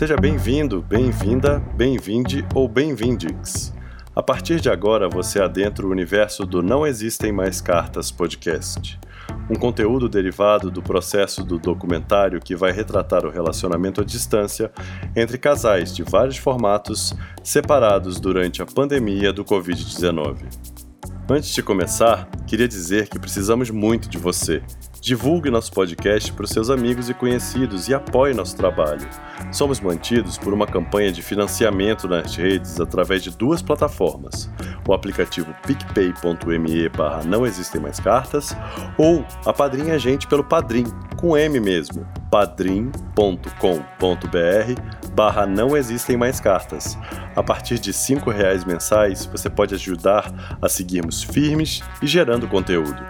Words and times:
Seja 0.00 0.16
bem-vindo, 0.16 0.80
bem-vinda, 0.80 1.58
bem-vinde 1.76 2.42
ou 2.54 2.66
bem-vindix. 2.66 3.70
A 4.16 4.22
partir 4.22 4.58
de 4.58 4.70
agora 4.70 5.10
você 5.10 5.42
adentra 5.42 5.86
o 5.86 5.90
universo 5.90 6.46
do 6.46 6.62
Não 6.62 6.86
Existem 6.86 7.30
Mais 7.30 7.60
Cartas 7.60 8.10
podcast. 8.10 8.98
Um 9.50 9.54
conteúdo 9.54 10.08
derivado 10.08 10.70
do 10.70 10.80
processo 10.80 11.44
do 11.44 11.58
documentário 11.58 12.40
que 12.40 12.56
vai 12.56 12.72
retratar 12.72 13.26
o 13.26 13.30
relacionamento 13.30 14.00
à 14.00 14.04
distância 14.04 14.72
entre 15.14 15.36
casais 15.36 15.94
de 15.94 16.02
vários 16.02 16.38
formatos 16.38 17.14
separados 17.44 18.18
durante 18.18 18.62
a 18.62 18.66
pandemia 18.66 19.34
do 19.34 19.44
Covid-19. 19.44 20.46
Antes 21.28 21.50
de 21.50 21.62
começar, 21.62 22.26
queria 22.46 22.66
dizer 22.66 23.06
que 23.06 23.18
precisamos 23.18 23.68
muito 23.68 24.08
de 24.08 24.16
você 24.16 24.62
Divulgue 25.00 25.50
nosso 25.50 25.72
podcast 25.72 26.30
para 26.34 26.44
os 26.44 26.50
seus 26.50 26.68
amigos 26.68 27.08
e 27.08 27.14
conhecidos 27.14 27.88
e 27.88 27.94
apoie 27.94 28.34
nosso 28.34 28.54
trabalho. 28.54 29.08
Somos 29.50 29.80
mantidos 29.80 30.36
por 30.36 30.52
uma 30.52 30.66
campanha 30.66 31.10
de 31.10 31.22
financiamento 31.22 32.06
nas 32.06 32.36
redes 32.36 32.78
através 32.78 33.22
de 33.22 33.30
duas 33.30 33.62
plataformas: 33.62 34.50
o 34.86 34.92
aplicativo 34.92 35.54
picpay.me 35.66 36.88
barra 36.90 37.24
não 37.24 37.46
existem 37.46 37.80
mais 37.80 37.98
cartas 37.98 38.54
ou 38.98 39.24
a 39.46 39.54
Padrinha 39.54 39.98
Gente 39.98 40.26
pelo 40.26 40.44
Padrim, 40.44 40.84
com 41.16 41.34
M 41.34 41.58
mesmo, 41.58 42.06
padrim.com.br 42.30 43.20
barra 45.14 45.46
não 45.46 45.76
existem 45.76 46.16
mais 46.16 46.40
cartas. 46.40 46.98
A 47.34 47.42
partir 47.42 47.78
de 47.78 47.90
R$ 47.90 48.32
reais 48.32 48.66
mensais, 48.66 49.24
você 49.24 49.48
pode 49.48 49.74
ajudar 49.74 50.58
a 50.60 50.68
seguirmos 50.68 51.22
firmes 51.22 51.82
e 52.02 52.06
gerando 52.06 52.46
conteúdo. 52.46 53.02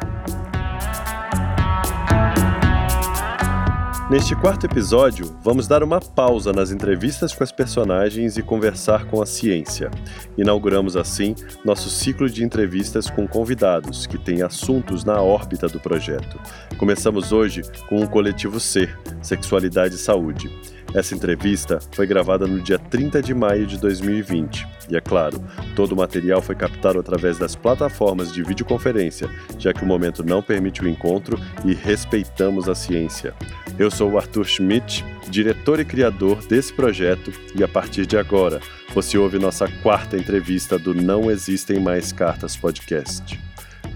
Neste 4.10 4.34
quarto 4.34 4.66
episódio, 4.66 5.38
vamos 5.40 5.68
dar 5.68 5.84
uma 5.84 6.00
pausa 6.00 6.52
nas 6.52 6.72
entrevistas 6.72 7.32
com 7.32 7.44
as 7.44 7.52
personagens 7.52 8.36
e 8.36 8.42
conversar 8.42 9.04
com 9.04 9.22
a 9.22 9.26
ciência. 9.26 9.88
Inauguramos 10.36 10.96
assim 10.96 11.32
nosso 11.64 11.88
ciclo 11.88 12.28
de 12.28 12.42
entrevistas 12.42 13.08
com 13.08 13.28
convidados 13.28 14.08
que 14.08 14.18
têm 14.18 14.42
assuntos 14.42 15.04
na 15.04 15.22
órbita 15.22 15.68
do 15.68 15.78
projeto. 15.78 16.40
Começamos 16.76 17.30
hoje 17.30 17.62
com 17.88 18.02
o 18.02 18.10
coletivo 18.10 18.58
Ser, 18.58 18.98
Sexualidade 19.22 19.94
e 19.94 19.98
Saúde. 19.98 20.50
Essa 20.94 21.14
entrevista 21.14 21.78
foi 21.92 22.06
gravada 22.06 22.46
no 22.46 22.60
dia 22.60 22.78
30 22.78 23.22
de 23.22 23.34
maio 23.34 23.66
de 23.66 23.78
2020. 23.78 24.66
E 24.90 24.96
é 24.96 25.00
claro, 25.00 25.40
todo 25.76 25.92
o 25.92 25.96
material 25.96 26.42
foi 26.42 26.54
captado 26.54 26.98
através 26.98 27.38
das 27.38 27.54
plataformas 27.54 28.32
de 28.32 28.42
videoconferência, 28.42 29.30
já 29.58 29.72
que 29.72 29.84
o 29.84 29.86
momento 29.86 30.24
não 30.24 30.42
permite 30.42 30.82
o 30.82 30.88
encontro 30.88 31.38
e 31.64 31.72
respeitamos 31.74 32.68
a 32.68 32.74
ciência. 32.74 33.34
Eu 33.78 33.90
sou 33.90 34.10
o 34.10 34.18
Arthur 34.18 34.44
Schmidt, 34.44 35.04
diretor 35.28 35.78
e 35.78 35.84
criador 35.84 36.44
desse 36.46 36.72
projeto, 36.72 37.32
e 37.54 37.62
a 37.62 37.68
partir 37.68 38.04
de 38.04 38.16
agora 38.16 38.60
você 38.92 39.16
ouve 39.16 39.38
nossa 39.38 39.68
quarta 39.82 40.16
entrevista 40.16 40.76
do 40.78 40.92
Não 40.92 41.30
Existem 41.30 41.78
Mais 41.78 42.10
Cartas 42.10 42.56
podcast. 42.56 43.38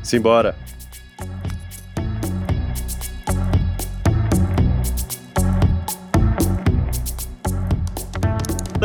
Simbora! 0.03 0.55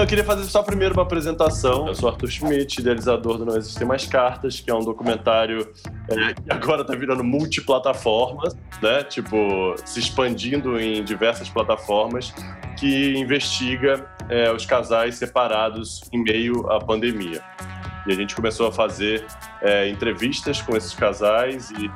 Eu 0.02 0.08
queria 0.08 0.24
fazer 0.24 0.46
só 0.46 0.64
primeiro 0.64 0.94
uma 0.94 1.04
apresentação. 1.04 1.88
Eu 1.88 1.94
sou 1.94 2.10
Arthur 2.10 2.30
Schmidt, 2.30 2.80
idealizador 2.80 3.38
do 3.38 3.46
Não 3.46 3.58
Existem 3.58 3.86
Mais 3.86 4.06
Cartas, 4.06 4.60
que 4.60 4.72
é 4.72 4.74
um 4.74 4.80
documentário 4.80 5.70
é, 6.08 6.34
que 6.34 6.44
agora 6.50 6.82
está 6.84 6.96
virando 6.96 7.24
multiplataformas, 7.24 8.56
né? 8.82 9.04
Tipo, 9.04 9.76
se 9.84 10.00
expandindo 10.00 10.80
em 10.80 11.04
diversas 11.04 11.50
plataformas, 11.50 12.34
que 12.78 13.18
investiga 13.18 14.10
é, 14.30 14.50
os 14.52 14.66
casais 14.66 15.16
separados 15.16 16.02
em 16.14 16.24
meio 16.24 16.70
à 16.72 16.80
pandemia. 16.80 17.44
E 18.08 18.12
a 18.12 18.16
gente 18.16 18.34
começou 18.36 18.68
a 18.68 18.72
fazer 18.72 19.26
é, 19.62 19.90
entrevistas 19.90 20.62
com 20.62 20.78
esses 20.78 20.94
casais 20.94 21.72
e 21.72 21.92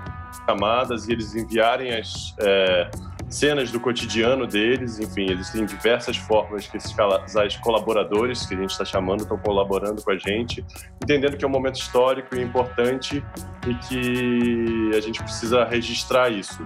chamadas, 0.45 1.07
e 1.07 1.13
eles 1.13 1.33
enviarem 1.35 1.93
as 1.93 2.35
é, 2.39 2.91
cenas 3.33 3.71
do 3.71 3.79
cotidiano 3.79 4.45
deles, 4.45 4.99
enfim, 4.99 5.31
existem 5.31 5.65
diversas 5.65 6.15
formas 6.15 6.67
que 6.67 6.77
esses 6.77 6.93
casais 6.93 7.57
colaboradores, 7.57 8.45
que 8.45 8.53
a 8.53 8.57
gente 8.57 8.71
está 8.71 8.85
chamando, 8.85 9.21
estão 9.21 9.37
colaborando 9.37 10.01
com 10.01 10.11
a 10.11 10.17
gente, 10.17 10.63
entendendo 11.01 11.35
que 11.35 11.43
é 11.43 11.47
um 11.47 11.51
momento 11.51 11.75
histórico 11.75 12.35
e 12.35 12.41
importante 12.41 13.23
e 13.67 13.75
que 13.75 14.91
a 14.95 15.01
gente 15.01 15.21
precisa 15.21 15.65
registrar 15.65 16.29
isso. 16.29 16.65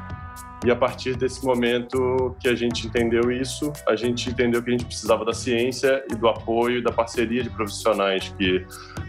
E 0.66 0.72
a 0.72 0.75
partir 0.75 1.16
desse 1.16 1.45
momento 1.45 2.35
que 2.40 2.47
a 2.47 2.56
gente 2.56 2.88
entendeu 2.88 3.31
isso, 3.31 3.72
a 3.88 3.95
gente 3.95 4.29
entendeu 4.29 4.62
que 4.63 4.69
a 4.69 4.72
gente 4.72 4.85
precisava 4.85 5.23
da 5.23 5.34
ciência 5.34 6.03
e 6.12 6.16
do 6.16 6.28
apoio, 6.28 6.84
da 6.84 6.91
parceria 6.91 7.44
de 7.44 7.50
profissionais 7.50 8.34
que 8.38 8.66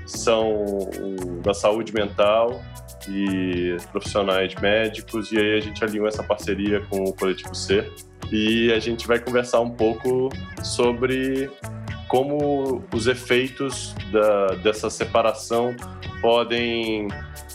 são 0.07 0.67
da 1.43 1.55
saúde 1.55 1.93
mental 1.93 2.63
e 3.09 3.77
profissionais 3.91 4.55
médicos, 4.57 5.33
e 5.33 5.39
aí 5.39 5.57
a 5.57 5.61
gente 5.61 5.83
alinhou 5.83 6.07
essa 6.07 6.23
parceria 6.23 6.81
com 6.91 7.05
o 7.05 7.13
Coletivo 7.15 7.55
Ser. 7.55 7.91
E 8.31 8.71
a 8.73 8.79
gente 8.79 9.07
vai 9.07 9.19
conversar 9.19 9.61
um 9.61 9.71
pouco 9.71 10.29
sobre 10.63 11.51
como 12.09 12.83
os 12.93 13.07
efeitos 13.07 13.95
da, 14.13 14.47
dessa 14.57 14.91
separação 14.91 15.75
podem 16.21 17.09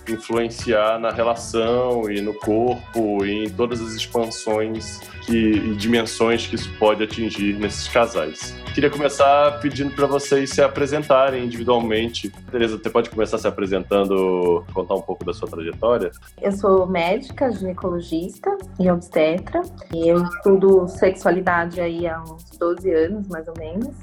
influenciar 0.08 1.00
na 1.00 1.12
relação 1.12 2.10
e 2.10 2.22
no 2.22 2.34
corpo 2.34 3.26
e 3.26 3.46
em 3.46 3.50
todas 3.50 3.82
as 3.82 3.94
expansões 3.94 5.00
que, 5.26 5.52
e 5.52 5.76
dimensões 5.76 6.46
que 6.48 6.56
isso 6.56 6.72
pode 6.78 7.04
atingir 7.04 7.54
nesses 7.54 7.88
casais. 7.88 8.56
Queria 8.74 8.90
começar 8.90 9.60
pedindo 9.60 9.94
para 9.96 10.08
vocês 10.08 10.50
se 10.50 10.62
apresentarem 10.62 11.46
individualmente. 11.46 12.30
Tereza, 12.52 12.78
você 12.78 12.90
pode 12.90 13.10
começar 13.10 13.38
se 13.38 13.48
apresentando, 13.48 14.66
contar 14.74 14.96
um 14.96 15.02
pouco 15.02 15.24
da 15.24 15.34
sua 15.34 15.48
trajetória? 15.48 16.12
Eu 16.42 16.52
sou 16.52 16.88
médica, 16.88 17.52
ginecologista 17.52 18.50
e 18.80 18.90
obstetra. 18.90 19.62
E 19.94 20.10
eu 20.10 20.24
estudo 20.24 20.88
sexualidade 20.88 21.80
aí 21.80 22.08
há 22.08 22.22
uns 22.24 22.50
12 22.58 22.92
anos, 22.92 23.28
mais 23.28 23.48
ou 23.48 23.54
menos 23.58 23.96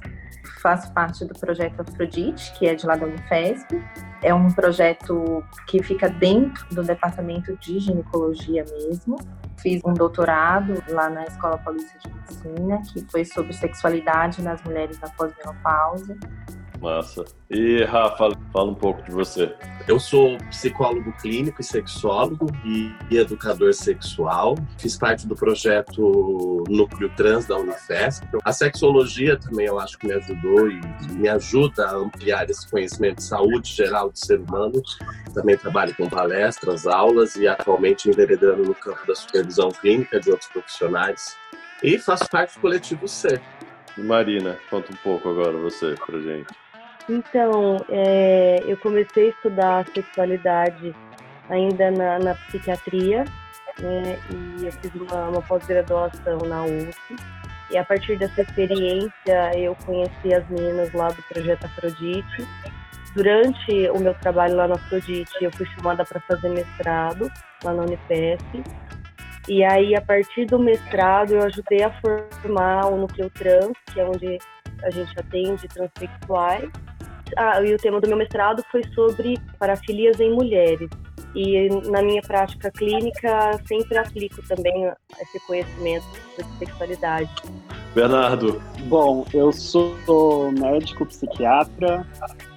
faço 0.60 0.92
parte 0.92 1.24
do 1.24 1.34
projeto 1.34 1.80
Afrodite, 1.80 2.52
que 2.58 2.66
é 2.66 2.74
de 2.74 2.86
lá 2.86 2.96
da 2.96 3.06
Unifesp. 3.06 3.82
É 4.22 4.34
um 4.34 4.50
projeto 4.50 5.42
que 5.66 5.82
fica 5.82 6.08
dentro 6.08 6.66
do 6.74 6.82
departamento 6.82 7.56
de 7.56 7.78
ginecologia 7.80 8.64
mesmo. 8.70 9.16
Fiz 9.58 9.82
um 9.84 9.92
doutorado 9.92 10.82
lá 10.88 11.08
na 11.08 11.24
Escola 11.24 11.58
Paulista 11.58 11.98
de 11.98 12.14
Medicina, 12.14 12.82
que 12.92 13.04
foi 13.10 13.24
sobre 13.24 13.52
sexualidade 13.52 14.42
nas 14.42 14.62
mulheres 14.62 14.98
na 15.00 15.08
pós-menopausa. 15.10 16.16
Massa. 16.80 17.24
E 17.50 17.84
Rafa, 17.84 18.30
fala 18.52 18.70
um 18.70 18.74
pouco 18.74 19.02
de 19.02 19.10
você. 19.10 19.54
Eu 19.86 20.00
sou 20.00 20.38
psicólogo 20.48 21.12
clínico 21.20 21.60
e 21.60 21.64
sexólogo 21.64 22.46
e 22.64 23.16
educador 23.16 23.74
sexual. 23.74 24.54
Fiz 24.78 24.96
parte 24.96 25.26
do 25.26 25.34
projeto 25.34 26.64
Núcleo 26.68 27.10
Trans 27.16 27.46
da 27.46 27.56
Unifesp. 27.56 28.26
A 28.44 28.52
sexologia 28.52 29.36
também 29.38 29.66
eu 29.66 29.78
acho 29.78 29.98
que 29.98 30.06
me 30.06 30.14
ajudou 30.14 30.70
e 30.70 30.80
me 31.12 31.28
ajuda 31.28 31.86
a 31.86 31.96
ampliar 31.96 32.48
esse 32.48 32.68
conhecimento 32.70 33.16
de 33.16 33.24
saúde 33.24 33.70
geral 33.70 34.10
do 34.10 34.18
ser 34.18 34.40
humano. 34.40 34.80
Também 35.34 35.56
trabalho 35.56 35.94
com 35.94 36.08
palestras, 36.08 36.86
aulas 36.86 37.36
e 37.36 37.46
atualmente 37.46 38.08
enveredando 38.08 38.64
no 38.64 38.74
campo 38.74 39.06
da 39.06 39.14
supervisão 39.14 39.70
clínica 39.70 40.18
de 40.18 40.30
outros 40.30 40.48
profissionais. 40.50 41.36
E 41.82 41.98
faço 41.98 42.28
parte 42.28 42.54
do 42.54 42.60
coletivo 42.60 43.06
C. 43.06 43.40
Marina, 43.98 44.58
conta 44.70 44.92
um 44.92 44.96
pouco 44.96 45.28
agora 45.28 45.56
você 45.58 45.94
pra 46.06 46.18
gente. 46.20 46.48
Então, 47.10 47.76
é, 47.88 48.62
eu 48.64 48.76
comecei 48.76 49.26
a 49.26 49.30
estudar 49.30 49.86
sexualidade 49.92 50.94
ainda 51.48 51.90
na, 51.90 52.20
na 52.20 52.34
psiquiatria, 52.36 53.24
né, 53.80 54.16
e 54.30 54.66
eu 54.66 54.72
fiz 54.72 54.94
uma, 54.94 55.28
uma 55.28 55.42
pós-graduação 55.42 56.38
na 56.46 56.64
UF. 56.64 57.16
E 57.72 57.76
a 57.76 57.84
partir 57.84 58.16
dessa 58.16 58.42
experiência, 58.42 59.58
eu 59.58 59.76
conheci 59.84 60.32
as 60.32 60.48
meninas 60.48 60.92
lá 60.92 61.08
do 61.08 61.20
Projeto 61.24 61.64
Afrodite. 61.64 62.46
Durante 63.16 63.90
o 63.90 63.98
meu 63.98 64.14
trabalho 64.14 64.54
lá 64.54 64.68
na 64.68 64.76
Afrodite, 64.76 65.32
eu 65.40 65.50
fui 65.50 65.66
chamada 65.66 66.04
para 66.04 66.20
fazer 66.20 66.48
mestrado 66.50 67.28
lá 67.64 67.72
na 67.72 67.82
Unifesp. 67.82 68.62
E 69.48 69.64
aí, 69.64 69.96
a 69.96 70.00
partir 70.00 70.44
do 70.46 70.60
mestrado, 70.60 71.32
eu 71.32 71.42
ajudei 71.42 71.82
a 71.82 71.90
formar 72.00 72.86
o 72.86 72.96
Núcleo 72.98 73.30
Trans, 73.30 73.76
que 73.92 73.98
é 73.98 74.04
onde 74.04 74.38
a 74.84 74.90
gente 74.90 75.18
atende 75.18 75.66
transexuais 75.66 76.70
ah, 77.36 77.62
e 77.62 77.74
o 77.74 77.78
tema 77.78 78.00
do 78.00 78.08
meu 78.08 78.16
mestrado 78.16 78.62
foi 78.70 78.82
sobre 78.94 79.38
parafilias 79.58 80.18
em 80.20 80.32
mulheres. 80.32 80.88
E 81.34 81.68
na 81.88 82.02
minha 82.02 82.22
prática 82.22 82.70
clínica 82.70 83.60
sempre 83.66 83.98
aplico 83.98 84.42
também 84.48 84.90
esse 85.20 85.40
conhecimento 85.46 86.06
de 86.36 86.58
sexualidade. 86.58 87.30
Bernardo. 87.94 88.60
Bom, 88.84 89.24
eu 89.32 89.52
sou 89.52 89.94
médico 90.52 91.06
psiquiatra, 91.06 92.06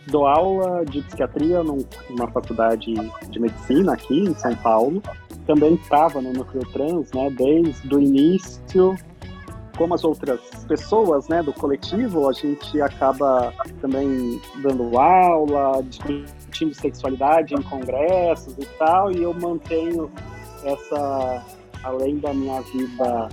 dou 0.07 0.27
aula 0.27 0.85
de 0.85 1.01
psiquiatria 1.01 1.63
numa 1.63 2.27
faculdade 2.31 2.93
de 3.29 3.39
medicina 3.39 3.93
aqui 3.93 4.19
em 4.19 4.33
São 4.35 4.55
Paulo. 4.55 5.01
Também 5.45 5.73
estava 5.75 6.21
no 6.21 6.31
Núcleo 6.33 6.65
Trans, 6.71 7.11
né, 7.11 7.29
desde 7.31 7.93
o 7.93 7.99
início 7.99 8.95
como 9.77 9.93
as 9.93 10.03
outras 10.03 10.39
pessoas 10.67 11.27
né, 11.27 11.41
do 11.41 11.51
coletivo, 11.53 12.29
a 12.29 12.33
gente 12.33 12.81
acaba 12.81 13.53
também 13.81 14.39
dando 14.61 14.97
aula, 14.97 15.83
discutindo 15.83 16.73
sexualidade 16.73 17.53
em 17.53 17.61
congressos 17.63 18.55
e 18.57 18.65
tal, 18.77 19.11
e 19.11 19.23
eu 19.23 19.33
mantenho 19.33 20.11
essa, 20.63 21.43
além 21.83 22.17
da 22.19 22.33
minha 22.33 22.61
vida 22.61 23.29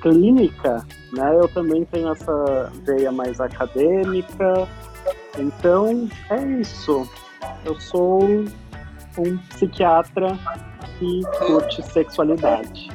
clínica, 0.00 0.86
né, 1.12 1.36
eu 1.38 1.48
também 1.48 1.84
tenho 1.84 2.10
essa 2.12 2.72
veia 2.84 3.12
mais 3.12 3.40
acadêmica. 3.40 4.68
Então, 5.38 6.08
é 6.30 6.42
isso. 6.60 7.08
Eu 7.64 7.78
sou 7.80 8.22
um 9.18 9.36
psiquiatra 9.48 10.38
que 10.98 11.22
curte 11.46 11.82
sexualidade. 11.82 12.88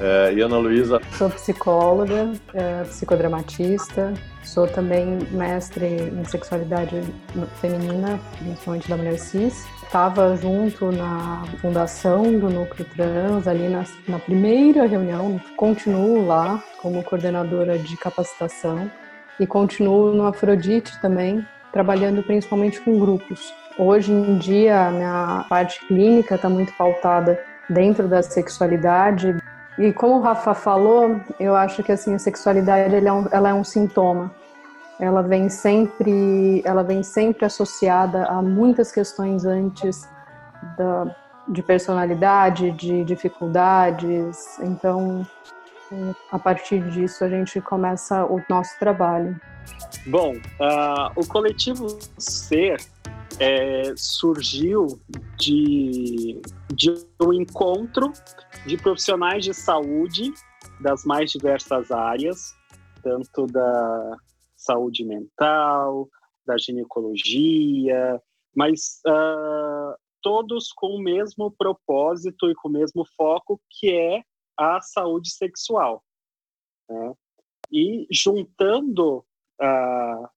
É, 0.00 0.32
e 0.32 0.40
Ana 0.40 0.56
Luísa? 0.56 0.98
Sou 1.12 1.28
psicóloga, 1.28 2.32
é, 2.54 2.84
psicodramatista, 2.84 4.14
sou 4.42 4.66
também 4.66 5.18
mestre 5.30 5.86
em 5.86 6.24
sexualidade 6.24 7.02
feminina, 7.60 8.18
principalmente 8.38 8.88
da 8.88 8.96
mulher 8.96 9.18
cis. 9.18 9.66
Estava 9.82 10.36
junto 10.36 10.90
na 10.90 11.44
fundação 11.60 12.22
do 12.38 12.48
Núcleo 12.48 12.86
Trans, 12.96 13.46
ali 13.46 13.68
na, 13.68 13.84
na 14.08 14.18
primeira 14.18 14.86
reunião, 14.86 15.38
continuo 15.56 16.26
lá 16.26 16.62
como 16.80 17.02
coordenadora 17.04 17.78
de 17.78 17.96
capacitação 17.96 18.90
e 19.38 19.46
continuo 19.46 20.14
no 20.14 20.26
Afrodite 20.26 20.98
também, 21.02 21.44
trabalhando 21.72 22.22
principalmente 22.22 22.80
com 22.80 22.98
grupos. 22.98 23.52
Hoje 23.78 24.12
em 24.12 24.38
dia, 24.38 24.86
a 24.86 24.90
minha 24.90 25.44
parte 25.48 25.84
clínica 25.86 26.36
está 26.36 26.48
muito 26.48 26.72
pautada 26.74 27.38
dentro 27.68 28.08
da 28.08 28.22
sexualidade, 28.22 29.36
e 29.80 29.92
como 29.94 30.16
o 30.16 30.20
Rafa 30.20 30.52
falou, 30.52 31.18
eu 31.38 31.56
acho 31.56 31.82
que 31.82 31.90
assim 31.90 32.14
a 32.14 32.18
sexualidade 32.18 32.94
é, 32.94 33.12
um, 33.12 33.26
ela 33.32 33.48
é 33.48 33.54
um 33.54 33.64
sintoma. 33.64 34.30
Ela 34.98 35.22
vem 35.22 35.48
sempre, 35.48 36.60
ela 36.66 36.82
vem 36.82 37.02
sempre 37.02 37.46
associada 37.46 38.26
a 38.26 38.42
muitas 38.42 38.92
questões 38.92 39.46
antes 39.46 40.06
da, 40.76 41.16
de 41.48 41.62
personalidade, 41.62 42.70
de 42.72 43.02
dificuldades. 43.04 44.58
Então, 44.60 45.26
a 46.30 46.38
partir 46.38 46.82
disso 46.90 47.24
a 47.24 47.28
gente 47.30 47.58
começa 47.62 48.26
o 48.26 48.42
nosso 48.50 48.78
trabalho. 48.78 49.40
Bom, 50.06 50.34
uh, 50.34 51.10
o 51.16 51.26
coletivo 51.26 51.98
Ser 52.18 52.76
é, 53.40 53.96
surgiu 53.96 54.86
de, 55.38 56.40
de 56.74 56.90
um 57.22 57.32
encontro 57.32 58.12
de 58.66 58.76
profissionais 58.76 59.42
de 59.42 59.54
saúde 59.54 60.30
das 60.78 61.04
mais 61.06 61.30
diversas 61.30 61.90
áreas, 61.90 62.54
tanto 63.02 63.46
da 63.46 64.16
saúde 64.54 65.04
mental, 65.04 66.06
da 66.46 66.58
ginecologia, 66.58 68.22
mas 68.54 69.00
uh, 69.06 69.96
todos 70.20 70.70
com 70.72 70.88
o 70.88 71.02
mesmo 71.02 71.50
propósito 71.50 72.50
e 72.50 72.54
com 72.54 72.68
o 72.68 72.72
mesmo 72.72 73.06
foco, 73.16 73.58
que 73.70 73.90
é 73.90 74.22
a 74.58 74.82
saúde 74.82 75.30
sexual. 75.30 76.04
Né? 76.90 77.14
E 77.72 78.06
juntando 78.10 79.24
uh, 79.62 80.28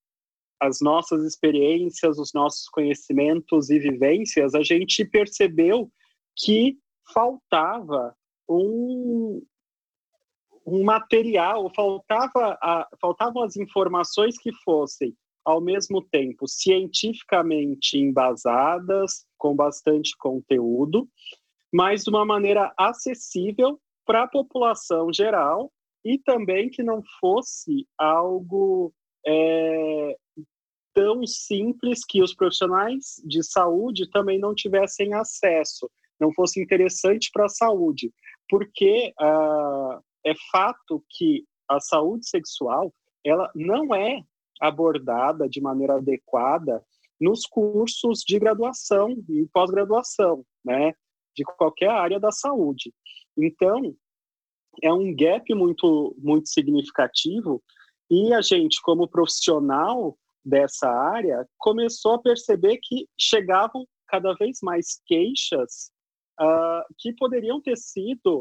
as 0.63 0.79
nossas 0.79 1.25
experiências, 1.25 2.17
os 2.17 2.31
nossos 2.33 2.69
conhecimentos 2.69 3.69
e 3.69 3.77
vivências, 3.77 4.55
a 4.55 4.63
gente 4.63 5.03
percebeu 5.03 5.91
que 6.37 6.77
faltava 7.13 8.15
um, 8.47 9.45
um 10.65 10.83
material, 10.85 11.69
faltava 11.75 12.57
a, 12.61 12.87
faltavam 13.01 13.43
as 13.43 13.57
informações 13.57 14.37
que 14.37 14.53
fossem, 14.63 15.13
ao 15.43 15.59
mesmo 15.59 16.01
tempo, 16.01 16.47
cientificamente 16.47 17.97
embasadas, 17.97 19.25
com 19.37 19.53
bastante 19.53 20.15
conteúdo, 20.17 21.09
mas 21.73 22.05
de 22.05 22.09
uma 22.09 22.25
maneira 22.25 22.73
acessível 22.77 23.77
para 24.05 24.23
a 24.23 24.29
população 24.29 25.11
geral 25.11 25.69
e 26.05 26.17
também 26.17 26.69
que 26.69 26.81
não 26.81 27.01
fosse 27.19 27.85
algo 27.97 28.93
é, 29.25 30.17
tão 30.93 31.25
simples 31.25 32.05
que 32.05 32.21
os 32.21 32.33
profissionais 32.33 33.21
de 33.25 33.43
saúde 33.43 34.09
também 34.09 34.39
não 34.39 34.53
tivessem 34.53 35.13
acesso 35.13 35.89
não 36.19 36.31
fosse 36.33 36.61
interessante 36.61 37.29
para 37.33 37.45
a 37.45 37.49
saúde, 37.49 38.13
porque 38.49 39.13
uh, 39.19 40.01
é 40.25 40.33
fato 40.51 41.03
que 41.09 41.43
a 41.69 41.79
saúde 41.79 42.27
sexual 42.27 42.93
ela 43.25 43.51
não 43.55 43.93
é 43.93 44.21
abordada 44.61 45.47
de 45.47 45.61
maneira 45.61 45.95
adequada 45.95 46.83
nos 47.19 47.45
cursos 47.45 48.19
de 48.19 48.37
graduação 48.39 49.15
e 49.29 49.47
pós-graduação, 49.53 50.45
né, 50.63 50.93
de 51.35 51.43
qualquer 51.43 51.89
área 51.89 52.19
da 52.19 52.31
saúde. 52.31 52.93
Então, 53.37 53.95
é 54.81 54.91
um 54.91 55.15
gap 55.15 55.53
muito 55.53 56.15
muito 56.17 56.49
significativo 56.49 57.61
e 58.09 58.33
a 58.33 58.41
gente, 58.41 58.81
como 58.81 59.07
profissional 59.07 60.17
dessa 60.45 60.89
área, 60.89 61.47
começou 61.57 62.13
a 62.13 62.21
perceber 62.21 62.77
que 62.81 63.07
chegavam 63.17 63.85
cada 64.07 64.33
vez 64.33 64.59
mais 64.61 65.01
queixas 65.05 65.91
uh, 66.39 66.83
que 66.97 67.13
poderiam 67.13 67.61
ter 67.61 67.77
sido 67.77 68.39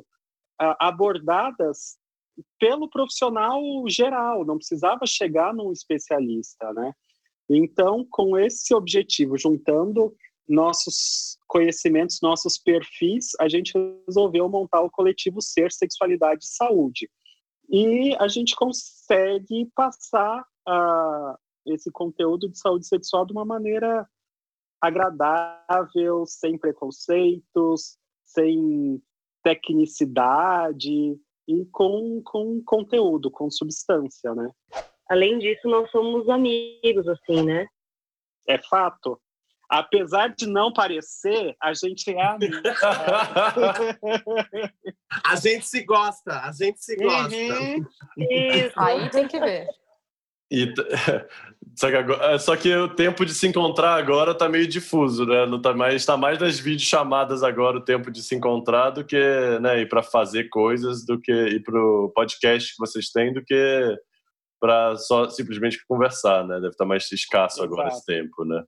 uh, 0.60 0.74
abordadas 0.78 1.96
pelo 2.58 2.88
profissional 2.88 3.60
geral, 3.88 4.44
não 4.44 4.56
precisava 4.56 5.06
chegar 5.06 5.54
num 5.54 5.72
especialista, 5.72 6.72
né? 6.72 6.92
Então, 7.48 8.06
com 8.10 8.38
esse 8.38 8.74
objetivo, 8.74 9.36
juntando 9.36 10.14
nossos 10.48 11.38
conhecimentos, 11.46 12.20
nossos 12.22 12.58
perfis, 12.58 13.32
a 13.38 13.48
gente 13.48 13.72
resolveu 14.06 14.48
montar 14.48 14.80
o 14.80 14.90
coletivo 14.90 15.40
Ser 15.40 15.70
Sexualidade 15.70 16.44
e 16.44 16.48
Saúde. 16.48 17.10
E 17.68 18.14
a 18.16 18.28
gente 18.28 18.54
consegue 18.56 19.70
passar 19.74 20.44
uh, 20.68 21.36
esse 21.66 21.90
conteúdo 21.90 22.48
de 22.48 22.58
saúde 22.58 22.86
sexual 22.86 23.24
de 23.24 23.32
uma 23.32 23.44
maneira 23.44 24.06
agradável, 24.80 26.26
sem 26.26 26.58
preconceitos, 26.58 27.96
sem 28.24 29.00
tecnicidade 29.42 31.16
e 31.48 31.64
com, 31.70 32.20
com 32.24 32.62
conteúdo, 32.64 33.30
com 33.30 33.50
substância, 33.50 34.34
né? 34.34 34.50
Além 35.08 35.38
disso, 35.38 35.68
nós 35.68 35.90
somos 35.90 36.28
amigos, 36.28 37.06
assim, 37.08 37.42
né? 37.42 37.66
É 38.48 38.58
fato. 38.58 39.20
Apesar 39.68 40.28
de 40.28 40.46
não 40.46 40.72
parecer, 40.72 41.56
a 41.60 41.72
gente 41.72 42.10
é 42.10 42.22
amigo. 42.22 42.54
a 45.24 45.36
gente 45.36 45.66
se 45.66 45.82
gosta, 45.82 46.40
a 46.40 46.52
gente 46.52 46.84
se 46.84 46.94
gosta. 46.96 47.34
Uhum. 47.34 47.86
Isso. 48.18 48.72
Aí 48.76 49.10
tem 49.10 49.26
que 49.26 49.40
ver. 49.40 49.66
E, 50.52 50.70
só, 51.74 51.88
que 51.88 51.96
agora, 51.96 52.34
é, 52.34 52.38
só 52.38 52.54
que 52.54 52.76
o 52.76 52.94
tempo 52.94 53.24
de 53.24 53.32
se 53.32 53.48
encontrar 53.48 53.94
agora 53.94 54.34
tá 54.34 54.50
meio 54.50 54.68
difuso, 54.68 55.24
né? 55.24 55.46
Não 55.46 55.60
tá 55.60 55.72
mais, 55.72 56.04
tá 56.04 56.14
mais 56.14 56.38
nas 56.38 56.60
videochamadas 56.60 57.42
agora 57.42 57.78
o 57.78 57.84
tempo 57.84 58.10
de 58.10 58.22
se 58.22 58.34
encontrar 58.34 58.90
do 58.90 59.02
que 59.02 59.18
né, 59.62 59.80
ir 59.80 59.88
para 59.88 60.02
fazer 60.02 60.50
coisas, 60.50 61.06
do 61.06 61.18
que 61.18 61.32
ir 61.32 61.62
pro 61.62 62.12
podcast 62.14 62.74
que 62.74 62.78
vocês 62.78 63.08
têm, 63.08 63.32
do 63.32 63.42
que 63.42 63.96
para 64.60 64.94
só 64.98 65.26
simplesmente 65.30 65.82
conversar, 65.88 66.46
né? 66.46 66.56
Deve 66.56 66.68
estar 66.68 66.84
tá 66.84 66.88
mais 66.88 67.10
escasso 67.10 67.60
Exato. 67.60 67.72
agora 67.72 67.88
esse 67.88 68.04
tempo, 68.04 68.44
né? 68.44 68.62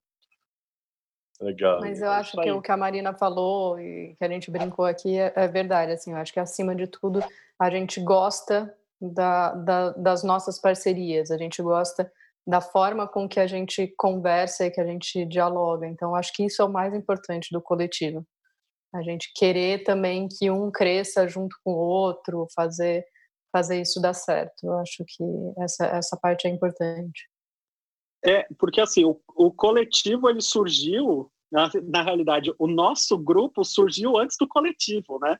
Legal. 1.38 1.80
Mas 1.80 2.00
eu 2.00 2.10
acho 2.10 2.40
que 2.40 2.50
o 2.50 2.62
que 2.62 2.72
a 2.72 2.76
Marina 2.78 3.12
falou 3.12 3.78
e 3.78 4.16
que 4.16 4.24
a 4.24 4.28
gente 4.28 4.50
brincou 4.50 4.86
aqui 4.86 5.18
é, 5.18 5.30
é 5.36 5.46
verdade. 5.46 5.92
Assim, 5.92 6.12
eu 6.12 6.16
acho 6.16 6.32
que 6.32 6.40
acima 6.40 6.74
de 6.74 6.86
tudo 6.86 7.22
a 7.58 7.68
gente 7.68 8.00
gosta 8.00 8.74
da, 9.12 9.54
da, 9.54 9.90
das 9.90 10.22
nossas 10.22 10.60
parcerias, 10.60 11.30
a 11.30 11.38
gente 11.38 11.62
gosta 11.62 12.10
da 12.46 12.60
forma 12.60 13.08
com 13.08 13.28
que 13.28 13.40
a 13.40 13.46
gente 13.46 13.92
conversa 13.96 14.66
e 14.66 14.70
que 14.70 14.80
a 14.80 14.86
gente 14.86 15.24
dialoga. 15.24 15.86
Então, 15.86 16.14
acho 16.14 16.32
que 16.32 16.44
isso 16.44 16.60
é 16.60 16.64
o 16.64 16.72
mais 16.72 16.94
importante 16.94 17.48
do 17.50 17.60
coletivo. 17.60 18.26
A 18.94 19.02
gente 19.02 19.32
querer 19.34 19.82
também 19.82 20.28
que 20.28 20.50
um 20.50 20.70
cresça 20.70 21.26
junto 21.26 21.56
com 21.64 21.72
o 21.72 21.78
outro, 21.78 22.46
fazer 22.54 23.04
fazer 23.54 23.80
isso 23.80 24.00
dar 24.00 24.14
certo. 24.14 24.64
Eu 24.64 24.76
acho 24.78 25.04
que 25.06 25.22
essa, 25.58 25.86
essa 25.86 26.16
parte 26.16 26.48
é 26.48 26.50
importante. 26.50 27.28
É, 28.26 28.44
porque 28.58 28.80
assim, 28.80 29.04
o, 29.04 29.20
o 29.36 29.52
coletivo 29.52 30.28
ele 30.28 30.40
surgiu, 30.40 31.30
na, 31.52 31.70
na 31.84 32.02
realidade, 32.02 32.52
o 32.58 32.66
nosso 32.66 33.16
grupo 33.16 33.64
surgiu 33.64 34.18
antes 34.18 34.36
do 34.40 34.48
coletivo, 34.48 35.20
né? 35.20 35.38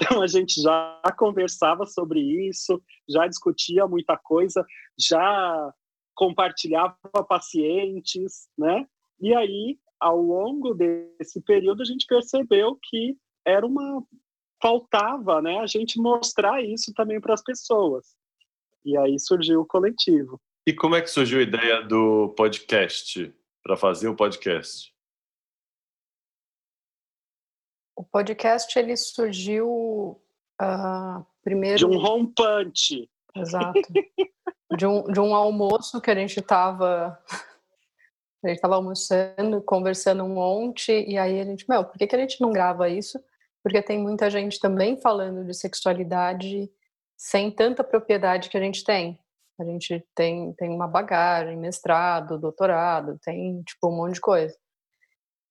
Então 0.00 0.22
a 0.22 0.26
gente 0.26 0.60
já 0.60 1.00
conversava 1.16 1.86
sobre 1.86 2.20
isso, 2.48 2.82
já 3.08 3.26
discutia 3.26 3.86
muita 3.86 4.16
coisa, 4.16 4.64
já 4.98 5.72
compartilhava 6.14 6.96
pacientes, 7.28 8.48
né? 8.58 8.86
E 9.20 9.34
aí, 9.34 9.78
ao 10.00 10.20
longo 10.20 10.74
desse 10.74 11.40
período, 11.42 11.82
a 11.82 11.84
gente 11.84 12.06
percebeu 12.06 12.78
que 12.82 13.16
era 13.46 13.64
uma 13.64 14.02
faltava, 14.60 15.42
né, 15.42 15.58
a 15.58 15.66
gente 15.66 16.00
mostrar 16.00 16.62
isso 16.64 16.92
também 16.94 17.20
para 17.20 17.34
as 17.34 17.42
pessoas. 17.42 18.16
E 18.82 18.96
aí 18.96 19.18
surgiu 19.18 19.60
o 19.60 19.66
coletivo. 19.66 20.40
E 20.66 20.72
como 20.72 20.94
é 20.94 21.02
que 21.02 21.10
surgiu 21.10 21.38
a 21.38 21.42
ideia 21.42 21.82
do 21.82 22.30
podcast, 22.30 23.30
para 23.62 23.76
fazer 23.76 24.08
o 24.08 24.16
podcast? 24.16 24.93
O 27.96 28.02
podcast 28.02 28.76
ele 28.78 28.96
surgiu 28.96 30.20
uh, 30.60 31.24
primeiro. 31.42 31.78
De 31.78 31.86
um 31.86 31.98
rompante. 31.98 33.08
Exato. 33.36 33.80
de, 34.76 34.86
um, 34.86 35.04
de 35.04 35.20
um 35.20 35.34
almoço 35.34 36.00
que 36.00 36.10
a 36.10 36.14
gente 36.14 36.38
estava. 36.38 37.18
A 38.42 38.48
gente 38.48 38.56
estava 38.56 38.74
almoçando, 38.74 39.62
conversando 39.62 40.22
um 40.22 40.34
monte, 40.34 40.92
e 40.92 41.16
aí 41.16 41.40
a 41.40 41.44
gente, 41.44 41.64
meu, 41.66 41.82
por 41.82 41.96
que, 41.96 42.06
que 42.06 42.14
a 42.14 42.18
gente 42.18 42.42
não 42.42 42.50
grava 42.50 42.90
isso? 42.90 43.18
Porque 43.62 43.80
tem 43.80 43.98
muita 43.98 44.28
gente 44.28 44.60
também 44.60 45.00
falando 45.00 45.46
de 45.46 45.54
sexualidade 45.54 46.70
sem 47.16 47.50
tanta 47.50 47.82
propriedade 47.82 48.50
que 48.50 48.56
a 48.58 48.60
gente 48.60 48.84
tem. 48.84 49.18
A 49.58 49.64
gente 49.64 50.04
tem, 50.14 50.52
tem 50.54 50.68
uma 50.68 50.86
bagagem, 50.86 51.56
mestrado, 51.56 52.38
doutorado, 52.38 53.18
tem 53.24 53.62
tipo 53.62 53.88
um 53.88 53.96
monte 53.96 54.14
de 54.14 54.20
coisa. 54.20 54.54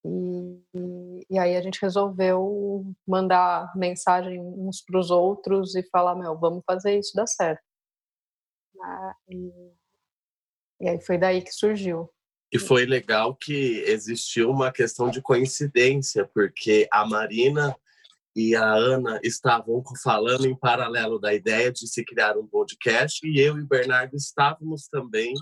E, 0.05 1.25
e 1.29 1.39
aí 1.39 1.55
a 1.55 1.61
gente 1.61 1.81
resolveu 1.81 2.85
mandar 3.07 3.71
mensagem 3.75 4.39
uns 4.39 4.81
para 4.81 4.99
os 4.99 5.09
outros 5.09 5.75
e 5.75 5.83
falar, 5.89 6.15
meu, 6.15 6.37
vamos 6.37 6.63
fazer 6.65 6.99
isso 6.99 7.15
dar 7.15 7.27
certo. 7.27 7.63
Ah, 8.81 9.15
e, 9.29 9.51
e 10.81 10.89
aí 10.89 11.01
foi 11.01 11.17
daí 11.17 11.41
que 11.41 11.53
surgiu. 11.53 12.09
E 12.51 12.59
foi 12.59 12.85
legal 12.85 13.35
que 13.35 13.83
existiu 13.87 14.51
uma 14.51 14.71
questão 14.71 15.09
de 15.09 15.21
coincidência, 15.21 16.29
porque 16.33 16.87
a 16.91 17.05
Marina 17.05 17.75
e 18.35 18.55
a 18.55 18.71
Ana 18.73 19.19
estavam 19.23 19.81
falando 20.03 20.45
em 20.45 20.55
paralelo 20.55 21.19
da 21.19 21.33
ideia 21.33 21.71
de 21.71 21.87
se 21.87 22.03
criar 22.03 22.37
um 22.37 22.45
podcast 22.45 23.19
e 23.25 23.39
eu 23.39 23.57
e 23.57 23.61
o 23.61 23.67
Bernardo 23.67 24.15
estávamos 24.15 24.87
também 24.87 25.33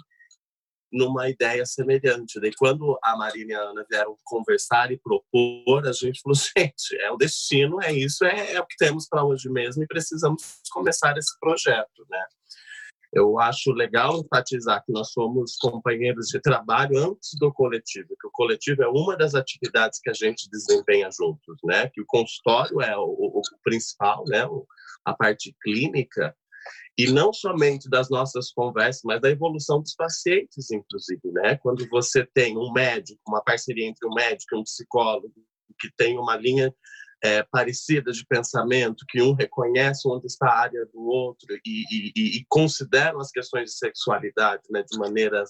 numa 0.92 1.30
ideia 1.30 1.66
semelhante. 1.66 2.40
Daí, 2.40 2.52
quando 2.58 3.00
a 3.04 3.16
Marina 3.16 3.52
e 3.52 3.56
a 3.56 3.62
Ana 3.62 3.86
vieram 3.90 4.18
conversar 4.24 4.92
e 4.92 4.98
propor, 4.98 5.88
a 5.88 5.94
gente 5.94 6.22
falou: 6.22 6.36
gente, 6.58 6.98
é 7.00 7.12
o 7.12 7.18
destino, 7.18 7.82
é 7.82 7.94
isso, 7.94 8.26
é, 8.26 8.54
é 8.54 8.60
o 8.60 8.66
que 8.66 8.76
temos 8.78 9.08
para 9.08 9.24
hoje 9.24 9.50
mesmo 9.50 9.84
e 9.84 9.88
precisamos 9.88 10.44
começar 10.72 11.18
esse 11.18 11.40
projeto, 11.40 12.06
né? 12.10 12.24
Eu 13.14 13.38
acho 13.40 13.74
legal 13.74 14.20
enfatizar 14.20 14.82
que 14.86 14.92
nós 14.92 15.12
somos 15.12 15.58
companheiros 15.58 16.28
de 16.28 16.40
trabalho 16.40 16.98
antes 16.98 17.32
do 17.38 17.52
coletivo, 17.52 18.16
que 18.20 18.28
o 18.28 18.32
coletivo 18.32 18.84
é 18.84 18.88
uma 18.88 19.18
das 19.18 19.36
atividades 19.36 20.00
que 20.00 20.10
a 20.10 20.14
gente 20.14 20.50
desempenha 20.50 21.10
juntos, 21.12 21.58
né? 21.66 21.90
Que 21.90 22.02
o 22.02 22.06
consultório 22.08 22.82
é 22.82 22.98
o, 22.98 23.04
o 23.04 23.42
principal, 23.64 24.24
né? 24.28 24.48
A 25.04 25.14
parte 25.14 25.54
clínica 25.62 26.34
e 26.98 27.12
não 27.12 27.34
somente 27.34 27.90
das 27.90 28.10
nossas 28.10 28.52
conversas, 28.52 29.02
mas 29.04 29.22
da 29.22 29.30
evolução 29.30 29.82
dos 29.82 29.96
pacientes, 29.96 30.70
inclusive, 30.72 31.32
né? 31.32 31.58
Quando 31.58 31.88
você 31.90 32.28
tem 32.34 32.58
um 32.58 32.72
médico, 32.72 33.20
uma 33.28 33.44
parceria 33.44 33.88
entre 33.88 34.08
um 34.08 34.14
médico 34.14 34.56
e 34.56 34.60
um 34.60 34.64
psicólogo 34.64 35.34
que 35.80 35.90
tem 35.98 36.18
uma 36.18 36.36
linha 36.36 36.74
é, 37.24 37.44
parecida 37.44 38.12
de 38.12 38.26
pensamento, 38.26 39.06
que 39.08 39.22
um 39.22 39.34
reconhece 39.34 40.08
onde 40.08 40.26
está 40.26 40.48
a 40.48 40.60
área 40.60 40.86
do 40.88 41.02
outro 41.02 41.48
e, 41.66 41.84
e, 42.16 42.40
e 42.40 42.46
consideram 42.50 43.20
as 43.20 43.32
questões 43.32 43.72
de 43.72 43.78
sexualidade 43.78 44.64
né, 44.70 44.84
de 44.84 44.98
maneira 44.98 45.44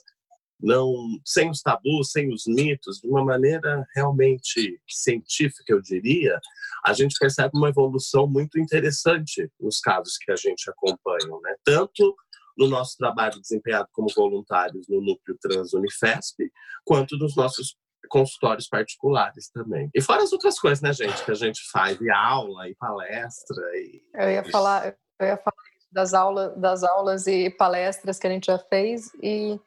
não 0.62 0.94
sem 1.26 1.50
os 1.50 1.62
tabus, 1.62 2.12
sem 2.12 2.34
os 2.34 2.44
mitos, 2.48 3.00
de 3.00 3.08
uma 3.08 3.24
maneira 3.24 3.86
realmente 3.96 4.80
científica, 4.88 5.74
eu 5.74 5.82
diria, 5.82 6.40
a 6.86 6.94
gente 6.94 7.16
percebe 7.20 7.52
uma 7.56 7.70
evolução 7.70 8.28
muito 8.28 8.60
interessante 8.60 9.50
nos 9.60 9.80
casos 9.80 10.18
que 10.18 10.32
a 10.32 10.36
gente 10.36 10.70
acompanha, 10.70 11.40
né? 11.44 11.56
Tanto 11.64 12.16
no 12.58 12.68
nosso 12.68 12.98
trabalho 12.98 13.40
desempenhado 13.40 13.88
como 13.92 14.08
voluntários 14.16 14.88
no 14.88 15.02
Núcleo 15.02 15.38
Trans 15.42 15.74
Unifesp, 15.74 16.52
quanto 16.86 17.18
nos 17.18 17.36
nossos 17.36 17.76
consultórios 18.10 18.68
particulares 18.68 19.50
também. 19.50 19.90
E 19.96 20.02
fora 20.02 20.24
as 20.24 20.34
outras 20.34 20.60
coisas, 20.60 20.82
né, 20.82 20.92
gente, 20.92 21.24
que 21.24 21.32
a 21.32 21.36
gente 21.36 21.62
faz, 21.72 22.00
e 22.02 22.10
aula, 22.10 22.68
e 22.68 22.76
palestra. 22.76 23.64
E... 23.76 24.02
Eu 24.14 24.30
ia 24.30 24.44
falar, 24.44 24.96
eu 25.20 25.28
ia 25.28 25.38
falar 25.38 25.64
das, 25.92 26.14
aulas, 26.14 26.58
das 26.58 26.84
aulas 26.84 27.28
e 27.28 27.50
palestras 27.50 28.20
que 28.20 28.28
a 28.28 28.30
gente 28.30 28.48
já 28.48 28.58
fez, 28.58 29.12
e, 29.22 29.60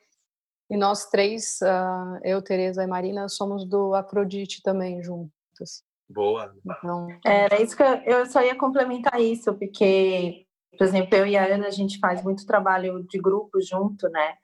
e 0.71 0.77
nós 0.77 1.07
três, 1.07 1.59
uh, 1.63 2.19
eu, 2.23 2.41
Tereza 2.43 2.83
e 2.83 2.87
Marina, 2.87 3.29
somos 3.29 3.65
do 3.65 3.95
Afrodite 3.95 4.63
também 4.63 5.03
juntas. 5.03 5.85
Boa. 6.09 6.55
Então... 6.65 7.09
Era 7.25 7.61
isso 7.61 7.77
que 7.77 7.83
eu, 7.83 7.97
eu 8.05 8.27
só 8.27 8.43
ia 8.43 8.55
complementar 8.55 9.21
isso, 9.21 9.55
porque, 9.55 10.47
por 10.77 10.85
exemplo, 10.85 11.17
eu 11.17 11.27
e 11.27 11.37
a 11.37 11.47
Ana, 11.47 11.67
a 11.67 11.71
gente 11.71 11.99
faz 11.99 12.23
muito 12.23 12.47
trabalho 12.47 13.05
de 13.09 13.19
grupo 13.19 13.61
junto, 13.61 14.09
né? 14.09 14.35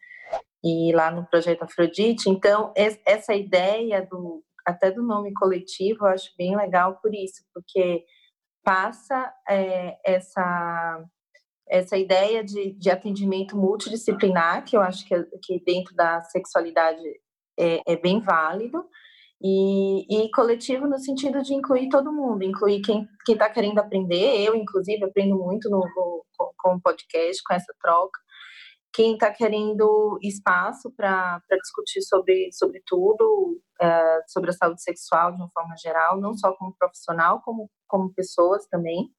e 0.63 0.93
lá 0.93 1.11
no 1.11 1.27
projeto 1.27 1.63
Afrodite. 1.63 2.29
Então, 2.29 2.73
essa 3.05 3.35
ideia 3.35 4.07
do 4.07 4.45
até 4.65 4.91
do 4.91 5.03
nome 5.03 5.33
coletivo, 5.33 6.07
eu 6.07 6.11
acho 6.11 6.31
bem 6.37 6.55
legal 6.55 6.97
por 6.97 7.15
isso, 7.15 7.43
porque 7.53 8.05
passa 8.63 9.33
é, 9.49 9.99
essa 10.05 11.03
essa 11.71 11.97
ideia 11.97 12.43
de, 12.43 12.73
de 12.73 12.91
atendimento 12.91 13.57
multidisciplinar, 13.57 14.65
que 14.65 14.77
eu 14.77 14.81
acho 14.81 15.07
que, 15.07 15.15
que 15.43 15.63
dentro 15.65 15.95
da 15.95 16.23
sexualidade 16.25 17.01
é, 17.59 17.81
é 17.87 17.97
bem 17.97 18.21
válido, 18.21 18.85
e, 19.43 20.25
e, 20.25 20.31
coletivo 20.33 20.87
no 20.87 20.99
sentido 20.99 21.41
de 21.43 21.55
incluir 21.55 21.89
todo 21.89 22.13
mundo, 22.13 22.45
incluir 22.45 22.83
quem 22.83 23.09
está 23.27 23.49
querendo 23.49 23.79
aprender, 23.79 24.45
eu, 24.45 24.55
inclusive, 24.55 25.03
aprendo 25.03 25.39
muito 25.39 25.71
no, 25.71 25.79
no, 25.79 26.25
com 26.59 26.75
o 26.75 26.81
podcast, 26.81 27.43
com 27.43 27.55
essa 27.55 27.73
troca, 27.81 28.21
quem 28.93 29.15
está 29.15 29.33
querendo 29.33 30.19
espaço 30.23 30.93
para 30.95 31.41
discutir 31.63 32.03
sobre, 32.03 32.51
sobre 32.53 32.83
tudo, 32.85 33.59
é, 33.81 34.21
sobre 34.27 34.51
a 34.51 34.53
saúde 34.53 34.83
sexual 34.83 35.31
de 35.31 35.39
uma 35.39 35.49
forma 35.55 35.75
geral, 35.77 36.21
não 36.21 36.35
só 36.35 36.53
como 36.53 36.77
profissional, 36.77 37.41
como, 37.43 37.71
como 37.89 38.13
pessoas 38.13 38.67
também, 38.67 39.11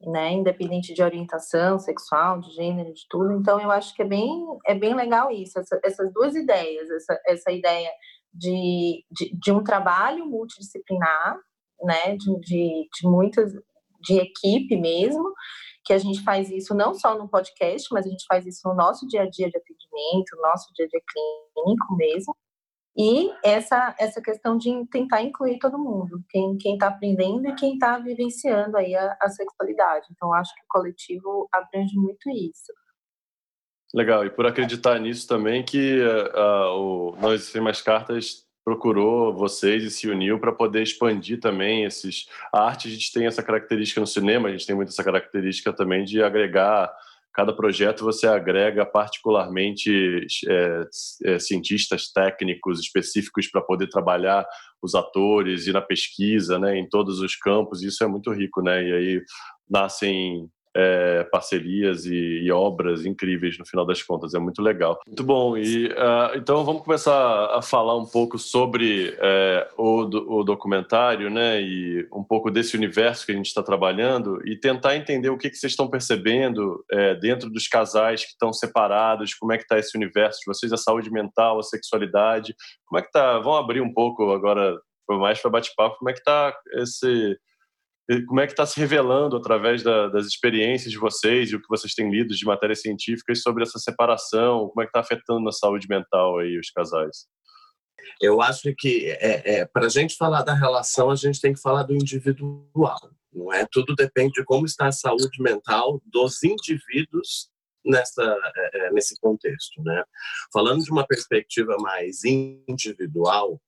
né, 0.00 0.32
independente 0.32 0.92
de 0.92 1.02
orientação 1.02 1.78
sexual, 1.78 2.40
de 2.40 2.50
gênero, 2.50 2.92
de 2.92 3.06
tudo. 3.08 3.32
Então, 3.32 3.60
eu 3.60 3.70
acho 3.70 3.94
que 3.94 4.02
é 4.02 4.06
bem, 4.06 4.44
é 4.66 4.74
bem 4.74 4.94
legal 4.94 5.30
isso, 5.30 5.58
essa, 5.58 5.80
essas 5.82 6.12
duas 6.12 6.34
ideias, 6.34 6.90
essa, 6.90 7.20
essa 7.26 7.52
ideia 7.52 7.90
de, 8.32 9.04
de, 9.10 9.36
de 9.36 9.52
um 9.52 9.62
trabalho 9.62 10.26
multidisciplinar, 10.26 11.38
né, 11.82 12.16
de, 12.16 12.40
de, 12.40 12.88
de 12.92 13.08
muitas, 13.08 13.52
de 14.02 14.18
equipe 14.18 14.76
mesmo, 14.76 15.32
que 15.84 15.92
a 15.92 15.98
gente 15.98 16.22
faz 16.22 16.50
isso 16.50 16.74
não 16.74 16.94
só 16.94 17.16
no 17.16 17.28
podcast, 17.28 17.88
mas 17.92 18.06
a 18.06 18.08
gente 18.08 18.24
faz 18.26 18.46
isso 18.46 18.66
no 18.66 18.74
nosso 18.74 19.06
dia 19.06 19.22
a 19.22 19.28
dia 19.28 19.48
de 19.50 19.56
atendimento, 19.56 20.36
no 20.36 20.42
nosso 20.42 20.72
dia 20.74 20.86
a 20.86 20.88
dia 20.88 21.00
clínico 21.06 21.96
mesmo. 21.96 22.36
E 22.96 23.30
essa, 23.44 23.94
essa 23.98 24.22
questão 24.22 24.56
de 24.56 24.86
tentar 24.86 25.20
incluir 25.20 25.58
todo 25.58 25.78
mundo, 25.78 26.22
quem 26.30 26.56
está 26.56 26.88
aprendendo 26.88 27.48
e 27.48 27.54
quem 27.54 27.74
está 27.74 27.98
vivenciando 27.98 28.76
aí 28.76 28.94
a, 28.94 29.16
a 29.20 29.28
sexualidade. 29.28 30.06
Então, 30.12 30.32
acho 30.32 30.54
que 30.54 30.62
o 30.62 30.68
coletivo 30.68 31.48
abrange 31.52 31.96
muito 31.96 32.30
isso. 32.30 32.72
Legal, 33.92 34.24
e 34.24 34.30
por 34.30 34.46
acreditar 34.46 34.98
nisso 34.98 35.26
também 35.26 35.64
que 35.64 36.00
uh, 36.00 36.70
o 36.76 37.16
Nós 37.20 37.44
Sem 37.44 37.60
Mais 37.60 37.80
Cartas 37.80 38.44
procurou 38.64 39.32
vocês 39.32 39.84
e 39.84 39.90
se 39.90 40.08
uniu 40.08 40.40
para 40.40 40.52
poder 40.52 40.82
expandir 40.82 41.38
também 41.38 41.84
esses. 41.84 42.26
A 42.52 42.62
arte, 42.62 42.88
a 42.88 42.90
gente 42.90 43.12
tem 43.12 43.26
essa 43.26 43.42
característica 43.42 44.00
no 44.00 44.06
cinema, 44.06 44.48
a 44.48 44.52
gente 44.52 44.66
tem 44.66 44.74
muito 44.74 44.88
essa 44.88 45.04
característica 45.04 45.72
também 45.72 46.04
de 46.04 46.22
agregar. 46.22 46.92
Cada 47.34 47.52
projeto 47.52 48.04
você 48.04 48.28
agrega 48.28 48.86
particularmente 48.86 50.24
é, 50.48 50.84
é, 51.24 51.38
cientistas 51.40 52.10
técnicos 52.12 52.78
específicos 52.78 53.48
para 53.48 53.60
poder 53.60 53.88
trabalhar 53.88 54.46
os 54.80 54.94
atores 54.94 55.66
e 55.66 55.72
na 55.72 55.80
pesquisa, 55.80 56.58
né, 56.58 56.78
em 56.78 56.88
todos 56.88 57.18
os 57.18 57.34
campos. 57.34 57.82
Isso 57.82 58.04
é 58.04 58.06
muito 58.06 58.32
rico, 58.32 58.62
né? 58.62 58.82
E 58.84 58.92
aí 58.92 59.22
nascem 59.68 60.48
é, 60.76 61.22
parcerias 61.24 62.04
e, 62.04 62.40
e, 62.42 62.50
obras 62.50 63.06
incríveis 63.06 63.56
no 63.58 63.64
final 63.64 63.86
das 63.86 64.02
contas. 64.02 64.34
É 64.34 64.38
muito 64.38 64.60
legal. 64.60 64.98
Muito 65.06 65.22
bom. 65.22 65.56
E 65.56 65.86
uh, 65.86 66.36
então 66.36 66.64
vamos 66.64 66.82
começar 66.82 67.46
a 67.56 67.62
falar 67.62 67.96
um 67.96 68.06
pouco 68.06 68.38
sobre 68.38 69.16
é, 69.20 69.68
o, 69.78 70.02
o, 70.38 70.44
documentário, 70.44 71.30
né? 71.30 71.62
E 71.62 72.06
um 72.12 72.24
pouco 72.24 72.50
desse 72.50 72.76
universo 72.76 73.24
que 73.24 73.32
a 73.32 73.36
gente 73.36 73.46
está 73.46 73.62
trabalhando 73.62 74.40
e 74.46 74.56
tentar 74.58 74.96
entender 74.96 75.30
o 75.30 75.38
que, 75.38 75.48
que 75.48 75.56
vocês 75.56 75.72
estão 75.72 75.88
percebendo 75.88 76.84
é, 76.90 77.14
dentro 77.14 77.48
dos 77.48 77.68
casais 77.68 78.24
que 78.24 78.32
estão 78.32 78.52
separados. 78.52 79.34
Como 79.34 79.52
é 79.52 79.56
que 79.56 79.62
está 79.62 79.78
esse 79.78 79.96
universo 79.96 80.40
de 80.40 80.46
vocês, 80.46 80.72
a 80.72 80.76
saúde 80.76 81.10
mental, 81.10 81.58
a 81.58 81.62
sexualidade? 81.62 82.54
Como 82.86 82.98
é 82.98 83.02
que 83.02 83.12
tá? 83.12 83.38
Vamos 83.38 83.60
abrir 83.60 83.80
um 83.80 83.92
pouco 83.92 84.32
agora 84.32 84.76
mais 85.08 85.40
para 85.40 85.50
bate-papo. 85.50 85.98
Como 85.98 86.10
é 86.10 86.12
que 86.12 86.18
está 86.18 86.54
esse 86.78 87.38
como 88.26 88.40
é 88.40 88.46
que 88.46 88.52
está 88.52 88.66
se 88.66 88.78
revelando 88.78 89.36
através 89.36 89.82
da, 89.82 90.08
das 90.08 90.26
experiências 90.26 90.90
de 90.90 90.98
vocês 90.98 91.50
e 91.50 91.56
o 91.56 91.60
que 91.60 91.68
vocês 91.68 91.94
têm 91.94 92.10
lido 92.10 92.34
de 92.34 92.44
matérias 92.44 92.82
científicas 92.82 93.40
sobre 93.40 93.62
essa 93.62 93.78
separação, 93.78 94.68
como 94.68 94.82
é 94.82 94.84
que 94.84 94.90
está 94.90 95.00
afetando 95.00 95.40
na 95.40 95.52
saúde 95.52 95.86
mental 95.88 96.38
aí 96.38 96.58
os 96.58 96.70
casais? 96.70 97.26
Eu 98.20 98.42
acho 98.42 98.74
que 98.76 99.06
é, 99.06 99.60
é 99.60 99.64
para 99.66 99.86
a 99.86 99.88
gente 99.88 100.16
falar 100.16 100.42
da 100.42 100.54
relação, 100.54 101.10
a 101.10 101.16
gente 101.16 101.40
tem 101.40 101.54
que 101.54 101.60
falar 101.60 101.84
do 101.84 101.94
individual, 101.94 102.98
não 103.32 103.52
é? 103.52 103.66
Tudo 103.70 103.94
depende 103.94 104.32
de 104.34 104.44
como 104.44 104.66
está 104.66 104.88
a 104.88 104.92
saúde 104.92 105.42
mental 105.42 106.00
dos 106.04 106.42
indivíduos 106.42 107.48
nessa, 107.84 108.22
é, 108.56 108.86
é, 108.86 108.92
nesse 108.92 109.18
contexto. 109.20 109.82
Né? 109.82 110.02
Falando 110.52 110.82
de 110.82 110.90
uma 110.90 111.06
perspectiva 111.06 111.76
mais 111.78 112.24
individual, 112.24 113.60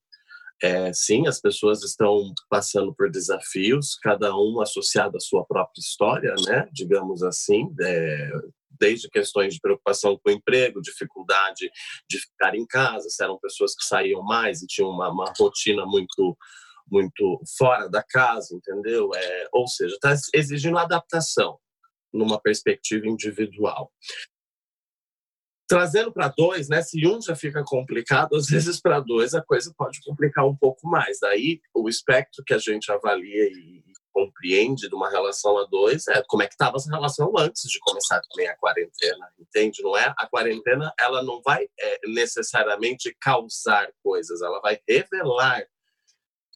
é, 0.63 0.93
sim, 0.93 1.27
as 1.27 1.41
pessoas 1.41 1.83
estão 1.83 2.33
passando 2.49 2.95
por 2.95 3.11
desafios, 3.11 3.97
cada 4.03 4.35
um 4.37 4.61
associado 4.61 5.17
à 5.17 5.21
sua 5.21 5.45
própria 5.45 5.81
história, 5.81 6.35
né? 6.47 6.69
digamos 6.73 7.23
assim, 7.23 7.75
é, 7.81 8.31
desde 8.79 9.09
questões 9.09 9.55
de 9.55 9.61
preocupação 9.61 10.19
com 10.19 10.31
o 10.31 10.33
emprego, 10.33 10.81
dificuldade 10.81 11.71
de 12.09 12.19
ficar 12.19 12.55
em 12.55 12.67
casa, 12.67 13.09
se 13.09 13.23
eram 13.23 13.39
pessoas 13.39 13.75
que 13.75 13.85
saíam 13.85 14.23
mais 14.23 14.63
e 14.63 14.67
tinham 14.67 14.91
uma, 14.91 15.11
uma 15.11 15.33
rotina 15.39 15.85
muito 15.85 16.37
muito 16.89 17.41
fora 17.59 17.89
da 17.89 18.01
casa, 18.01 18.55
entendeu? 18.55 19.11
É, 19.13 19.49
ou 19.53 19.67
seja, 19.67 19.97
está 19.97 20.15
exigindo 20.33 20.79
adaptação 20.79 21.59
numa 22.13 22.41
perspectiva 22.41 23.09
individual. 23.09 23.93
Trazendo 25.69 26.13
para 26.13 26.29
dois, 26.29 26.69
né? 26.69 26.81
Se 26.83 27.07
um 27.07 27.21
já 27.21 27.35
fica 27.35 27.63
complicado, 27.65 28.37
às 28.37 28.47
vezes 28.47 28.81
para 28.81 29.01
dois 29.01 29.35
a 29.35 29.43
coisa 29.43 29.73
pode 29.77 30.01
complicar 30.05 30.47
um 30.47 30.57
pouco 30.57 30.89
mais. 30.89 31.19
Daí 31.21 31.61
o 31.75 31.89
espectro 31.89 32.45
que 32.45 32.55
a 32.55 32.59
gente 32.59 32.91
avalia 32.91 33.45
e 33.45 33.83
compreende 34.13 34.89
de 34.89 34.95
uma 34.95 35.11
relação 35.11 35.59
a 35.59 35.67
dois 35.67 36.09
é 36.09 36.23
como 36.27 36.43
é 36.43 36.47
que 36.47 36.55
estava 36.55 36.77
essa 36.77 36.91
relação 36.91 37.31
antes 37.37 37.71
de 37.71 37.79
começar 37.81 38.19
também 38.31 38.49
a 38.49 38.57
quarentena, 38.57 39.29
entende? 39.39 39.83
Não 39.83 39.95
é 39.95 40.15
a 40.17 40.27
quarentena, 40.27 40.91
ela 40.99 41.23
não 41.23 41.43
vai 41.45 41.69
é, 41.79 42.01
necessariamente 42.07 43.15
causar 43.21 43.91
coisas, 44.03 44.41
ela 44.41 44.59
vai 44.61 44.79
revelar 44.89 45.67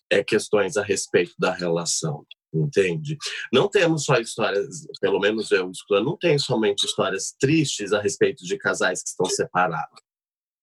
é, 0.08 0.24
questões 0.24 0.78
a 0.78 0.82
respeito 0.82 1.34
da 1.38 1.52
relação 1.52 2.24
entende? 2.52 3.16
Não 3.52 3.68
temos 3.68 4.04
só 4.04 4.16
histórias, 4.16 4.86
pelo 5.00 5.20
menos 5.20 5.50
eu 5.50 5.70
escutando, 5.70 6.04
não 6.04 6.16
tem 6.16 6.38
somente 6.38 6.84
histórias 6.84 7.34
tristes 7.38 7.92
a 7.92 8.00
respeito 8.00 8.44
de 8.44 8.56
casais 8.58 9.02
que 9.02 9.08
estão 9.08 9.26
separados. 9.26 10.00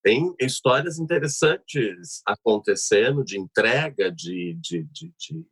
Tem 0.04 0.34
histórias 0.40 1.00
interessantes 1.00 2.22
acontecendo 2.26 3.24
de 3.24 3.38
entrega, 3.38 4.12
de, 4.12 4.58
de, 4.62 4.84
de, 4.84 5.14
de, 5.18 5.46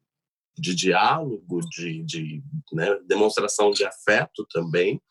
de 0.58 0.76
diálogo, 0.76 1.60
de, 1.70 2.04
de 2.04 2.44
né, 2.72 2.98
demonstração 3.06 3.72
de 3.72 3.84
afeto 3.84 4.46
também. 4.50 5.02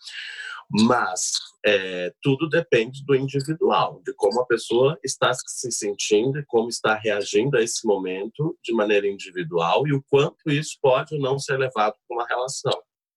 Mas 0.70 1.32
é, 1.64 2.12
tudo 2.22 2.48
depende 2.48 3.04
do 3.04 3.14
individual, 3.14 4.00
de 4.04 4.12
como 4.14 4.40
a 4.40 4.46
pessoa 4.46 4.98
está 5.02 5.32
se 5.34 5.70
sentindo 5.72 6.38
e 6.38 6.44
como 6.44 6.68
está 6.68 6.94
reagindo 6.94 7.56
a 7.56 7.62
esse 7.62 7.86
momento 7.86 8.56
de 8.62 8.72
maneira 8.72 9.06
individual 9.06 9.86
e 9.86 9.92
o 9.92 10.02
quanto 10.08 10.50
isso 10.50 10.78
pode 10.82 11.14
ou 11.14 11.20
não 11.20 11.38
ser 11.38 11.56
levado 11.56 11.94
para 12.06 12.16
uma 12.16 12.26
relação. 12.26 12.72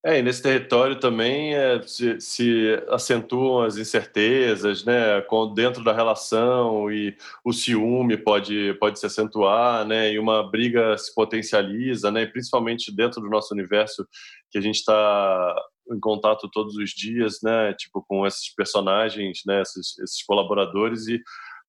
É, 0.06 0.20
e 0.20 0.22
nesse 0.22 0.42
território 0.42 0.98
também 0.98 1.54
é, 1.56 1.82
se, 1.82 2.22
se, 2.22 2.82
acentuam 2.88 3.63
as 3.63 3.77
incertezas, 3.77 4.86
né, 4.86 5.20
com, 5.22 5.54
dentro 5.54 5.84
da 5.84 5.92
relação 5.92 6.89
e 6.89 7.18
o 7.44 7.51
ciúme 7.51 8.16
pode, 8.16 8.74
pode 8.80 9.00
se 9.00 9.06
acentuar, 9.06 9.86
né, 9.86 10.13
e 10.13 10.20
uma 10.20 10.50
briga 10.50 10.98
se 10.98 11.13
potencializa, 11.13 12.10
né, 12.10 12.25
principalmente 12.25 12.96
dentro 12.96 13.20
do 13.20 13.30
nosso 13.30 13.54
universo 13.54 14.08
que 14.50 14.58
a 14.58 14.62
gente 14.62 14.77
está 14.77 15.56
em 15.91 16.00
contato 16.00 16.50
todos 16.51 16.75
os 16.75 16.91
dias, 16.91 17.39
né, 17.44 17.74
tipo 17.74 18.03
com 18.08 18.25
esses 18.25 18.53
personagens, 18.53 19.41
né, 19.46 19.62
esses, 19.62 19.98
esses 20.00 20.24
colaboradores 20.24 21.08
e 21.08 21.22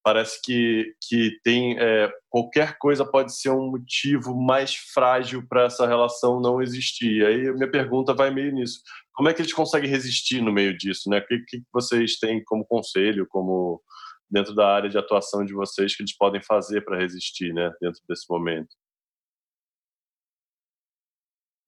parece 0.02 0.40
que, 0.42 0.94
que 1.06 1.38
tem 1.42 1.78
é, 1.78 2.10
qualquer 2.30 2.78
coisa 2.78 3.04
pode 3.04 3.34
ser 3.36 3.50
um 3.50 3.72
motivo 3.72 4.34
mais 4.34 4.74
frágil 4.74 5.46
para 5.46 5.64
essa 5.64 5.86
relação 5.86 6.40
não 6.40 6.62
existir. 6.62 7.26
Aí 7.26 7.52
minha 7.52 7.70
pergunta 7.70 8.14
vai 8.14 8.30
meio 8.30 8.52
nisso. 8.52 8.80
Como 9.12 9.28
é 9.28 9.34
que 9.34 9.42
eles 9.42 9.52
conseguem 9.52 9.90
resistir 9.90 10.40
no 10.40 10.52
meio 10.52 10.76
disso? 10.76 11.10
Né? 11.10 11.18
O 11.18 11.26
que, 11.26 11.38
que 11.40 11.62
vocês 11.72 12.18
têm 12.18 12.42
como 12.44 12.64
conselho, 12.64 13.26
como 13.28 13.82
dentro 14.30 14.54
da 14.54 14.66
área 14.68 14.88
de 14.88 14.96
atuação 14.96 15.44
de 15.44 15.52
vocês, 15.52 15.94
que 15.94 16.02
eles 16.02 16.16
podem 16.16 16.42
fazer 16.42 16.82
para 16.84 16.98
resistir 16.98 17.52
né, 17.52 17.70
dentro 17.80 18.00
desse 18.08 18.24
momento? 18.30 18.74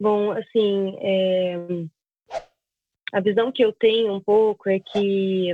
Bom, 0.01 0.33
assim, 0.33 0.97
é... 1.01 1.57
a 3.13 3.21
visão 3.21 3.51
que 3.53 3.65
eu 3.65 3.73
tenho 3.73 4.13
um 4.13 4.21
pouco 4.21 4.69
é 4.69 4.79
que 4.81 5.53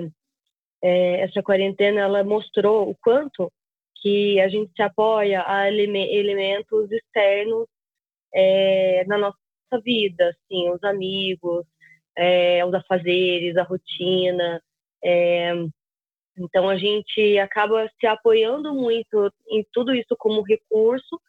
é, 0.83 1.21
essa 1.21 1.43
quarentena 1.43 2.01
ela 2.01 2.25
mostrou 2.25 2.91
o 2.91 2.97
quanto 2.97 3.51
que 4.01 4.39
a 4.41 4.49
gente 4.49 4.71
se 4.75 4.83
apoia 4.83 5.43
a 5.47 5.69
elementos 5.69 6.91
externos 6.93 7.67
é, 8.35 9.05
na 9.07 9.19
nossa 9.19 9.37
vida, 9.83 10.29
assim, 10.29 10.69
os 10.71 10.83
amigos, 10.85 11.65
é, 12.17 12.65
os 12.65 12.75
afazeres, 12.75 13.57
a 13.57 13.63
rotina. 13.63 14.63
É, 15.03 15.53
então 16.39 16.69
a 16.69 16.77
gente 16.77 17.39
acaba 17.39 17.91
se 17.99 18.07
apoiando 18.07 18.75
muito 18.75 19.33
em 19.49 19.65
tudo 19.73 19.95
isso 19.95 20.15
como 20.19 20.43
recurso 20.43 21.21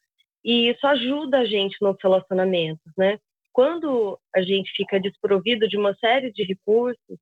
e 0.43 0.69
isso 0.69 0.85
ajuda 0.85 1.39
a 1.39 1.45
gente 1.45 1.77
nos 1.81 1.97
relacionamentos, 2.01 2.91
né? 2.97 3.19
Quando 3.57 4.19
a 4.35 4.41
gente 4.43 4.71
fica 4.75 4.99
desprovido 4.99 5.67
de 5.67 5.77
uma 5.77 5.95
série 5.95 6.31
de 6.31 6.43
recursos, 6.43 7.17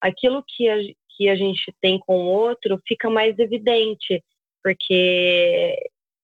aquilo 0.00 0.40
que 0.46 0.68
a, 0.68 0.76
que 1.16 1.28
a 1.28 1.34
gente 1.34 1.74
tem 1.80 1.98
com 1.98 2.16
o 2.16 2.28
outro 2.28 2.80
fica 2.86 3.10
mais 3.10 3.36
evidente, 3.40 4.22
porque 4.62 5.76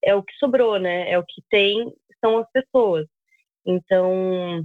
é 0.05 0.14
o 0.14 0.22
que 0.22 0.33
sobrou, 0.37 0.79
né? 0.79 1.11
É 1.11 1.18
o 1.18 1.24
que 1.24 1.42
tem, 1.50 1.92
são 2.20 2.38
as 2.38 2.48
pessoas. 2.52 3.09
Então, 3.66 4.64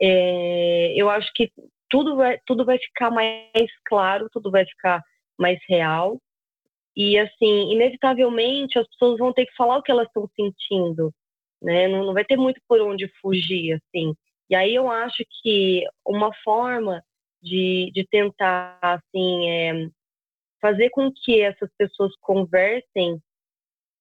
é, 0.00 0.94
eu 0.94 1.10
acho 1.10 1.32
que 1.34 1.50
tudo 1.90 2.14
vai, 2.14 2.38
tudo 2.46 2.64
vai 2.64 2.78
ficar 2.78 3.10
mais 3.10 3.72
claro, 3.86 4.28
tudo 4.30 4.52
vai 4.52 4.64
ficar 4.64 5.02
mais 5.36 5.58
real. 5.68 6.20
E, 6.96 7.18
assim, 7.18 7.72
inevitavelmente, 7.72 8.78
as 8.78 8.86
pessoas 8.90 9.18
vão 9.18 9.32
ter 9.32 9.46
que 9.46 9.56
falar 9.56 9.78
o 9.78 9.82
que 9.82 9.90
elas 9.90 10.06
estão 10.06 10.30
sentindo, 10.36 11.12
né? 11.64 11.88
Não, 11.88 12.04
não 12.04 12.14
vai 12.14 12.24
ter 12.24 12.36
muito 12.36 12.60
por 12.68 12.80
onde 12.80 13.10
fugir, 13.20 13.72
assim. 13.72 14.14
E 14.50 14.54
aí 14.54 14.74
eu 14.74 14.90
acho 14.90 15.24
que 15.42 15.84
uma 16.06 16.30
forma 16.44 17.02
de, 17.42 17.90
de 17.94 18.06
tentar 18.06 18.78
assim 18.82 19.50
é, 19.50 19.88
fazer 20.60 20.90
com 20.90 21.10
que 21.12 21.40
essas 21.40 21.70
pessoas 21.78 22.12
conversem 22.20 23.18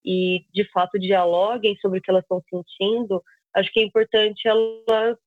e 0.06 0.46
de 0.54 0.70
fato 0.72 1.00
dialoguem 1.00 1.78
sobre 1.78 2.00
o 2.00 2.02
que 2.02 2.12
elas 2.12 2.24
estão 2.24 2.42
sentindo, 2.50 3.24
acho 3.56 3.72
que 3.72 3.80
é 3.80 3.84
importante 3.84 4.48
elas 4.48 5.18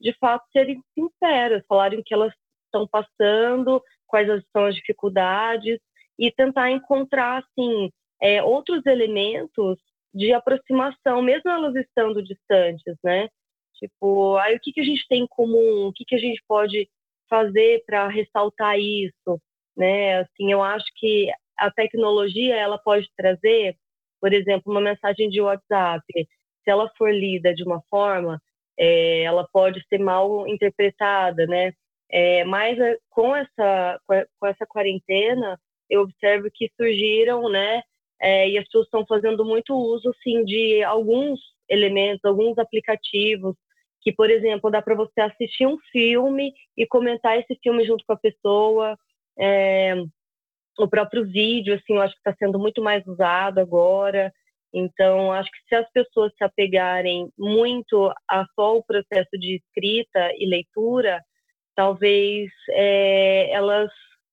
de 0.00 0.12
fato 0.18 0.44
serem 0.52 0.80
sinceras, 0.94 1.64
falarem 1.68 1.98
o 1.98 2.04
que 2.04 2.14
elas 2.14 2.32
estão 2.66 2.86
passando, 2.86 3.82
quais 4.06 4.28
são 4.52 4.64
as 4.64 4.74
dificuldades 4.74 5.78
e 6.18 6.30
tentar 6.32 6.70
encontrar 6.70 7.42
assim 7.44 7.90
é, 8.20 8.42
outros 8.42 8.84
elementos 8.86 9.78
de 10.14 10.32
aproximação, 10.32 11.22
mesmo 11.22 11.50
elas 11.50 11.74
estando 11.76 12.22
distantes, 12.22 12.96
né? 13.04 13.28
Tipo, 13.74 14.36
aí 14.38 14.56
o 14.56 14.60
que, 14.60 14.72
que 14.72 14.80
a 14.80 14.84
gente 14.84 15.06
tem 15.08 15.22
em 15.22 15.26
comum, 15.28 15.86
o 15.88 15.92
que, 15.92 16.04
que 16.04 16.14
a 16.14 16.18
gente 16.18 16.42
pode 16.48 16.88
fazer 17.28 17.82
para 17.86 18.08
ressaltar 18.08 18.78
isso, 18.78 19.40
né? 19.76 20.20
Assim, 20.20 20.50
eu 20.50 20.62
acho 20.62 20.86
que 20.96 21.30
a 21.56 21.70
tecnologia 21.70 22.56
ela 22.56 22.78
pode 22.78 23.08
trazer, 23.16 23.76
por 24.20 24.32
exemplo, 24.32 24.72
uma 24.72 24.80
mensagem 24.80 25.28
de 25.28 25.40
WhatsApp. 25.40 26.04
Se 26.16 26.70
ela 26.70 26.90
for 26.96 27.12
lida 27.12 27.54
de 27.54 27.62
uma 27.64 27.82
forma, 27.90 28.40
é, 28.78 29.22
ela 29.22 29.46
pode 29.52 29.84
ser 29.88 29.98
mal 29.98 30.46
interpretada, 30.46 31.46
né? 31.46 31.72
É, 32.10 32.44
mas 32.44 32.78
é, 32.78 32.96
com 33.10 33.36
essa 33.36 34.00
com 34.06 34.46
essa 34.46 34.66
quarentena, 34.66 35.58
eu 35.90 36.02
observo 36.02 36.48
que 36.52 36.70
surgiram, 36.76 37.48
né? 37.50 37.82
É, 38.20 38.48
e 38.48 38.58
as 38.58 38.64
pessoas 38.64 38.86
estão 38.86 39.06
fazendo 39.06 39.44
muito 39.44 39.74
uso, 39.74 40.12
sim, 40.22 40.44
de 40.44 40.82
alguns 40.82 41.40
elementos, 41.68 42.24
alguns 42.24 42.58
aplicativos 42.58 43.54
que, 44.00 44.12
por 44.12 44.30
exemplo, 44.30 44.70
dá 44.70 44.80
para 44.80 44.94
você 44.94 45.20
assistir 45.20 45.66
um 45.66 45.78
filme 45.92 46.52
e 46.76 46.86
comentar 46.86 47.38
esse 47.38 47.58
filme 47.62 47.84
junto 47.84 48.04
com 48.06 48.12
a 48.12 48.18
pessoa. 48.18 48.96
É, 49.38 49.94
o 50.78 50.88
próprio 50.88 51.24
vídeo, 51.24 51.74
assim, 51.74 51.94
eu 51.94 52.02
acho 52.02 52.14
que 52.14 52.20
está 52.20 52.34
sendo 52.38 52.58
muito 52.58 52.82
mais 52.82 53.06
usado 53.06 53.58
agora. 53.58 54.32
Então, 54.72 55.32
acho 55.32 55.50
que 55.50 55.58
se 55.68 55.74
as 55.74 55.90
pessoas 55.92 56.32
se 56.36 56.44
apegarem 56.44 57.30
muito 57.36 58.12
a 58.30 58.46
só 58.54 58.76
o 58.76 58.84
processo 58.84 59.30
de 59.32 59.56
escrita 59.56 60.30
e 60.36 60.46
leitura, 60.46 61.22
talvez 61.74 62.50
é, 62.70 63.50
elas 63.50 63.90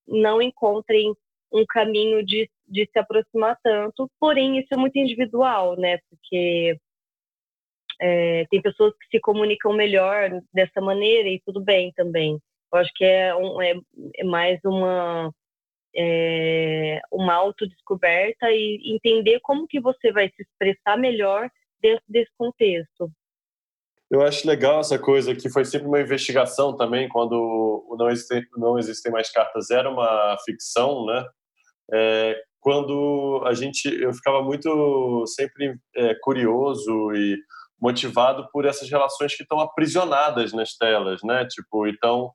não 0.07 0.41
encontrem 0.41 1.13
um 1.51 1.65
caminho 1.67 2.23
de, 2.23 2.49
de 2.67 2.89
se 2.91 2.99
aproximar 2.99 3.57
tanto. 3.63 4.09
Porém, 4.19 4.59
isso 4.59 4.69
é 4.71 4.77
muito 4.77 4.97
individual, 4.97 5.75
né? 5.77 5.99
Porque 6.09 6.77
é, 8.01 8.45
tem 8.49 8.61
pessoas 8.61 8.93
que 8.99 9.17
se 9.17 9.19
comunicam 9.19 9.73
melhor 9.73 10.29
dessa 10.53 10.81
maneira 10.81 11.29
e 11.29 11.41
tudo 11.45 11.61
bem 11.61 11.91
também. 11.95 12.39
Eu 12.73 12.79
acho 12.79 12.91
que 12.95 13.05
é, 13.05 13.35
um, 13.35 13.61
é, 13.61 13.73
é 14.17 14.23
mais 14.23 14.59
uma 14.65 15.31
é, 15.95 16.99
uma 17.11 17.33
autodescoberta 17.33 18.51
e 18.51 18.95
entender 18.95 19.39
como 19.41 19.67
que 19.67 19.79
você 19.79 20.11
vai 20.11 20.27
se 20.29 20.41
expressar 20.41 20.97
melhor 20.97 21.49
dentro 21.81 22.03
desse 22.07 22.31
contexto. 22.37 23.09
Eu 24.11 24.21
acho 24.21 24.47
legal 24.47 24.81
essa 24.81 24.99
coisa 24.99 25.33
que 25.33 25.49
foi 25.49 25.65
sempre 25.65 25.87
uma 25.87 26.01
investigação 26.01 26.75
também, 26.75 27.09
quando 27.09 27.33
o 27.33 27.95
Não 27.97 28.09
Existem, 28.09 28.43
não 28.55 28.77
existem 28.77 29.11
Mais 29.11 29.31
Cartas 29.31 29.71
era 29.71 29.89
uma 29.89 30.37
ficção, 30.45 31.05
né? 31.05 31.25
É, 31.93 32.43
quando 32.65 33.43
a 33.45 33.53
gente, 33.53 33.85
eu 33.85 34.11
ficava 34.11 34.41
muito 34.41 35.23
sempre 35.27 35.77
é, 35.95 36.15
curioso 36.15 37.13
e 37.13 37.37
motivado 37.79 38.49
por 38.51 38.65
essas 38.65 38.89
relações 38.89 39.35
que 39.35 39.43
estão 39.43 39.59
aprisionadas 39.59 40.51
nas 40.51 40.75
telas, 40.75 41.21
né? 41.23 41.45
Tipo, 41.45 41.85
então 41.85 42.31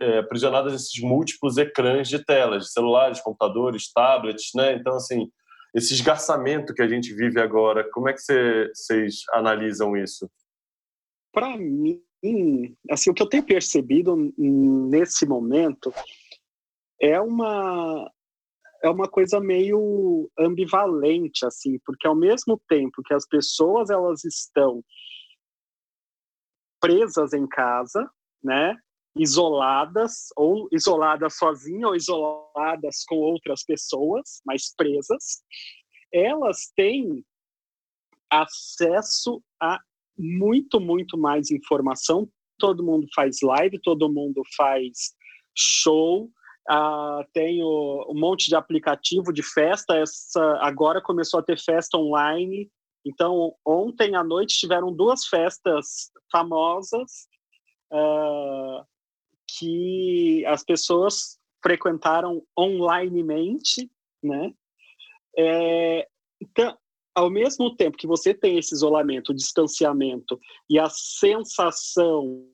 é, 0.00 0.20
aprisionadas 0.20 0.72
nesses 0.72 0.98
múltiplos 1.02 1.58
ecrãs 1.58 2.08
de 2.08 2.24
telas, 2.24 2.72
celulares, 2.72 3.20
computadores, 3.20 3.92
tablets, 3.92 4.48
né? 4.54 4.72
Então, 4.72 4.96
assim, 4.96 5.30
esse 5.74 5.92
esgarçamento 5.92 6.72
que 6.72 6.80
a 6.80 6.88
gente 6.88 7.12
vive 7.12 7.38
agora, 7.38 7.86
como 7.92 8.08
é 8.08 8.14
que 8.14 8.22
vocês 8.72 9.24
analisam 9.34 9.94
isso? 9.94 10.26
Para 11.34 11.54
mim, 11.58 12.00
assim, 12.90 13.10
o 13.10 13.14
que 13.14 13.22
eu 13.22 13.28
tenho 13.28 13.44
percebido 13.44 14.16
nesse 14.38 15.26
momento 15.26 15.92
é 16.98 17.20
uma 17.20 18.10
é 18.82 18.88
uma 18.88 19.08
coisa 19.08 19.40
meio 19.40 20.30
ambivalente 20.38 21.44
assim, 21.44 21.78
porque 21.84 22.06
ao 22.06 22.14
mesmo 22.14 22.60
tempo 22.68 23.02
que 23.04 23.14
as 23.14 23.26
pessoas 23.26 23.90
elas 23.90 24.24
estão 24.24 24.82
presas 26.80 27.32
em 27.32 27.46
casa, 27.46 28.08
né? 28.42 28.76
isoladas, 29.16 30.26
ou 30.36 30.68
isoladas 30.70 31.36
sozinhas, 31.38 31.88
ou 31.88 31.96
isoladas 31.96 33.02
com 33.08 33.16
outras 33.16 33.64
pessoas, 33.64 34.42
mas 34.44 34.74
presas, 34.76 35.42
elas 36.12 36.70
têm 36.76 37.24
acesso 38.30 39.42
a 39.60 39.78
muito, 40.18 40.78
muito 40.80 41.16
mais 41.16 41.50
informação. 41.50 42.28
Todo 42.58 42.84
mundo 42.84 43.06
faz 43.14 43.38
live, 43.42 43.80
todo 43.82 44.12
mundo 44.12 44.42
faz 44.56 45.14
show, 45.56 46.30
Uh, 46.68 47.24
tem 47.32 47.62
um 47.62 48.14
monte 48.14 48.48
de 48.48 48.56
aplicativo 48.56 49.32
de 49.32 49.42
festa. 49.42 49.96
Essa 49.96 50.58
agora 50.60 51.00
começou 51.00 51.40
a 51.40 51.42
ter 51.42 51.60
festa 51.60 51.96
online. 51.96 52.70
Então, 53.04 53.54
ontem 53.64 54.16
à 54.16 54.24
noite 54.24 54.58
tiveram 54.58 54.92
duas 54.92 55.26
festas 55.26 56.10
famosas. 56.30 57.28
Uh, 57.92 58.84
que 59.58 60.44
as 60.46 60.64
pessoas 60.64 61.38
frequentaram 61.62 62.42
onlinemente, 62.56 63.90
né? 64.22 64.52
É, 65.38 66.06
então, 66.40 66.76
ao 67.14 67.30
mesmo 67.30 67.74
tempo 67.74 67.96
que 67.96 68.06
você 68.06 68.34
tem 68.34 68.58
esse 68.58 68.74
isolamento, 68.74 69.30
o 69.30 69.34
distanciamento 69.34 70.38
e 70.68 70.78
a 70.78 70.88
sensação 70.88 72.46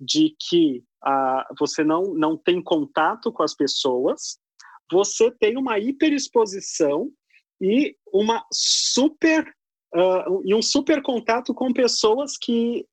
de 0.00 0.34
que 0.38 0.84
ah, 1.02 1.46
você 1.58 1.84
não, 1.84 2.14
não 2.14 2.36
tem 2.36 2.62
contato 2.62 3.32
com 3.32 3.42
as 3.42 3.54
pessoas, 3.54 4.38
você 4.90 5.30
tem 5.30 5.56
uma 5.56 5.78
hiperexposição 5.78 7.10
e 7.60 7.96
uma 8.12 8.44
super 8.52 9.46
uh, 9.94 10.42
e 10.44 10.54
um 10.54 10.62
super 10.62 11.02
contato 11.02 11.52
com 11.52 11.72
pessoas 11.72 12.36
que 12.36 12.86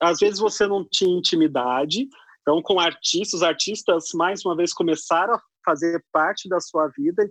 às 0.00 0.18
vezes 0.18 0.38
você 0.38 0.66
não 0.66 0.86
tinha 0.88 1.16
intimidade, 1.16 2.08
então, 2.44 2.60
com 2.60 2.78
artistas, 2.78 3.42
artistas, 3.42 4.10
mais 4.12 4.44
uma 4.44 4.54
vez, 4.54 4.72
começaram 4.72 5.34
a 5.34 5.42
fazer 5.64 6.04
parte 6.12 6.46
da 6.46 6.60
sua 6.60 6.88
vida, 6.88 7.24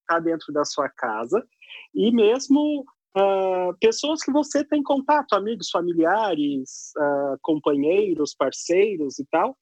estar 0.00 0.18
dentro 0.18 0.52
da 0.52 0.64
sua 0.64 0.88
casa, 0.88 1.46
e 1.94 2.10
mesmo 2.10 2.84
uh, 3.16 3.76
pessoas 3.80 4.22
que 4.22 4.30
você 4.30 4.64
tem 4.64 4.82
contato, 4.82 5.34
amigos, 5.34 5.70
familiares, 5.70 6.92
uh, 6.96 7.38
companheiros, 7.42 8.34
parceiros 8.34 9.18
e 9.18 9.26
tal, 9.30 9.56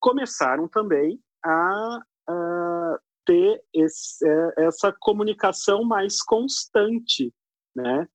começaram 0.00 0.68
também 0.68 1.20
a 1.44 2.00
uh, 2.30 2.98
ter 3.24 3.62
esse, 3.74 4.26
é, 4.26 4.66
essa 4.66 4.90
comunicação 5.00 5.84
mais 5.84 6.22
constante, 6.22 7.32
né? 7.76 8.08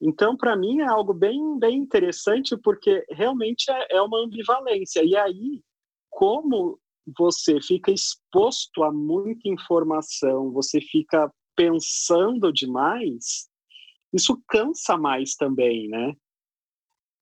Então, 0.00 0.36
para 0.36 0.56
mim, 0.56 0.80
é 0.80 0.86
algo 0.86 1.14
bem, 1.14 1.58
bem 1.58 1.78
interessante, 1.78 2.56
porque 2.56 3.04
realmente 3.10 3.70
é, 3.70 3.96
é 3.96 4.02
uma 4.02 4.18
ambivalência. 4.18 5.02
E 5.04 5.16
aí, 5.16 5.62
como 6.10 6.78
você 7.16 7.60
fica 7.60 7.92
exposto 7.92 8.82
a 8.82 8.92
muita 8.92 9.48
informação, 9.48 10.50
você 10.50 10.80
fica 10.80 11.32
pensando 11.54 12.52
demais, 12.52 13.48
isso 14.16 14.42
cansa 14.48 14.96
mais 14.96 15.34
também, 15.34 15.88
né? 15.88 16.14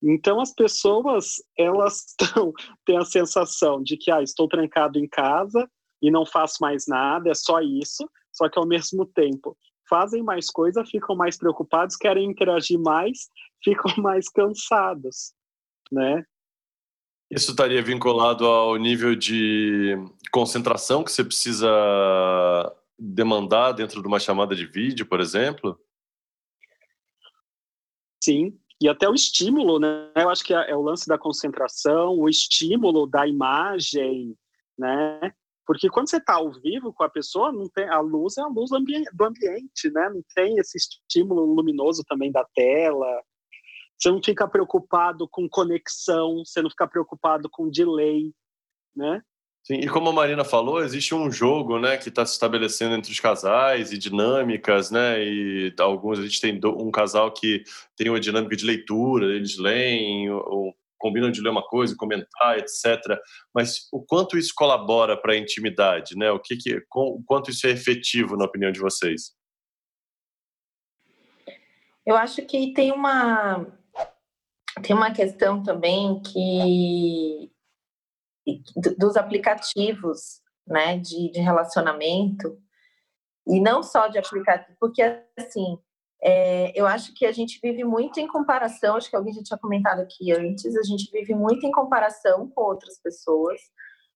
Então 0.01 0.39
as 0.39 0.53
pessoas 0.53 1.35
elas 1.57 2.15
tão, 2.17 2.53
têm 2.85 2.97
a 2.97 3.05
sensação 3.05 3.81
de 3.81 3.97
que 3.97 4.11
ah, 4.11 4.21
estou 4.21 4.47
trancado 4.47 4.99
em 4.99 5.07
casa 5.07 5.69
e 6.01 6.11
não 6.11 6.25
faço 6.25 6.57
mais 6.61 6.85
nada, 6.87 7.29
é 7.29 7.33
só 7.33 7.59
isso, 7.61 8.09
só 8.31 8.47
que 8.49 8.59
ao 8.59 8.67
mesmo 8.67 9.05
tempo 9.05 9.57
fazem 9.89 10.23
mais 10.23 10.49
coisa, 10.49 10.85
ficam 10.85 11.15
mais 11.15 11.37
preocupados, 11.37 11.95
querem 11.95 12.29
interagir 12.29 12.79
mais, 12.79 13.29
ficam 13.63 13.91
mais 13.97 14.29
cansados, 14.29 15.33
né? 15.91 16.23
Isso 17.31 17.51
estaria 17.51 17.81
vinculado 17.81 18.45
ao 18.45 18.75
nível 18.75 19.15
de 19.15 19.95
concentração 20.31 21.03
que 21.03 21.11
você 21.11 21.23
precisa 21.23 21.67
demandar 22.99 23.71
dentro 23.71 24.01
de 24.01 24.07
uma 24.07 24.19
chamada 24.19 24.55
de 24.55 24.65
vídeo, 24.65 25.07
por 25.07 25.19
exemplo? 25.19 25.79
Sim, 28.23 28.57
e 28.81 28.89
até 28.89 29.07
o 29.07 29.13
estímulo, 29.13 29.79
né? 29.79 30.11
Eu 30.15 30.29
acho 30.29 30.43
que 30.43 30.53
é, 30.53 30.71
é 30.71 30.75
o 30.75 30.81
lance 30.81 31.07
da 31.07 31.17
concentração, 31.17 32.17
o 32.17 32.27
estímulo 32.27 33.07
da 33.07 33.25
imagem, 33.27 34.35
né? 34.77 35.33
Porque 35.65 35.89
quando 35.89 36.09
você 36.09 36.17
está 36.17 36.35
ao 36.35 36.51
vivo 36.51 36.93
com 36.93 37.03
a 37.03 37.09
pessoa, 37.09 37.51
não 37.51 37.67
tem 37.67 37.89
a 37.89 37.99
luz 37.99 38.37
é 38.37 38.41
a 38.41 38.47
luz 38.47 38.69
do, 38.69 39.25
ambiente, 39.25 39.89
né? 39.91 40.09
Não 40.09 40.23
tem 40.35 40.57
esse 40.59 40.77
estímulo 40.77 41.45
luminoso 41.45 42.03
também 42.07 42.31
da 42.31 42.45
tela. 42.53 43.07
Você 43.97 44.11
não 44.11 44.21
fica 44.21 44.47
preocupado 44.47 45.27
com 45.27 45.49
conexão, 45.49 46.43
você 46.45 46.61
não 46.61 46.69
fica 46.69 46.87
preocupado 46.87 47.49
com 47.49 47.69
delay, 47.69 48.31
né? 48.95 49.21
Sim, 49.65 49.79
e 49.79 49.89
como 49.89 50.09
a 50.09 50.13
Marina 50.13 50.45
falou, 50.45 50.83
existe 50.83 51.15
um 51.15 51.31
jogo, 51.31 51.79
né, 51.79 51.97
que 51.97 52.09
está 52.09 52.23
se 52.23 52.33
estabelecendo 52.33 52.93
entre 52.93 53.11
os 53.11 53.19
casais 53.19 53.91
e 53.91 53.97
dinâmicas, 53.97 54.91
né, 54.91 55.23
e 55.23 55.73
alguns 55.79 56.19
a 56.19 56.21
gente 56.21 56.39
tem 56.39 56.59
um 56.63 56.91
casal 56.91 57.31
que 57.31 57.63
tem 57.97 58.07
uma 58.07 58.19
dinâmica 58.19 58.55
de 58.55 58.63
leitura, 58.63 59.25
eles 59.35 59.57
leem 59.57 60.29
ou 60.29 60.71
combinam 60.99 61.31
de 61.31 61.41
ler 61.41 61.49
uma 61.49 61.63
coisa, 61.63 61.95
comentar, 61.97 62.59
etc. 62.59 63.19
Mas 63.53 63.87
o 63.91 64.05
quanto 64.05 64.37
isso 64.37 64.53
colabora 64.55 65.19
para 65.19 65.33
a 65.33 65.37
intimidade, 65.37 66.15
né? 66.15 66.31
O 66.31 66.39
que, 66.39 66.55
que 66.57 66.83
o 66.95 67.23
quanto 67.25 67.49
isso 67.49 67.65
é 67.65 67.71
efetivo 67.71 68.37
na 68.37 68.45
opinião 68.45 68.71
de 68.71 68.79
vocês? 68.79 69.33
Eu 72.05 72.15
acho 72.15 72.45
que 72.45 72.71
tem 72.71 72.91
uma 72.91 73.65
tem 74.83 74.95
uma 74.95 75.11
questão 75.11 75.63
também 75.63 76.21
que 76.21 77.51
dos 78.97 79.15
aplicativos, 79.15 80.41
né, 80.67 80.97
de, 80.97 81.31
de 81.31 81.39
relacionamento 81.39 82.57
e 83.47 83.59
não 83.59 83.83
só 83.83 84.07
de 84.07 84.17
aplicativo, 84.17 84.75
porque 84.79 85.01
assim 85.37 85.77
é, 86.23 86.71
eu 86.73 86.87
acho 86.87 87.13
que 87.13 87.25
a 87.25 87.31
gente 87.31 87.59
vive 87.61 87.83
muito 87.83 88.19
em 88.19 88.27
comparação, 88.27 88.95
acho 88.95 89.09
que 89.09 89.15
alguém 89.15 89.33
já 89.33 89.43
tinha 89.43 89.59
comentado 89.59 89.99
aqui 89.99 90.31
antes, 90.31 90.75
a 90.75 90.81
gente 90.81 91.11
vive 91.11 91.35
muito 91.35 91.65
em 91.65 91.71
comparação 91.71 92.49
com 92.49 92.61
outras 92.61 92.99
pessoas, 92.99 93.61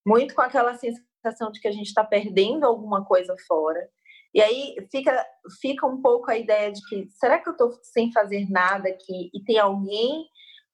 muito 0.04 0.34
com 0.34 0.42
aquela 0.42 0.74
sensação 0.74 1.52
de 1.52 1.60
que 1.60 1.68
a 1.68 1.72
gente 1.72 1.88
está 1.88 2.04
perdendo 2.04 2.65
alguma 2.65 3.06
coisa 3.06 3.36
fora. 3.48 3.88
E 4.34 4.42
aí 4.42 4.76
fica, 4.92 5.26
fica 5.62 5.86
um 5.86 6.02
pouco 6.02 6.32
a 6.32 6.38
ideia 6.38 6.72
de 6.72 6.82
que 6.88 7.08
será 7.12 7.38
que 7.38 7.50
eu 7.50 7.54
estou 7.54 7.78
sem 7.84 8.12
fazer 8.12 8.50
nada 8.50 8.89
aqui 8.89 9.30
e 9.34 9.44
tem 9.44 9.60
alguém 9.60 10.26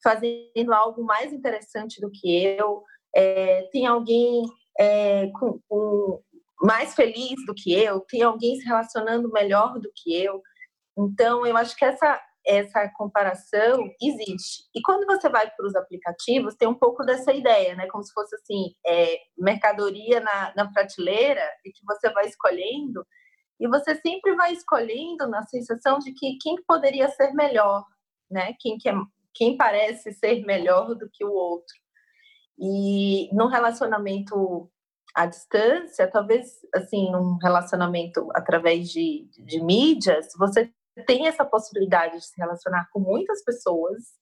fazendo 0.01 0.73
algo 0.73 1.03
mais 1.03 1.33
interessante 1.33 1.99
do 1.99 2.11
que 2.11 2.45
eu? 2.57 2.83
É, 3.15 3.63
tem 3.71 3.85
alguém 3.85 4.43
é, 4.79 5.27
com, 5.39 5.59
com 5.67 6.21
mais 6.61 6.93
feliz 6.95 7.35
do 7.45 7.53
que 7.53 7.73
eu? 7.73 8.01
Tem 8.01 8.21
alguém 8.23 8.55
se 8.57 8.65
relacionando 8.65 9.31
melhor 9.31 9.79
do 9.79 9.91
que 9.95 10.15
eu? 10.21 10.41
Então, 10.97 11.45
eu 11.45 11.55
acho 11.57 11.75
que 11.75 11.85
essa, 11.85 12.21
essa 12.45 12.89
comparação 12.95 13.89
existe. 14.01 14.63
E 14.73 14.81
quando 14.81 15.05
você 15.05 15.27
vai 15.29 15.49
para 15.49 15.65
os 15.65 15.75
aplicativos, 15.75 16.55
tem 16.55 16.67
um 16.67 16.75
pouco 16.75 17.03
dessa 17.03 17.33
ideia, 17.33 17.75
né? 17.75 17.87
Como 17.87 18.03
se 18.03 18.13
fosse 18.13 18.35
assim, 18.35 18.73
é, 18.85 19.17
mercadoria 19.37 20.19
na, 20.19 20.53
na 20.55 20.71
prateleira 20.71 21.43
e 21.65 21.71
que 21.71 21.85
você 21.85 22.09
vai 22.11 22.25
escolhendo. 22.27 23.05
E 23.59 23.67
você 23.67 23.95
sempre 23.95 24.35
vai 24.35 24.53
escolhendo 24.53 25.27
na 25.27 25.43
sensação 25.43 25.99
de 25.99 26.13
que 26.13 26.37
quem 26.41 26.55
poderia 26.67 27.09
ser 27.09 27.33
melhor, 27.33 27.85
né? 28.29 28.53
Quem, 28.59 28.77
que 28.77 28.89
é, 28.89 28.93
quem 29.33 29.57
parece 29.57 30.13
ser 30.13 30.45
melhor 30.45 30.95
do 30.95 31.09
que 31.11 31.25
o 31.25 31.31
outro. 31.31 31.75
E 32.59 33.33
num 33.33 33.47
relacionamento 33.47 34.69
à 35.13 35.25
distância, 35.25 36.09
talvez 36.09 36.59
assim, 36.73 37.11
num 37.11 37.37
relacionamento 37.37 38.27
através 38.33 38.89
de, 38.89 39.27
de 39.31 39.63
mídias, 39.63 40.27
você 40.37 40.71
tem 41.05 41.27
essa 41.27 41.43
possibilidade 41.45 42.17
de 42.17 42.25
se 42.25 42.33
relacionar 42.37 42.87
com 42.91 42.99
muitas 42.99 43.43
pessoas 43.43 44.15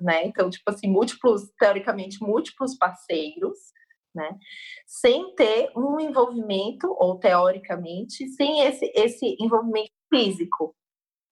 né? 0.00 0.24
Então, 0.26 0.48
tipo 0.48 0.70
assim, 0.70 0.88
múltiplos, 0.88 1.50
teoricamente, 1.58 2.22
múltiplos 2.22 2.76
parceiros, 2.76 3.58
né? 4.14 4.38
Sem 4.86 5.34
ter 5.34 5.70
um 5.76 5.98
envolvimento, 5.98 6.94
ou 6.98 7.18
teoricamente, 7.18 8.28
sem 8.28 8.62
esse, 8.62 8.90
esse 8.94 9.36
envolvimento 9.40 9.90
físico, 10.08 10.74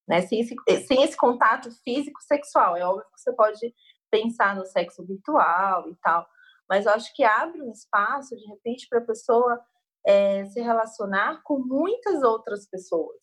né? 0.08 0.22
Sem 0.22 0.40
esse, 0.40 0.54
sem 0.86 1.02
esse 1.02 1.16
contato 1.16 1.70
físico 1.82 2.20
sexual. 2.22 2.76
É 2.76 2.84
óbvio 2.84 3.04
que 3.14 3.20
você 3.20 3.32
pode 3.34 3.74
pensar 4.10 4.56
no 4.56 4.66
sexo 4.66 5.04
virtual 5.06 5.88
e 5.88 5.96
tal, 5.96 6.26
mas 6.68 6.86
eu 6.86 6.92
acho 6.92 7.14
que 7.14 7.24
abre 7.24 7.62
um 7.62 7.70
espaço, 7.70 8.36
de 8.36 8.46
repente, 8.46 8.86
para 8.88 8.98
a 8.98 9.04
pessoa 9.04 9.60
é, 10.06 10.44
se 10.46 10.60
relacionar 10.60 11.40
com 11.42 11.58
muitas 11.58 12.22
outras 12.22 12.68
pessoas, 12.68 13.16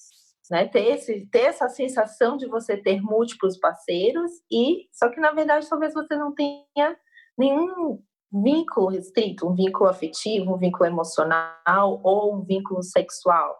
né? 0.52 0.68
Ter, 0.68 0.86
esse, 0.88 1.26
ter 1.28 1.46
essa 1.46 1.70
sensação 1.70 2.36
de 2.36 2.48
você 2.48 2.76
ter 2.76 3.02
múltiplos 3.02 3.58
parceiros 3.58 4.32
e 4.52 4.88
só 4.92 5.10
que 5.10 5.20
na 5.20 5.32
verdade 5.32 5.70
talvez 5.70 5.94
você 5.94 6.16
não 6.16 6.36
tenha 6.36 6.98
nenhum 7.38 8.04
vínculo 8.32 8.88
restrito, 8.88 9.48
um 9.48 9.56
vínculo 9.56 9.90
afetivo, 9.90 10.54
um 10.54 10.58
vínculo 10.58 10.86
emocional 10.86 12.02
ou 12.04 12.36
um 12.36 12.44
vínculo 12.44 12.84
sexual. 12.84 13.58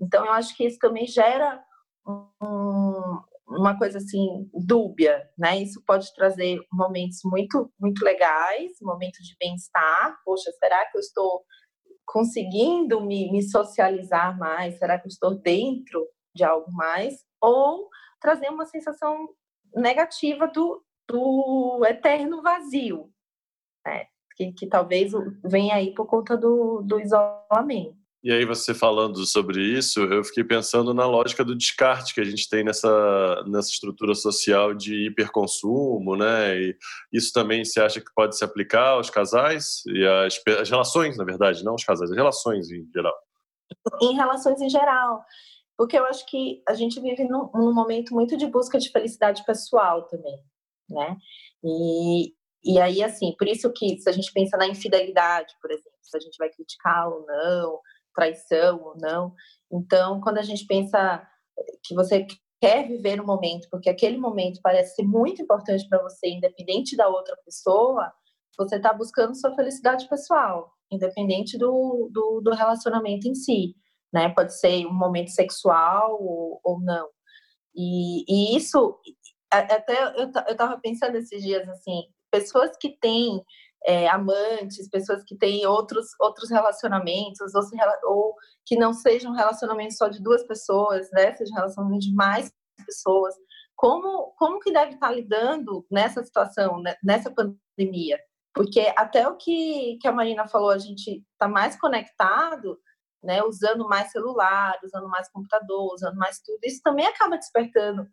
Então 0.00 0.24
eu 0.24 0.32
acho 0.32 0.56
que 0.56 0.64
isso 0.64 0.78
também 0.78 1.06
gera 1.06 1.62
um, 2.06 3.20
uma 3.48 3.78
coisa 3.78 3.98
assim 3.98 4.50
dúbia, 4.52 5.28
né? 5.38 5.58
Isso 5.58 5.82
pode 5.86 6.12
trazer 6.14 6.58
momentos 6.72 7.20
muito 7.24 7.72
muito 7.78 8.04
legais, 8.04 8.72
momentos 8.82 9.24
de 9.24 9.36
bem-estar. 9.38 10.18
Poxa, 10.24 10.50
será 10.58 10.84
que 10.90 10.96
eu 10.96 11.00
estou 11.00 11.44
conseguindo 12.04 13.00
me, 13.00 13.30
me 13.30 13.42
socializar 13.42 14.36
mais? 14.38 14.78
Será 14.78 14.98
que 14.98 15.06
eu 15.06 15.10
estou 15.10 15.38
dentro 15.40 16.06
de 16.34 16.44
algo 16.44 16.70
mais? 16.72 17.24
Ou 17.40 17.88
trazer 18.20 18.48
uma 18.48 18.66
sensação 18.66 19.28
negativa 19.74 20.48
do, 20.48 20.82
do 21.08 21.84
eterno 21.86 22.42
vazio, 22.42 23.10
né? 23.84 24.06
que, 24.36 24.52
que 24.52 24.66
talvez 24.66 25.12
venha 25.44 25.76
aí 25.76 25.94
por 25.94 26.06
conta 26.06 26.36
do, 26.36 26.82
do 26.82 27.00
isolamento. 27.00 27.96
E 28.26 28.32
aí, 28.32 28.44
você 28.44 28.74
falando 28.74 29.24
sobre 29.24 29.62
isso, 29.62 30.00
eu 30.00 30.24
fiquei 30.24 30.42
pensando 30.42 30.92
na 30.92 31.06
lógica 31.06 31.44
do 31.44 31.54
descarte 31.54 32.12
que 32.12 32.20
a 32.20 32.24
gente 32.24 32.48
tem 32.48 32.64
nessa, 32.64 33.44
nessa 33.46 33.68
estrutura 33.68 34.16
social 34.16 34.74
de 34.74 35.06
hiperconsumo, 35.06 36.16
né? 36.16 36.58
E 36.58 36.76
isso 37.12 37.32
também 37.32 37.64
se 37.64 37.78
acha 37.78 38.00
que 38.00 38.12
pode 38.12 38.36
se 38.36 38.42
aplicar 38.42 38.94
aos 38.94 39.10
casais 39.10 39.84
e 39.86 40.04
às, 40.04 40.42
às 40.60 40.68
relações, 40.68 41.16
na 41.16 41.22
verdade, 41.22 41.62
não 41.62 41.70
aos 41.74 41.84
casais, 41.84 42.10
as 42.10 42.16
relações 42.16 42.68
em 42.68 42.90
geral. 42.92 43.14
Em 44.02 44.16
relações 44.16 44.60
em 44.60 44.68
geral. 44.68 45.24
Porque 45.78 45.96
eu 45.96 46.04
acho 46.06 46.26
que 46.26 46.64
a 46.68 46.74
gente 46.74 47.00
vive 47.00 47.22
num, 47.22 47.48
num 47.54 47.72
momento 47.72 48.12
muito 48.12 48.36
de 48.36 48.48
busca 48.48 48.76
de 48.76 48.90
felicidade 48.90 49.44
pessoal 49.44 50.02
também, 50.08 50.36
né? 50.90 51.16
E, 51.62 52.32
e 52.64 52.80
aí, 52.80 53.04
assim, 53.04 53.36
por 53.38 53.46
isso 53.46 53.72
que 53.72 54.00
se 54.00 54.10
a 54.10 54.12
gente 54.12 54.32
pensa 54.32 54.56
na 54.56 54.66
infidelidade, 54.66 55.54
por 55.62 55.70
exemplo, 55.70 55.98
se 56.02 56.16
a 56.16 56.20
gente 56.20 56.36
vai 56.38 56.50
criticar 56.50 57.08
ou 57.08 57.24
não, 57.24 57.78
traição 58.16 58.82
ou 58.82 58.96
não. 58.98 59.32
Então, 59.70 60.20
quando 60.20 60.38
a 60.38 60.42
gente 60.42 60.66
pensa 60.66 61.24
que 61.84 61.94
você 61.94 62.26
quer 62.60 62.88
viver 62.88 63.20
o 63.20 63.26
momento, 63.26 63.68
porque 63.70 63.90
aquele 63.90 64.16
momento 64.16 64.60
parece 64.62 64.96
ser 64.96 65.04
muito 65.04 65.42
importante 65.42 65.86
para 65.88 66.02
você, 66.02 66.28
independente 66.28 66.96
da 66.96 67.08
outra 67.08 67.36
pessoa, 67.44 68.12
você 68.58 68.76
está 68.76 68.92
buscando 68.92 69.38
sua 69.38 69.54
felicidade 69.54 70.08
pessoal, 70.08 70.72
independente 70.90 71.58
do, 71.58 72.08
do, 72.10 72.40
do, 72.40 72.54
relacionamento 72.54 73.28
em 73.28 73.34
si, 73.34 73.76
né? 74.12 74.30
Pode 74.30 74.58
ser 74.58 74.86
um 74.86 74.94
momento 74.94 75.30
sexual 75.30 76.16
ou, 76.20 76.60
ou 76.64 76.80
não. 76.80 77.08
E, 77.74 78.24
e 78.26 78.56
isso, 78.56 78.98
até 79.50 80.14
eu 80.16 80.30
estava 80.50 80.80
pensando 80.80 81.16
esses 81.16 81.42
dias 81.42 81.68
assim, 81.68 82.04
pessoas 82.30 82.70
que 82.80 82.96
têm 82.98 83.42
é, 83.84 84.08
amantes, 84.08 84.88
pessoas 84.88 85.22
que 85.24 85.36
têm 85.36 85.66
outros, 85.66 86.08
outros 86.20 86.50
relacionamentos, 86.50 87.54
ou, 87.54 87.62
se, 87.62 87.76
ou, 88.04 88.34
que 88.64 88.76
não 88.76 88.92
sejam 88.92 89.32
relacionamentos 89.32 89.96
só 89.96 90.08
de 90.08 90.22
duas 90.22 90.42
pessoas, 90.44 91.08
né? 91.12 91.34
Sejam 91.34 91.56
relacionamentos 91.56 92.06
de 92.06 92.14
mais 92.14 92.50
pessoas. 92.84 93.34
Como, 93.76 94.32
como 94.38 94.58
que 94.60 94.72
deve 94.72 94.94
estar 94.94 95.10
lidando 95.10 95.86
nessa 95.90 96.24
situação, 96.24 96.80
né? 96.80 96.94
nessa 97.04 97.30
pandemia? 97.30 98.18
Porque 98.54 98.92
até 98.96 99.28
o 99.28 99.36
que, 99.36 99.98
que 100.00 100.08
a 100.08 100.12
Marina 100.12 100.48
falou, 100.48 100.70
a 100.70 100.78
gente 100.78 101.22
está 101.32 101.46
mais 101.46 101.78
conectado, 101.78 102.78
né? 103.22 103.42
Usando 103.42 103.86
mais 103.88 104.10
celular, 104.10 104.78
usando 104.82 105.08
mais 105.08 105.30
computador, 105.30 105.92
usando 105.92 106.16
mais 106.16 106.40
tudo. 106.40 106.58
Isso 106.64 106.80
também 106.82 107.06
acaba 107.06 107.36
despertando 107.36 108.06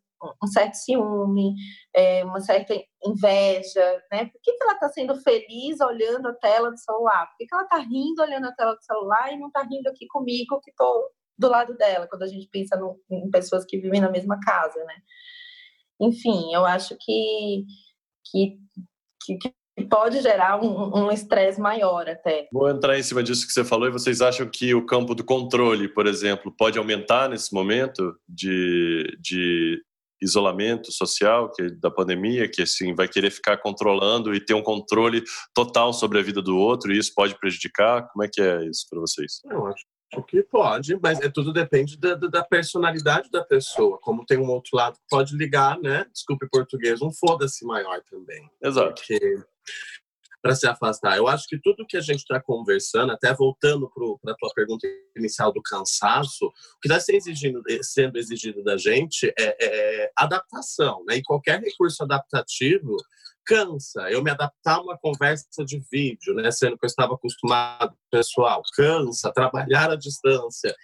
um 0.44 0.48
certo 0.48 0.76
ciúme, 0.76 1.54
é, 1.96 2.24
uma 2.24 2.40
certa 2.42 2.74
inveja, 3.06 4.04
né? 4.12 4.26
Por 4.26 4.40
que, 4.42 4.54
que 4.54 4.64
ela 4.64 4.74
está 4.74 4.90
sendo 4.90 5.16
feliz 5.22 5.80
olhando 5.82 6.28
a 6.28 6.34
tela 6.34 6.72
do 6.72 6.78
celular? 6.78 7.28
Por 7.28 7.38
que, 7.38 7.46
que 7.46 7.54
ela 7.54 7.64
está 7.64 7.78
rindo 7.78 8.22
olhando 8.22 8.48
a 8.48 8.52
tela 8.54 8.76
do 8.76 8.84
celular 8.84 9.32
e 9.32 9.40
não 9.40 9.48
está 9.48 9.64
rindo 9.64 9.90
aqui 9.90 10.08
comigo 10.08 10.60
que 10.62 10.72
estou 10.72 11.10
do 11.38 11.50
lado 11.50 11.76
dela, 11.76 12.08
quando 12.08 12.24
a 12.24 12.28
gente 12.28 12.48
pensa 12.52 12.78
no, 12.78 13.00
em 13.10 13.30
pessoas 13.30 13.66
que 13.66 13.78
vivem 13.78 14.00
na 14.00 14.10
mesma 14.10 14.40
casa, 14.40 14.84
né? 14.86 14.96
Enfim, 16.00 16.54
eu 16.54 16.66
acho 16.66 16.96
que, 17.00 17.66
que, 18.26 18.58
que, 19.40 19.54
pode 19.90 20.22
gerar 20.22 20.62
um 20.62 21.12
estresse 21.12 21.60
um 21.60 21.64
maior 21.64 22.08
até. 22.08 22.48
Vou 22.52 22.70
entrar 22.70 22.98
em 22.98 23.04
cima 23.04 23.24
disso 23.24 23.46
que 23.46 23.54
você 23.54 23.64
falou 23.64 23.88
e 23.88 23.92
vocês 23.92 24.22
acham 24.22 24.48
que 24.50 24.74
o 24.74 24.86
campo 24.86 25.16
do 25.16 25.24
controle, 25.24 25.88
por 25.88 26.08
exemplo, 26.08 26.54
pode 26.56 26.78
aumentar 26.78 27.30
nesse 27.30 27.54
momento 27.54 28.16
de, 28.28 29.18
de 29.20 29.82
isolamento 30.24 30.92
social 30.92 31.52
que 31.52 31.70
da 31.70 31.92
pandemia, 31.92 32.50
que 32.50 32.62
assim 32.62 32.94
vai 32.96 33.08
querer 33.08 33.32
ficar 33.32 33.58
controlando 33.58 34.34
e 34.34 34.40
ter 34.40 34.54
um 34.54 34.64
controle 34.64 35.24
total 35.54 35.94
sobre 35.94 36.20
a 36.20 36.24
vida 36.24 36.42
do 36.42 36.58
outro 36.58 36.92
e 36.92 36.98
isso 36.98 37.14
pode 37.14 37.38
prejudicar? 37.38 38.08
Como 38.10 38.24
é 38.24 38.30
que 38.32 38.42
é 38.42 38.66
isso 38.66 38.88
para 38.90 39.00
vocês? 39.00 39.42
Eu 39.46 39.68
acho 39.68 39.84
que 40.22 40.44
pode, 40.44 40.96
mas 41.02 41.20
é 41.22 41.30
tudo 41.30 41.52
depende 41.52 41.98
da, 41.98 42.14
da, 42.14 42.44
personalidade 42.44 43.32
da 43.32 43.44
pessoa. 43.44 43.98
Como 44.00 44.26
tem 44.26 44.38
um 44.38 44.50
outro 44.50 44.78
lado 44.78 44.96
que 44.96 45.06
pode 45.10 45.36
ligar, 45.36 45.80
né? 45.80 46.06
Desculpe 46.14 46.48
português, 46.52 47.02
um 47.02 47.12
foda-se 47.12 47.66
maior 47.66 48.00
também. 48.10 48.48
Exato. 48.62 48.94
Porque 48.94 49.44
para 50.44 50.56
se 50.56 50.68
afastar. 50.68 51.16
Eu 51.16 51.30
acho 51.30 51.48
que 51.48 51.58
tudo 51.58 51.88
que 51.88 51.96
a 51.96 52.02
gente 52.02 52.20
está 52.20 52.40
conversando, 52.42 53.14
até 53.14 53.34
voltando 53.34 53.90
para 54.22 54.34
a 54.34 54.36
tua 54.36 54.54
pergunta 54.54 54.86
inicial 55.16 55.54
do 55.54 55.62
cansaço, 55.62 56.48
o 56.48 56.52
que 56.82 56.90
está 56.90 57.00
sendo 57.00 57.16
exigido, 57.16 57.64
sendo 57.82 58.18
exigido 58.18 58.62
da 58.62 58.76
gente 58.76 59.34
é, 59.40 59.56
é, 59.62 60.12
adaptação, 60.18 61.02
né? 61.08 61.16
E 61.16 61.24
qualquer 61.24 61.62
recurso 61.62 62.04
adaptativo 62.04 62.98
cansa. 63.46 64.10
Eu 64.12 64.22
me 64.22 64.32
adaptar 64.32 64.76
a 64.76 64.82
uma 64.82 64.98
conversa 64.98 65.64
de 65.66 65.82
vídeo, 65.90 66.34
né? 66.36 66.52
Sendo 66.52 66.78
que 66.78 66.86
eu 66.86 66.90
estava 66.90 67.14
acostumado 67.14 67.96
pessoal, 68.12 68.62
cansa. 68.76 69.32
Trabalhar 69.32 69.92
à 69.92 69.96
distância, 69.96 70.76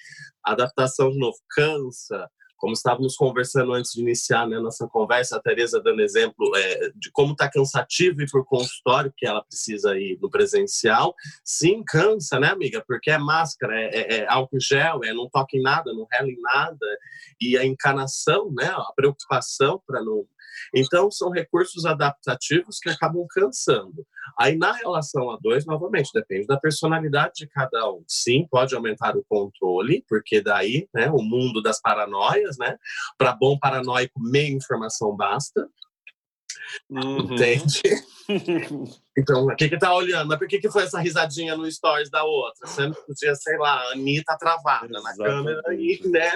adaptação 0.41 1.12
de 1.12 1.19
novo, 1.19 1.38
cansa 1.50 2.30
como 2.60 2.74
estávamos 2.74 3.15
conversando 3.15 3.74
antes 3.74 3.93
de 3.93 4.02
iniciar 4.02 4.48
né, 4.48 4.60
nossa 4.60 4.88
conversa, 4.88 5.38
a 5.38 5.41
Tereza 5.41 5.82
dando 5.82 6.02
exemplo 6.02 6.56
é, 6.56 6.91
de 6.95 7.10
como 7.12 7.32
está 7.32 7.50
cansativo 7.50 8.22
ir 8.22 8.30
para 8.30 8.41
o 8.41 8.45
consultório, 8.45 9.13
que 9.15 9.26
ela 9.26 9.43
precisa 9.43 9.98
ir 9.98 10.19
no 10.22 10.30
presencial. 10.30 11.15
Sim, 11.43 11.82
cansa, 11.84 12.39
né, 12.39 12.50
amiga? 12.50 12.84
Porque 12.86 13.10
é 13.10 13.17
máscara, 13.17 13.80
é, 13.80 13.86
é, 13.86 14.15
é 14.17 14.28
álcool 14.30 14.60
gel, 14.60 15.04
é 15.04 15.13
não 15.13 15.30
toque 15.30 15.58
em 15.58 15.62
nada, 15.62 15.93
não 15.93 16.06
rela 16.12 16.30
em 16.30 16.39
nada. 16.41 16.86
E 17.41 17.58
a 17.58 17.65
encanação, 17.65 18.52
né, 18.52 18.67
a 18.67 18.91
preocupação 18.95 19.82
para 19.88 20.04
não 20.04 20.26
então, 20.73 21.09
são 21.12 21.29
recursos 21.29 21.85
adaptativos 21.85 22.79
que 22.79 22.89
acabam 22.89 23.25
cansando. 23.29 24.05
Aí, 24.39 24.57
na 24.57 24.71
relação 24.71 25.29
a 25.31 25.38
dois, 25.41 25.65
novamente, 25.65 26.12
depende 26.13 26.47
da 26.47 26.59
personalidade 26.59 27.33
de 27.38 27.47
cada 27.47 27.89
um. 27.91 28.03
Sim, 28.07 28.47
pode 28.49 28.75
aumentar 28.75 29.15
o 29.15 29.25
controle, 29.27 30.03
porque 30.07 30.41
daí, 30.41 30.88
né, 30.93 31.09
o 31.09 31.21
mundo 31.21 31.62
das 31.62 31.81
paranoias, 31.81 32.57
né? 32.57 32.77
Para 33.17 33.33
bom 33.33 33.57
paranoico, 33.57 34.19
meia 34.19 34.51
informação 34.51 35.15
basta. 35.15 35.67
Uhum. 36.89 37.33
Entende? 37.33 37.81
então, 39.17 39.45
o 39.45 39.55
que 39.55 39.69
que 39.69 39.77
tá 39.77 39.93
olhando? 39.93 40.27
Mas 40.27 40.38
por 40.38 40.47
que 40.47 40.59
que 40.59 40.69
foi 40.69 40.83
essa 40.83 40.99
risadinha 40.99 41.55
no 41.55 41.69
stories 41.69 42.09
da 42.09 42.23
outra? 42.23 42.69
Não 42.88 42.93
podia, 42.93 43.35
sei 43.35 43.57
lá, 43.57 43.73
a 43.73 43.91
Anitta 43.93 44.38
travada 44.38 44.85
Exatamente. 44.85 45.17
na 45.17 45.25
câmera 45.25 45.73
e, 45.73 46.07
né? 46.09 46.31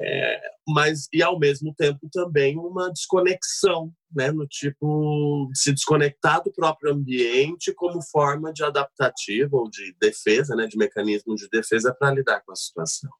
É, 0.00 0.40
mas 0.66 1.06
e 1.12 1.22
ao 1.22 1.38
mesmo 1.38 1.74
tempo 1.74 2.08
também 2.10 2.56
uma 2.58 2.90
desconexão, 2.90 3.92
né, 4.10 4.30
no 4.30 4.46
tipo 4.46 5.48
de 5.52 5.58
se 5.58 5.72
desconectar 5.72 6.42
do 6.42 6.52
próprio 6.52 6.92
ambiente 6.92 7.74
como 7.74 8.02
forma 8.02 8.52
de 8.52 8.64
adaptativa 8.64 9.56
ou 9.56 9.68
de 9.68 9.94
defesa, 10.00 10.56
né, 10.56 10.66
de 10.66 10.76
mecanismo 10.76 11.34
de 11.34 11.48
defesa 11.48 11.94
para 11.94 12.12
lidar 12.12 12.42
com 12.44 12.52
a 12.52 12.56
situação. 12.56 13.10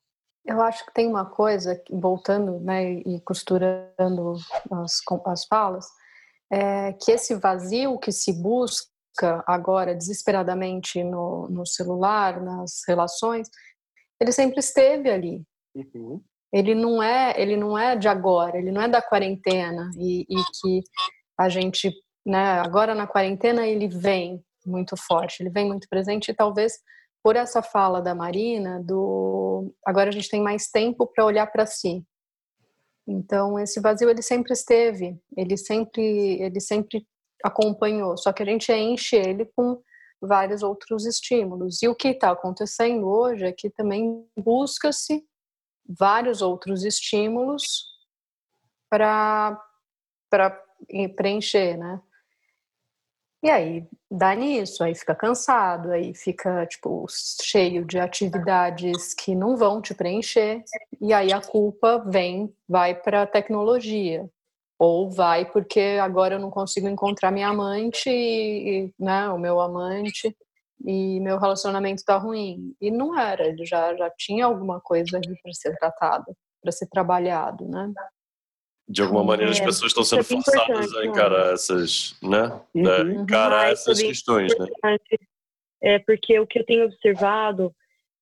Eu 0.44 0.60
acho 0.60 0.84
que 0.84 0.92
tem 0.92 1.06
uma 1.06 1.26
coisa, 1.26 1.80
voltando 1.90 2.58
né, 2.60 2.94
e 2.94 3.20
costurando 3.20 4.34
as, 4.72 5.00
as 5.26 5.44
falas, 5.46 5.86
é 6.50 6.92
que 6.94 7.12
esse 7.12 7.34
vazio 7.34 7.98
que 7.98 8.10
se 8.10 8.32
busca 8.32 8.90
agora 9.46 9.94
desesperadamente 9.94 11.02
no, 11.04 11.48
no 11.48 11.64
celular, 11.64 12.42
nas 12.42 12.80
relações, 12.88 13.48
ele 14.20 14.32
sempre 14.32 14.58
esteve 14.58 15.08
ali. 15.08 15.42
Uhum 15.74 16.22
ele 16.52 16.74
não 16.74 17.02
é 17.02 17.40
ele 17.40 17.56
não 17.56 17.78
é 17.78 17.96
de 17.96 18.08
agora, 18.08 18.58
ele 18.58 18.70
não 18.70 18.82
é 18.82 18.88
da 18.88 19.00
quarentena 19.00 19.90
e, 19.96 20.26
e 20.28 20.36
que 20.60 20.82
a 21.38 21.48
gente, 21.48 21.90
né, 22.26 22.60
agora 22.60 22.94
na 22.94 23.06
quarentena 23.06 23.66
ele 23.66 23.88
vem 23.88 24.44
muito 24.66 24.96
forte, 24.96 25.42
ele 25.42 25.50
vem 25.50 25.66
muito 25.66 25.88
presente 25.88 26.30
e 26.30 26.34
talvez 26.34 26.74
por 27.22 27.36
essa 27.36 27.62
fala 27.62 28.02
da 28.02 28.14
Marina, 28.14 28.82
do 28.82 29.72
agora 29.86 30.10
a 30.10 30.12
gente 30.12 30.28
tem 30.28 30.42
mais 30.42 30.68
tempo 30.68 31.06
para 31.06 31.24
olhar 31.24 31.46
para 31.46 31.66
si. 31.66 32.04
Então 33.06 33.58
esse 33.58 33.80
vazio 33.80 34.10
ele 34.10 34.22
sempre 34.22 34.52
esteve, 34.52 35.18
ele 35.36 35.56
sempre 35.56 36.40
ele 36.40 36.60
sempre 36.60 37.06
acompanhou, 37.42 38.16
só 38.16 38.32
que 38.32 38.42
a 38.42 38.46
gente 38.46 38.72
enche 38.72 39.16
ele 39.16 39.46
com 39.56 39.80
vários 40.20 40.62
outros 40.62 41.04
estímulos. 41.04 41.82
E 41.82 41.88
o 41.88 41.94
que 41.94 42.08
está 42.08 42.30
acontecendo 42.30 43.08
hoje 43.08 43.44
é 43.44 43.52
que 43.52 43.68
também 43.70 44.24
busca-se 44.38 45.24
vários 45.88 46.42
outros 46.42 46.84
estímulos 46.84 47.84
para 48.90 49.58
preencher, 51.16 51.76
né? 51.76 52.00
E 53.44 53.50
aí 53.50 53.84
dá 54.08 54.34
nisso, 54.36 54.84
aí 54.84 54.94
fica 54.94 55.16
cansado, 55.16 55.90
aí 55.90 56.14
fica 56.14 56.64
tipo 56.66 57.06
cheio 57.42 57.84
de 57.84 57.98
atividades 57.98 59.12
que 59.14 59.34
não 59.34 59.56
vão 59.56 59.82
te 59.82 59.94
preencher, 59.94 60.62
e 61.00 61.12
aí 61.12 61.32
a 61.32 61.40
culpa 61.40 61.98
vem, 62.06 62.54
vai 62.68 62.94
para 62.94 63.22
a 63.22 63.26
tecnologia, 63.26 64.30
ou 64.78 65.10
vai 65.10 65.44
porque 65.50 65.98
agora 66.00 66.36
eu 66.36 66.38
não 66.38 66.50
consigo 66.50 66.86
encontrar 66.88 67.32
minha 67.32 67.48
amante, 67.48 68.08
e, 68.08 68.94
né, 68.96 69.28
o 69.28 69.38
meu 69.38 69.60
amante, 69.60 70.36
e 70.84 71.20
meu 71.20 71.38
relacionamento 71.38 72.00
está 72.00 72.16
ruim. 72.16 72.74
E 72.80 72.90
não 72.90 73.18
era, 73.18 73.46
ele 73.46 73.64
já, 73.64 73.94
já 73.96 74.10
tinha 74.10 74.46
alguma 74.46 74.80
coisa 74.80 75.16
ali 75.16 75.36
para 75.42 75.52
ser 75.52 75.76
tratado, 75.76 76.36
para 76.60 76.72
ser 76.72 76.86
trabalhado, 76.88 77.68
né? 77.68 77.92
de 78.88 79.00
alguma 79.00 79.24
maneira 79.24 79.52
as 79.52 79.60
é, 79.60 79.64
pessoas 79.64 79.90
estão 79.90 80.04
sendo 80.04 80.20
é 80.20 80.24
forçadas 80.24 80.94
a 80.94 81.06
encarar 81.06 81.46
né? 81.46 81.52
essas, 81.54 82.16
né? 82.22 82.60
Uhum. 82.74 82.82
né? 82.82 83.22
Encarar 83.22 83.66
uhum. 83.66 83.72
essas 83.72 84.02
questões, 84.02 84.52
né? 84.58 84.66
É 85.82 85.98
porque 85.98 86.38
o 86.38 86.46
que 86.46 86.58
eu 86.58 86.64
tenho 86.64 86.84
observado 86.84 87.74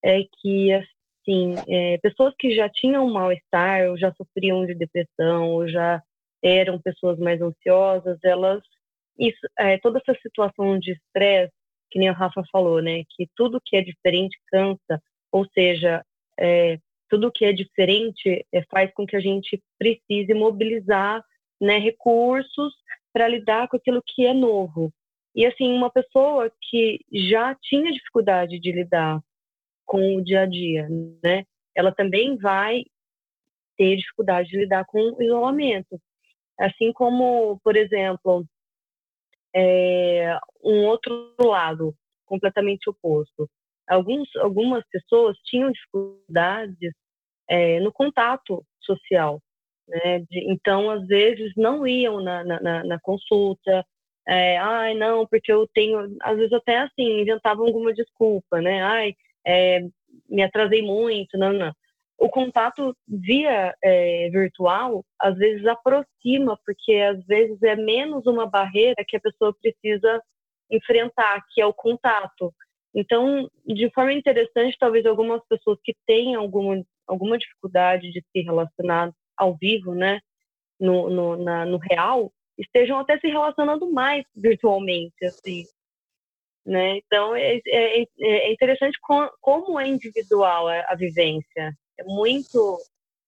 é 0.03 0.21
que 0.41 0.73
assim, 0.73 1.55
é, 1.69 1.99
pessoas 1.99 2.35
que 2.39 2.55
já 2.55 2.69
tinham 2.69 3.11
mal-estar, 3.11 3.89
ou 3.91 3.99
já 3.99 4.13
sofriam 4.15 4.65
de 4.65 4.75
depressão, 4.75 5.51
ou 5.51 5.69
já 5.69 6.03
eram 6.43 6.81
pessoas 6.81 7.19
mais 7.19 7.41
ansiosas, 7.43 8.19
elas 8.23 8.63
isso, 9.19 9.47
é, 9.59 9.77
toda 9.79 9.99
essa 9.99 10.19
situação 10.23 10.79
de 10.79 10.93
estresse, 10.93 11.53
que 11.91 11.99
nem 11.99 12.09
a 12.09 12.13
Rafa 12.13 12.43
falou, 12.51 12.81
né? 12.81 13.05
Que 13.11 13.29
tudo 13.35 13.61
que 13.65 13.77
é 13.77 13.83
diferente 13.83 14.39
cansa, 14.49 15.03
ou 15.33 15.47
seja, 15.53 16.05
é, 16.39 16.79
tudo 17.09 17.33
que 17.33 17.45
é 17.45 17.53
diferente 17.53 18.47
é, 18.53 18.63
faz 18.71 18.93
com 18.95 19.07
que 19.07 19.17
a 19.17 19.21
gente 19.21 19.61
precise 19.79 20.33
mobilizar 20.33 21.23
né, 21.61 21.79
recursos 21.79 22.73
para 23.13 23.29
lidar 23.29 23.69
com 23.69 23.77
aquilo 23.77 24.03
que 24.07 24.25
é 24.25 24.33
novo. 24.33 24.93
E 25.35 25.45
assim, 25.45 25.73
uma 25.73 25.91
pessoa 25.91 26.51
que 26.63 27.01
já 27.13 27.55
tinha 27.61 27.93
dificuldade 27.93 28.59
de 28.59 28.73
lidar 28.73 29.21
com 29.85 30.17
o 30.17 30.25
dia 30.25 30.43
a 30.43 30.47
dia, 30.47 30.89
né, 31.23 31.45
ela 31.75 31.93
também 31.93 32.37
vai 32.37 32.85
ter 33.77 33.97
dificuldade 33.97 34.49
de 34.49 34.59
lidar 34.59 34.85
com 34.87 34.99
o 34.99 35.23
isolamento. 35.23 36.01
Assim 36.59 36.93
como, 36.93 37.59
por 37.65 37.77
exemplo, 37.77 38.45
é, 39.55 40.39
um 40.63 40.87
outro 40.87 41.35
lado 41.39 41.95
completamente 42.27 42.89
oposto. 42.89 43.49
Alguns, 43.89 44.29
algumas 44.37 44.85
pessoas 44.91 45.37
tinham 45.45 45.73
dificuldades 45.73 46.93
é, 47.49 47.81
no 47.81 47.93
contato 47.93 48.65
social. 48.81 49.41
Né? 49.89 50.21
De, 50.31 50.51
então, 50.51 50.91
às 50.91 51.07
vezes, 51.07 51.53
não 51.57 51.87
iam 51.87 52.21
na, 52.21 52.45
na, 52.45 52.85
na 52.85 53.01
consulta, 53.01 53.85
é, 54.29 54.59
ai, 54.59 54.95
não, 54.95 55.27
porque 55.27 55.53
eu 55.53 55.67
tenho, 55.75 56.17
às 56.23 56.37
vezes 56.37 56.53
até 56.53 56.79
assim, 56.79 57.21
inventavam 57.21 57.67
alguma 57.67 57.93
desculpa, 57.93 58.61
né? 58.61 58.83
Ai, 58.83 59.15
é, 59.45 59.81
me 60.29 60.43
atrasei 60.43 60.83
muito, 60.83 61.37
não, 61.37 61.53
não. 61.53 61.73
O 62.21 62.29
contato 62.29 62.95
via 63.09 63.75
é, 63.83 64.29
virtual, 64.31 65.05
às 65.19 65.37
vezes 65.39 65.67
aproxima, 65.67 66.59
porque 66.67 66.95
às 66.97 67.25
vezes 67.25 67.63
é 67.63 67.75
menos 67.75 68.27
uma 68.27 68.47
barreira 68.47 69.03
que 69.07 69.17
a 69.17 69.21
pessoa 69.21 69.55
precisa 69.55 70.23
enfrentar, 70.71 71.43
que 71.51 71.61
é 71.61 71.67
o 71.67 71.73
contato. 71.73 72.55
Então, 72.95 73.49
de 73.67 73.91
forma 73.91 74.13
interessante, 74.13 74.77
talvez 74.79 75.07
algumas 75.07 75.43
pessoas 75.49 75.79
que 75.83 75.95
têm 76.07 76.35
alguma 76.35 76.85
alguma 77.07 77.37
dificuldade 77.37 78.13
de 78.13 78.23
se 78.31 78.41
relacionar 78.43 79.13
ao 79.37 79.57
vivo, 79.57 79.95
né, 79.95 80.21
no, 80.79 81.11
no, 81.11 81.37
na, 81.37 81.67
no 81.67 81.79
real, 81.79 82.33
estejam 82.57 82.99
até 82.99 83.19
se 83.19 83.27
relacionando 83.27 83.91
mais 83.91 84.25
virtualmente, 84.37 85.25
assim, 85.25 85.65
né? 86.65 86.99
Então 86.99 87.35
é, 87.35 87.61
é, 87.67 88.07
é 88.21 88.53
interessante 88.53 88.99
com, 89.01 89.29
como 89.41 89.81
é 89.81 89.89
individual 89.89 90.69
a, 90.69 90.81
a, 90.89 90.95
vivência. 90.95 91.75
É 92.01 92.05
muito, 92.05 92.79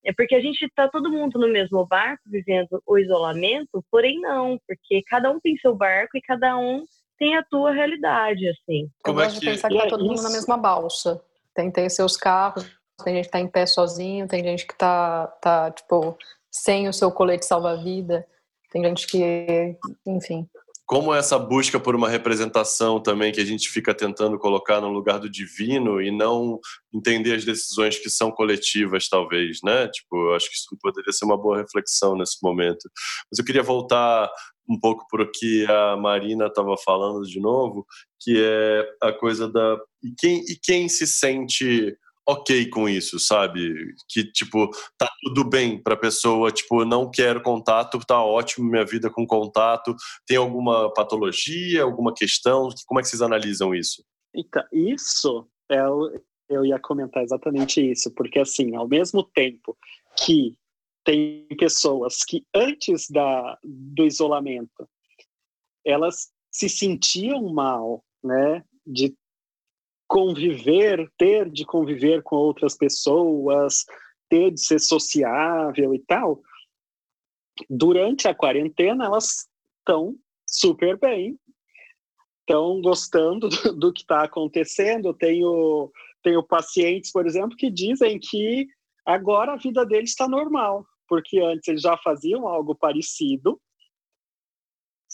é 0.05 0.13
porque 0.15 0.35
a 0.35 0.41
gente 0.41 0.65
está 0.65 0.89
todo 0.89 1.11
mundo 1.11 1.39
no 1.39 1.49
mesmo 1.49 1.87
barco 1.87 2.23
vivendo 2.27 2.83
o 2.87 2.99
isolamento, 2.99 3.85
porém 3.91 4.19
não, 4.19 4.59
porque 4.67 5.03
cada 5.07 5.31
um 5.31 5.39
tem 5.39 5.57
seu 5.59 5.75
barco 5.75 6.17
e 6.17 6.23
cada 6.23 6.57
um 6.57 6.85
tem 7.19 7.37
a 7.37 7.45
tua 7.45 7.71
realidade, 7.71 8.49
assim. 8.49 8.89
Como 9.05 9.21
Eu 9.21 9.25
é 9.25 9.27
gosto 9.27 9.41
que... 9.41 9.47
de 9.47 9.53
pensar 9.53 9.69
que 9.69 9.79
tá 9.79 9.89
todo 9.89 10.05
mundo 10.05 10.23
na 10.23 10.31
mesma 10.31 10.57
balsa. 10.57 11.23
Tem, 11.55 11.71
tem 11.71 11.89
seus 11.91 12.17
carros, 12.17 12.65
tem 13.05 13.17
gente 13.17 13.27
que 13.27 13.31
tá 13.31 13.41
em 13.41 13.47
pé 13.47 13.67
sozinho, 13.67 14.27
tem 14.27 14.43
gente 14.43 14.67
que 14.67 14.77
tá, 14.77 15.27
tá 15.43 15.71
tipo, 15.71 16.17
sem 16.51 16.89
o 16.89 16.93
seu 16.93 17.13
colete 17.13 17.45
salva-vida, 17.45 18.27
tem 18.71 18.83
gente 18.83 19.07
que, 19.07 19.77
enfim. 20.07 20.49
Como 20.93 21.15
essa 21.15 21.39
busca 21.39 21.81
por 21.81 21.97
uma 21.97 22.07
representação 22.07 23.01
também 23.01 23.33
que 23.33 23.41
a 23.41 23.47
gente 23.47 23.67
fica 23.71 23.95
tentando 23.95 24.39
colocar 24.39 24.79
no 24.79 24.91
lugar 24.91 25.19
do 25.19 25.31
divino 25.31 26.03
e 26.03 26.11
não 26.11 26.61
entender 26.95 27.33
as 27.33 27.47
decisões 27.47 27.99
que 27.99 28.11
são 28.11 28.31
coletivas, 28.31 29.09
talvez, 29.09 29.61
né? 29.65 29.89
Tipo, 29.89 30.35
acho 30.35 30.51
que 30.51 30.55
isso 30.55 30.77
poderia 30.79 31.11
ser 31.11 31.25
uma 31.25 31.41
boa 31.41 31.57
reflexão 31.57 32.15
nesse 32.15 32.37
momento. 32.43 32.91
Mas 33.31 33.39
eu 33.39 33.45
queria 33.47 33.63
voltar 33.63 34.31
um 34.69 34.79
pouco 34.79 35.07
para 35.11 35.23
o 35.23 35.31
que 35.33 35.65
a 35.65 35.97
Marina 35.97 36.49
estava 36.49 36.77
falando 36.77 37.23
de 37.23 37.41
novo, 37.41 37.87
que 38.21 38.45
é 38.45 38.87
a 39.03 39.15
coisa 39.15 39.49
da 39.49 39.79
e 40.05 40.13
quem, 40.19 40.41
e 40.41 40.59
quem 40.63 40.91
se 40.91 41.07
sente 41.07 41.97
ok 42.29 42.69
com 42.71 42.89
isso, 42.89 43.19
sabe? 43.19 43.95
Que, 44.09 44.25
tipo, 44.33 44.71
tá 44.99 45.11
tudo 45.23 45.45
bem 45.45 45.83
pra 45.83 45.97
pessoa, 45.97 46.51
tipo, 46.51 46.85
não 46.85 47.11
quero 47.11 47.43
contato, 47.43 47.99
tá 48.07 48.23
ótimo 48.23 48.71
minha 48.71 48.85
vida 48.85 49.11
com 49.11 49.27
contato. 49.27 49.95
Tem 50.27 50.37
alguma 50.37 50.93
patologia, 50.93 51.83
alguma 51.83 52.15
questão? 52.15 52.69
Como 52.87 53.01
é 53.01 53.03
que 53.03 53.09
vocês 53.09 53.23
analisam 53.23 53.75
isso? 53.75 54.05
Então, 54.35 54.63
isso 54.73 55.49
é 55.71 55.79
eu 56.49 56.65
ia 56.65 56.79
comentar 56.79 57.23
exatamente 57.23 57.81
isso, 57.81 58.11
porque 58.15 58.39
assim, 58.39 58.77
ao 58.77 58.87
mesmo 58.87 59.23
tempo 59.23 59.77
que 60.19 60.55
tem 61.05 61.47
pessoas 61.59 62.19
que 62.27 62.45
antes 62.55 63.09
da, 63.11 63.59
do 63.65 64.05
isolamento 64.05 64.89
elas 65.85 66.31
se 66.51 66.69
sentiam 66.69 67.53
mal, 67.53 68.05
né, 68.23 68.63
de 68.87 69.15
conviver, 70.13 71.11
ter 71.17 71.49
de 71.49 71.65
conviver 71.65 72.23
com 72.23 72.37
outras 72.37 72.77
pessoas, 72.77 73.87
ter 74.29 74.51
de 74.51 74.61
ser 74.61 74.79
sociável 74.79 75.95
e 75.95 75.99
tal, 76.01 76.43
durante 77.71 78.29
a 78.29 78.35
quarentena 78.35 79.07
elas 79.07 79.49
estão 79.79 80.15
super 80.47 80.99
bem, 80.99 81.39
estão 82.41 82.83
gostando 82.83 83.49
do, 83.49 83.73
do 83.73 83.91
que 83.91 84.03
está 84.03 84.25
acontecendo. 84.25 85.09
Eu 85.09 85.15
tenho, 85.15 85.91
tenho 86.23 86.43
pacientes, 86.43 87.11
por 87.11 87.27
exemplo, 87.27 87.57
que 87.57 87.71
dizem 87.71 88.19
que 88.19 88.69
agora 89.07 89.55
a 89.55 89.57
vida 89.57 89.87
deles 89.87 90.11
está 90.11 90.29
normal, 90.29 90.87
porque 91.09 91.41
antes 91.41 91.69
eles 91.69 91.81
já 91.81 91.97
faziam 91.97 92.47
algo 92.47 92.75
parecido, 92.75 93.59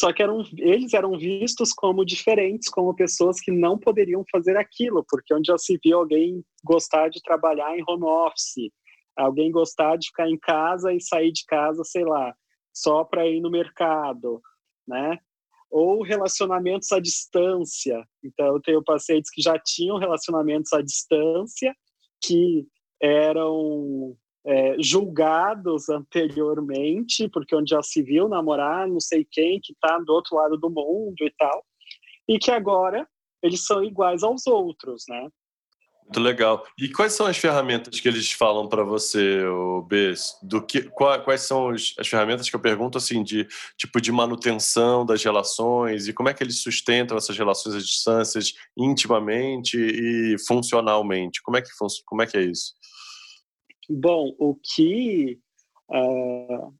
só 0.00 0.12
que 0.12 0.22
eram, 0.22 0.44
eles 0.56 0.94
eram 0.94 1.18
vistos 1.18 1.72
como 1.72 2.04
diferentes, 2.04 2.68
como 2.68 2.94
pessoas 2.94 3.40
que 3.40 3.50
não 3.50 3.76
poderiam 3.76 4.24
fazer 4.30 4.56
aquilo, 4.56 5.04
porque 5.08 5.34
onde 5.34 5.48
já 5.48 5.58
se 5.58 5.76
viu 5.82 5.98
alguém 5.98 6.44
gostar 6.64 7.08
de 7.08 7.20
trabalhar 7.20 7.76
em 7.76 7.82
home 7.86 8.04
office, 8.04 8.70
alguém 9.16 9.50
gostar 9.50 9.96
de 9.96 10.06
ficar 10.06 10.28
em 10.28 10.38
casa 10.38 10.92
e 10.92 11.00
sair 11.00 11.32
de 11.32 11.44
casa, 11.44 11.82
sei 11.82 12.04
lá, 12.04 12.32
só 12.72 13.02
para 13.02 13.26
ir 13.26 13.40
no 13.40 13.50
mercado, 13.50 14.40
né? 14.86 15.18
Ou 15.68 16.02
relacionamentos 16.02 16.92
à 16.92 17.00
distância. 17.00 18.06
Então, 18.22 18.46
eu 18.46 18.62
tenho 18.62 18.84
pacientes 18.84 19.30
que 19.32 19.42
já 19.42 19.58
tinham 19.58 19.98
relacionamentos 19.98 20.72
à 20.72 20.80
distância, 20.80 21.74
que 22.24 22.64
eram 23.02 24.16
é, 24.46 24.76
julgados 24.80 25.88
anteriormente, 25.88 27.28
porque 27.28 27.54
onde 27.54 27.70
já 27.70 27.82
se 27.82 28.02
viu 28.02 28.28
namorar 28.28 28.88
não 28.88 29.00
sei 29.00 29.26
quem 29.30 29.60
que 29.60 29.72
está 29.72 29.98
do 29.98 30.12
outro 30.12 30.36
lado 30.36 30.56
do 30.56 30.70
mundo 30.70 31.16
e 31.20 31.30
tal, 31.38 31.64
e 32.28 32.38
que 32.38 32.50
agora 32.50 33.06
eles 33.42 33.64
são 33.64 33.82
iguais 33.82 34.22
aos 34.22 34.46
outros, 34.46 35.04
né? 35.08 35.28
Muito 36.08 36.20
legal. 36.20 36.64
E 36.78 36.88
quais 36.88 37.12
são 37.12 37.26
as 37.26 37.36
ferramentas 37.36 38.00
que 38.00 38.08
eles 38.08 38.32
falam 38.32 38.66
para 38.66 38.82
você, 38.82 39.42
B? 39.86 40.14
Do 40.42 40.62
que, 40.62 40.84
quais 40.84 41.42
são 41.42 41.68
as 41.68 42.08
ferramentas 42.08 42.48
que 42.48 42.56
eu 42.56 42.60
pergunto 42.60 42.96
assim 42.96 43.22
de 43.22 43.46
tipo 43.76 44.00
de 44.00 44.10
manutenção 44.10 45.04
das 45.04 45.22
relações 45.22 46.08
e 46.08 46.14
como 46.14 46.30
é 46.30 46.34
que 46.34 46.42
eles 46.42 46.62
sustentam 46.62 47.14
essas 47.14 47.36
relações 47.36 47.74
às 47.74 47.86
distâncias 47.86 48.54
intimamente 48.74 49.76
e 49.76 50.36
funcionalmente? 50.46 51.42
Como 51.42 51.58
é 51.58 51.62
que 51.62 51.68
como 52.06 52.22
é 52.22 52.26
que 52.26 52.38
é 52.38 52.42
isso? 52.42 52.72
Bom, 53.88 54.34
o 54.38 54.54
que 54.54 55.40
uh, 55.90 56.74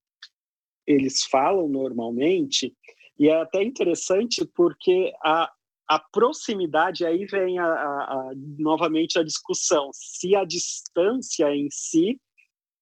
eles 0.86 1.24
falam 1.24 1.68
normalmente 1.68 2.76
e 3.18 3.28
é 3.28 3.40
até 3.40 3.62
interessante 3.62 4.44
porque 4.54 5.12
a, 5.24 5.50
a 5.88 5.98
proximidade, 5.98 7.04
aí 7.04 7.26
vem 7.26 7.58
a, 7.58 7.66
a, 7.66 7.68
a, 7.68 8.32
novamente 8.58 9.18
a 9.18 9.24
discussão, 9.24 9.90
se 9.92 10.36
a 10.36 10.44
distância 10.44 11.52
em 11.54 11.68
si, 11.70 12.20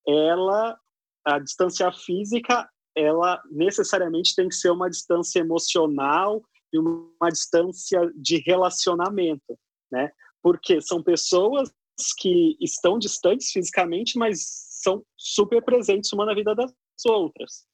ela, 0.06 0.78
a 1.24 1.38
distância 1.38 1.90
física, 1.90 2.68
ela 2.94 3.42
necessariamente 3.50 4.34
tem 4.34 4.48
que 4.48 4.54
ser 4.54 4.70
uma 4.70 4.90
distância 4.90 5.40
emocional 5.40 6.42
e 6.72 6.78
uma 6.78 7.30
distância 7.30 8.00
de 8.14 8.42
relacionamento, 8.46 9.58
né? 9.90 10.10
Porque 10.42 10.80
são 10.80 11.02
pessoas 11.02 11.72
que 12.16 12.56
estão 12.60 12.98
distantes 12.98 13.50
fisicamente, 13.50 14.18
mas 14.18 14.40
são 14.82 15.04
super 15.16 15.62
presentes 15.62 16.12
uma 16.12 16.26
na 16.26 16.34
vida 16.34 16.54
das 16.54 16.72
outras, 17.06 17.66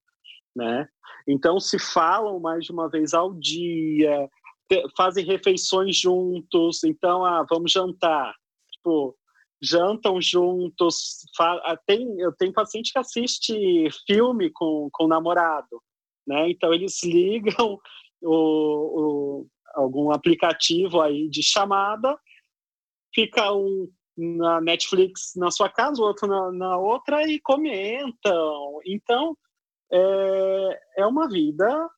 né? 0.55 0.89
Então 1.29 1.61
se 1.61 1.79
falam 1.79 2.41
mais 2.41 2.64
de 2.64 2.73
uma 2.73 2.89
vez 2.89 3.14
ao 3.14 3.35
dia, 3.35 4.29
fazem 4.97 5.25
refeições 5.25 5.97
juntos, 5.97 6.85
então, 6.85 7.25
ah, 7.25 7.45
vamos 7.49 7.73
jantar. 7.73 8.35
Tipo, 8.70 9.16
jantam 9.61 10.20
juntos. 10.20 11.25
Ah, 11.39 11.79
tem, 11.87 12.18
eu 12.20 12.33
tenho 12.33 12.53
paciente 12.53 12.93
que 12.93 12.99
assiste 12.99 13.55
filme 14.07 14.51
com, 14.51 14.89
com 14.93 15.05
o 15.05 15.09
namorado, 15.09 15.83
né? 16.27 16.51
Então, 16.51 16.73
eles 16.73 17.03
ligam 17.03 17.79
o, 18.23 18.35
o, 18.35 19.47
algum 19.75 20.11
aplicativo 20.11 21.01
aí 21.01 21.29
de 21.29 21.43
chamada, 21.43 22.16
fica 23.14 23.53
um 23.53 23.89
na 24.17 24.61
Netflix 24.61 25.33
na 25.37 25.51
sua 25.51 25.69
casa, 25.69 26.01
o 26.01 26.05
outro 26.05 26.27
na, 26.29 26.53
na 26.53 26.77
outra 26.77 27.27
e 27.29 27.41
comentam. 27.41 28.81
Então, 28.87 29.37
é, 29.93 30.81
é 30.99 31.07
uma 31.07 31.29
vida 31.29 31.91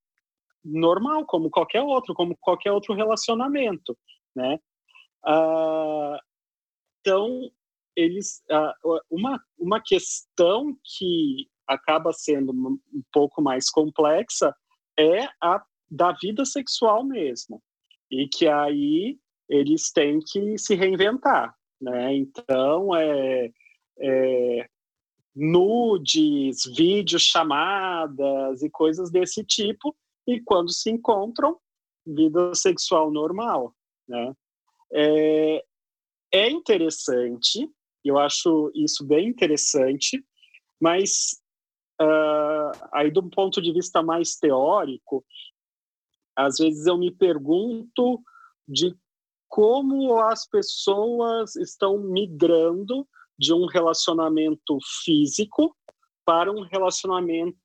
normal, 0.64 1.26
como 1.26 1.50
qualquer 1.50 1.82
outro, 1.82 2.14
como 2.14 2.36
qualquer 2.40 2.72
outro 2.72 2.94
relacionamento, 2.94 3.96
né? 4.34 4.58
Ah, 5.24 6.18
então, 7.00 7.50
eles, 7.96 8.42
ah, 8.50 8.74
uma, 9.10 9.40
uma 9.58 9.80
questão 9.80 10.76
que 10.82 11.48
acaba 11.66 12.12
sendo 12.12 12.52
um 12.52 13.02
pouco 13.12 13.40
mais 13.42 13.70
complexa 13.70 14.54
é 14.98 15.24
a 15.42 15.62
da 15.90 16.12
vida 16.12 16.44
sexual 16.44 17.04
mesmo, 17.04 17.62
e 18.10 18.26
que 18.26 18.48
aí 18.48 19.18
eles 19.48 19.92
têm 19.92 20.18
que 20.18 20.58
se 20.58 20.74
reinventar, 20.74 21.54
né? 21.80 22.14
Então, 22.14 22.94
é, 22.94 23.50
é 23.98 24.68
nudes, 25.34 26.64
vídeos 26.76 27.22
chamadas 27.22 28.62
e 28.62 28.70
coisas 28.70 29.10
desse 29.10 29.44
tipo 29.44 29.94
e 30.26 30.40
quando 30.40 30.72
se 30.72 30.90
encontram, 30.90 31.58
vida 32.06 32.54
sexual 32.54 33.10
normal, 33.10 33.74
né? 34.08 34.34
É, 34.92 35.64
é 36.32 36.50
interessante, 36.50 37.68
eu 38.04 38.18
acho 38.18 38.70
isso 38.74 39.04
bem 39.04 39.28
interessante, 39.28 40.24
mas 40.80 41.40
uh, 42.00 42.88
aí 42.92 43.10
do 43.10 43.28
ponto 43.28 43.60
de 43.60 43.72
vista 43.72 44.02
mais 44.02 44.36
teórico, 44.36 45.24
às 46.36 46.58
vezes 46.58 46.86
eu 46.86 46.98
me 46.98 47.10
pergunto 47.10 48.20
de 48.68 48.94
como 49.54 50.18
as 50.18 50.48
pessoas 50.48 51.54
estão 51.54 51.96
migrando 51.96 53.06
de 53.38 53.54
um 53.54 53.66
relacionamento 53.66 54.76
físico 55.04 55.76
para 56.26 56.50
um 56.50 56.62
relacionamento 56.62 57.56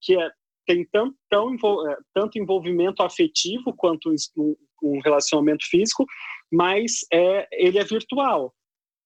que 0.00 0.16
é 0.16 0.30
tem 0.64 0.86
tanto, 0.92 1.16
tão, 1.28 1.56
é, 1.88 1.96
tanto 2.14 2.38
envolvimento 2.38 3.02
afetivo 3.02 3.74
quanto 3.74 4.14
um, 4.36 5.00
relacionamento 5.00 5.64
físico, 5.68 6.06
mas 6.52 7.00
é, 7.12 7.48
ele 7.50 7.78
é 7.78 7.84
virtual. 7.84 8.54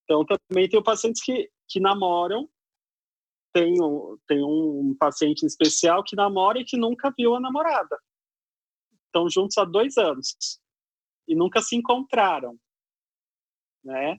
Então, 0.05 0.23
também 0.51 0.69
tenho 0.69 0.83
pacientes 0.83 1.25
que, 1.25 1.49
que 1.67 1.81
namoram, 1.81 2.47
tem, 3.55 3.75
tem 4.29 4.45
um 4.45 4.95
paciente 4.99 5.47
especial 5.47 6.05
que 6.05 6.15
namora 6.15 6.59
e 6.59 6.65
que 6.65 6.77
nunca 6.77 7.11
viu 7.17 7.35
a 7.35 7.41
namorada. 7.41 7.97
Estão 9.07 9.31
juntos 9.31 9.57
há 9.57 9.65
dois 9.65 9.97
anos 9.97 10.61
e 11.27 11.35
nunca 11.35 11.61
se 11.61 11.77
encontraram, 11.77 12.57
né? 13.85 14.17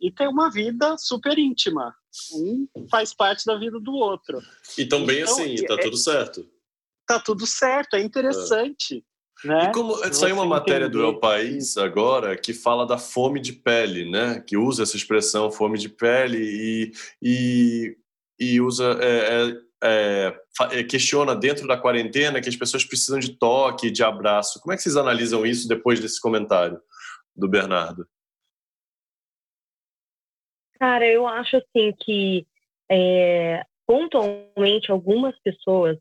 E 0.00 0.10
tem 0.10 0.26
uma 0.26 0.50
vida 0.50 0.96
super 0.98 1.38
íntima, 1.38 1.94
um 2.34 2.66
faz 2.90 3.14
parte 3.14 3.44
da 3.46 3.56
vida 3.56 3.78
do 3.78 3.92
outro. 3.92 4.40
E 4.76 4.84
também 4.84 5.20
então, 5.20 5.32
assim, 5.32 5.54
tá 5.64 5.74
é, 5.74 5.76
tudo 5.78 5.96
certo. 5.96 6.50
Tá 7.06 7.20
tudo 7.20 7.46
certo, 7.46 7.94
é 7.94 8.00
interessante. 8.00 8.98
É. 8.98 9.12
Né? 9.44 9.64
E 9.64 9.72
como 9.72 9.96
saiu 10.12 10.36
uma 10.36 10.46
matéria 10.46 10.88
do 10.88 11.02
El 11.02 11.18
País 11.18 11.76
agora 11.76 12.36
que 12.36 12.52
fala 12.52 12.86
da 12.86 12.96
fome 12.96 13.40
de 13.40 13.52
pele, 13.52 14.08
né? 14.10 14.40
Que 14.40 14.56
usa 14.56 14.84
essa 14.84 14.96
expressão 14.96 15.50
fome 15.50 15.78
de 15.78 15.88
pele 15.88 16.38
e, 16.38 16.92
e, 17.20 17.96
e 18.38 18.60
usa 18.60 18.98
é, 19.00 19.56
é, 19.82 20.40
é 20.72 20.84
questiona 20.84 21.34
dentro 21.34 21.66
da 21.66 21.76
quarentena 21.76 22.40
que 22.40 22.48
as 22.48 22.56
pessoas 22.56 22.84
precisam 22.84 23.18
de 23.18 23.36
toque, 23.36 23.90
de 23.90 24.02
abraço. 24.02 24.60
Como 24.60 24.72
é 24.72 24.76
que 24.76 24.82
vocês 24.82 24.96
analisam 24.96 25.44
isso 25.44 25.68
depois 25.68 26.00
desse 26.00 26.20
comentário 26.20 26.80
do 27.34 27.48
Bernardo? 27.48 28.06
Cara, 30.78 31.06
eu 31.06 31.26
acho 31.26 31.56
assim 31.56 31.92
que 32.00 32.46
é, 32.90 33.64
pontualmente 33.86 34.90
algumas 34.90 35.38
pessoas 35.40 35.98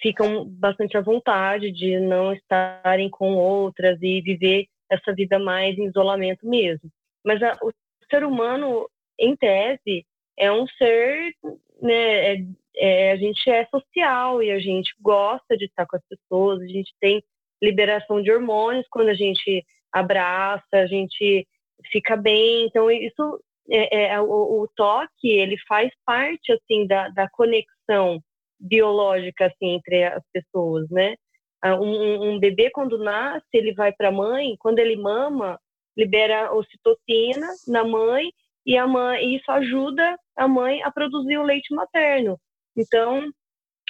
ficam 0.00 0.44
bastante 0.44 0.96
à 0.96 1.00
vontade 1.00 1.70
de 1.70 1.98
não 2.00 2.32
estarem 2.32 3.08
com 3.08 3.34
outras 3.34 4.00
e 4.02 4.20
viver 4.20 4.66
essa 4.90 5.14
vida 5.14 5.38
mais 5.38 5.78
em 5.78 5.86
isolamento 5.86 6.46
mesmo. 6.46 6.90
Mas 7.24 7.42
a, 7.42 7.56
o 7.62 7.72
ser 8.10 8.24
humano, 8.24 8.88
em 9.18 9.36
tese, 9.36 10.04
é 10.36 10.50
um 10.50 10.66
ser, 10.66 11.34
né, 11.80 12.36
é, 12.76 13.08
é, 13.08 13.12
a 13.12 13.16
gente 13.16 13.48
é 13.50 13.66
social 13.66 14.42
e 14.42 14.50
a 14.50 14.58
gente 14.58 14.94
gosta 15.00 15.56
de 15.56 15.66
estar 15.66 15.86
com 15.86 15.96
as 15.96 16.02
pessoas, 16.08 16.60
a 16.60 16.66
gente 16.66 16.92
tem 17.00 17.22
liberação 17.62 18.22
de 18.22 18.30
hormônios 18.32 18.86
quando 18.90 19.08
a 19.08 19.14
gente 19.14 19.64
abraça, 19.92 20.64
a 20.72 20.86
gente 20.86 21.46
fica 21.90 22.16
bem. 22.16 22.66
Então, 22.66 22.90
isso 22.90 23.40
é, 23.70 24.06
é, 24.06 24.20
o, 24.20 24.62
o, 24.62 24.68
toque 24.74 25.28
ele 25.28 25.56
faz 25.68 25.90
parte 26.04 26.52
assim 26.52 26.86
da, 26.86 27.08
da 27.10 27.28
conexão 27.30 28.20
biológica 28.58 29.46
assim 29.46 29.74
entre 29.76 30.04
as 30.04 30.22
pessoas, 30.32 30.88
né? 30.90 31.14
Ah, 31.60 31.76
um, 31.76 32.32
um 32.32 32.38
bebê 32.40 32.70
quando 32.70 32.98
nasce 32.98 33.46
ele 33.52 33.72
vai 33.72 33.92
para 33.92 34.08
a 34.08 34.12
mãe, 34.12 34.56
quando 34.58 34.78
ele 34.80 34.96
mama 34.96 35.58
libera 35.96 36.52
ocitocina 36.52 37.46
na 37.68 37.84
mãe 37.84 38.32
e 38.66 38.76
a 38.76 38.86
mãe 38.86 39.36
isso 39.36 39.50
ajuda 39.50 40.16
a 40.36 40.48
mãe 40.48 40.82
a 40.82 40.90
produzir 40.90 41.38
o 41.38 41.42
leite 41.42 41.72
materno. 41.74 42.38
Então 42.76 43.32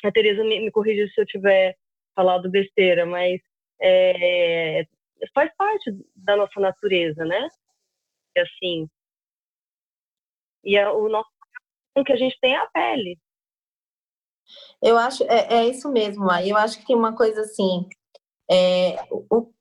a 0.04 0.12
Teresa 0.12 0.42
me, 0.42 0.60
me 0.60 0.70
corrija 0.70 1.06
se 1.12 1.20
eu 1.20 1.26
tiver 1.26 1.76
falado 2.14 2.50
besteira, 2.50 3.06
mas 3.06 3.40
é, 3.80 4.86
faz 5.34 5.54
parte 5.56 5.92
da 6.14 6.36
nossa 6.36 6.60
natureza, 6.60 7.24
né? 7.24 7.48
Assim, 8.36 8.88
e 10.64 10.76
é 10.76 10.88
o 10.90 11.08
nosso 11.08 11.28
que 12.04 12.12
a 12.12 12.16
gente 12.16 12.38
tem 12.40 12.54
é 12.54 12.58
a 12.58 12.66
pele. 12.66 13.18
Eu 14.82 14.96
acho, 14.96 15.22
é, 15.24 15.60
é 15.60 15.68
isso 15.68 15.90
mesmo, 15.90 16.30
aí 16.30 16.50
eu 16.50 16.56
acho 16.56 16.84
que 16.84 16.94
uma 16.94 17.14
coisa 17.14 17.42
assim, 17.42 17.88
é, 18.50 18.96
o, 19.10 19.52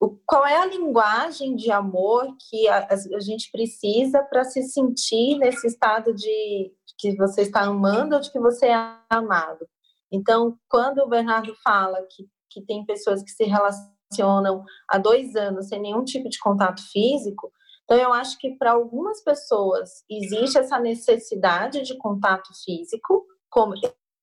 o, 0.00 0.18
qual 0.26 0.46
é 0.46 0.56
a 0.56 0.66
linguagem 0.66 1.56
de 1.56 1.70
amor 1.70 2.36
que 2.48 2.68
a, 2.68 2.88
a 2.88 3.20
gente 3.20 3.50
precisa 3.50 4.22
para 4.22 4.44
se 4.44 4.62
sentir 4.62 5.38
nesse 5.38 5.66
estado 5.66 6.14
de 6.14 6.72
que 6.98 7.16
você 7.16 7.42
está 7.42 7.62
amando 7.62 8.16
ou 8.16 8.20
de 8.20 8.30
que 8.30 8.40
você 8.40 8.66
é 8.66 8.96
amado? 9.08 9.66
Então, 10.10 10.58
quando 10.68 10.98
o 10.98 11.08
Bernardo 11.08 11.54
fala 11.62 12.02
que, 12.10 12.28
que 12.50 12.62
tem 12.64 12.84
pessoas 12.84 13.22
que 13.22 13.30
se 13.30 13.44
relacionam 13.44 14.64
há 14.88 14.98
dois 14.98 15.36
anos 15.36 15.68
sem 15.68 15.80
nenhum 15.80 16.04
tipo 16.04 16.28
de 16.28 16.38
contato 16.38 16.82
físico, 16.90 17.52
então, 17.88 17.96
eu 17.96 18.12
acho 18.12 18.38
que 18.38 18.50
para 18.50 18.72
algumas 18.72 19.24
pessoas 19.24 20.04
existe 20.10 20.58
essa 20.58 20.78
necessidade 20.78 21.80
de 21.80 21.96
contato 21.96 22.50
físico, 22.62 23.24
como 23.48 23.72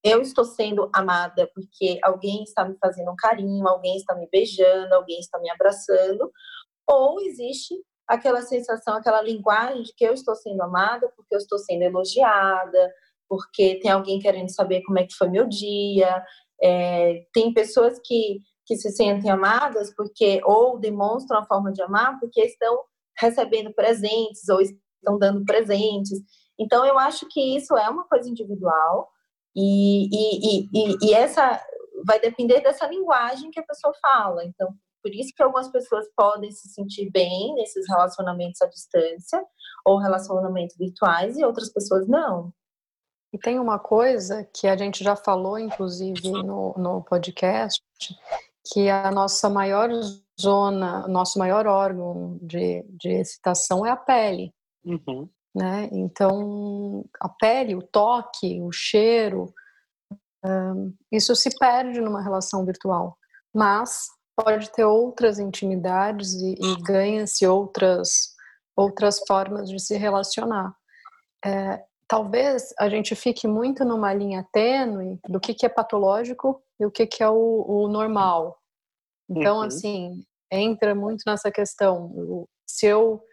eu 0.03 0.21
estou 0.21 0.45
sendo 0.45 0.87
amada 0.93 1.49
porque 1.51 1.97
alguém 2.03 2.43
está 2.43 2.63
me 2.63 2.77
fazendo 2.77 3.09
um 3.09 3.15
carinho, 3.15 3.67
alguém 3.67 3.97
está 3.97 4.13
me 4.13 4.29
beijando, 4.31 4.93
alguém 4.93 5.19
está 5.19 5.39
me 5.39 5.49
abraçando, 5.49 6.31
ou 6.87 7.19
existe 7.21 7.73
aquela 8.07 8.41
sensação, 8.41 8.95
aquela 8.95 9.21
linguagem 9.21 9.83
de 9.83 9.93
que 9.93 10.05
eu 10.05 10.13
estou 10.13 10.35
sendo 10.35 10.61
amada 10.61 11.11
porque 11.15 11.33
eu 11.33 11.39
estou 11.39 11.57
sendo 11.57 11.83
elogiada, 11.83 12.93
porque 13.27 13.79
tem 13.81 13.91
alguém 13.91 14.19
querendo 14.19 14.49
saber 14.49 14.83
como 14.83 14.99
é 14.99 15.05
que 15.05 15.15
foi 15.15 15.29
meu 15.29 15.47
dia. 15.47 16.23
É, 16.61 17.25
tem 17.33 17.53
pessoas 17.53 17.99
que, 18.03 18.39
que 18.65 18.75
se 18.75 18.91
sentem 18.91 19.29
amadas 19.29 19.93
porque 19.95 20.39
ou 20.43 20.79
demonstram 20.79 21.39
a 21.39 21.45
forma 21.45 21.71
de 21.71 21.81
amar 21.81 22.19
porque 22.19 22.41
estão 22.41 22.83
recebendo 23.17 23.73
presentes 23.73 24.47
ou 24.49 24.61
estão 24.61 25.17
dando 25.17 25.43
presentes. 25.45 26.19
Então, 26.59 26.85
eu 26.85 26.97
acho 26.97 27.27
que 27.29 27.57
isso 27.57 27.75
é 27.77 27.89
uma 27.89 28.07
coisa 28.07 28.29
individual 28.29 29.09
e, 29.55 30.07
e, 30.11 30.69
e, 30.73 30.97
e 31.09 31.13
essa 31.13 31.61
vai 32.05 32.19
depender 32.19 32.61
dessa 32.61 32.87
linguagem 32.87 33.49
que 33.51 33.59
a 33.59 33.65
pessoa 33.65 33.93
fala. 34.01 34.43
Então, 34.45 34.73
por 35.05 35.13
isso 35.13 35.31
que 35.35 35.43
algumas 35.43 35.67
pessoas 35.67 36.07
podem 36.17 36.49
se 36.49 36.67
sentir 36.69 37.11
bem 37.11 37.53
nesses 37.53 37.87
relacionamentos 37.87 38.59
à 38.59 38.65
distância 38.65 39.39
ou 39.85 39.99
relacionamentos 39.99 40.75
virtuais 40.75 41.37
e 41.37 41.45
outras 41.45 41.71
pessoas 41.71 42.07
não. 42.07 42.51
E 43.31 43.37
tem 43.37 43.59
uma 43.59 43.77
coisa 43.77 44.49
que 44.51 44.67
a 44.67 44.75
gente 44.75 45.03
já 45.03 45.15
falou, 45.15 45.59
inclusive, 45.59 46.31
no, 46.31 46.73
no 46.75 47.03
podcast, 47.03 47.79
que 48.73 48.89
a 48.89 49.11
nossa 49.11 49.47
maior 49.47 49.91
zona, 50.41 51.07
nosso 51.07 51.37
maior 51.37 51.67
órgão 51.67 52.39
de, 52.41 52.83
de 52.89 53.09
excitação 53.09 53.85
é 53.85 53.91
a 53.91 53.95
pele. 53.95 54.51
Uhum. 54.83 55.29
Né? 55.55 55.87
Então, 55.91 57.05
a 57.21 57.29
pele, 57.29 57.75
o 57.75 57.83
toque, 57.83 58.59
o 58.59 58.71
cheiro, 58.71 59.53
um, 60.43 60.95
isso 61.11 61.35
se 61.35 61.55
perde 61.59 62.01
numa 62.01 62.23
relação 62.23 62.65
virtual. 62.65 63.15
Mas 63.53 64.14
pode 64.35 64.71
ter 64.71 64.83
outras 64.83 65.39
intimidades 65.39 66.33
e, 66.33 66.55
e 66.59 66.75
ganha-se 66.81 67.47
outras, 67.47 68.33
outras 68.75 69.19
formas 69.27 69.69
de 69.69 69.79
se 69.79 69.97
relacionar. 69.97 70.75
É, 71.43 71.83
talvez 72.07 72.73
a 72.79 72.89
gente 72.89 73.15
fique 73.15 73.47
muito 73.47 73.85
numa 73.85 74.13
linha 74.13 74.45
tênue 74.51 75.19
do 75.27 75.39
que, 75.39 75.53
que 75.53 75.65
é 75.65 75.69
patológico 75.69 76.61
e 76.79 76.85
o 76.85 76.91
que, 76.91 77.07
que 77.07 77.23
é 77.23 77.29
o, 77.29 77.65
o 77.67 77.87
normal. 77.87 78.57
Então, 79.29 79.57
uhum. 79.57 79.63
assim, 79.63 80.23
entra 80.51 80.93
muito 80.93 81.23
nessa 81.25 81.51
questão. 81.51 82.47
Se 82.67 82.85
eu, 82.85 83.23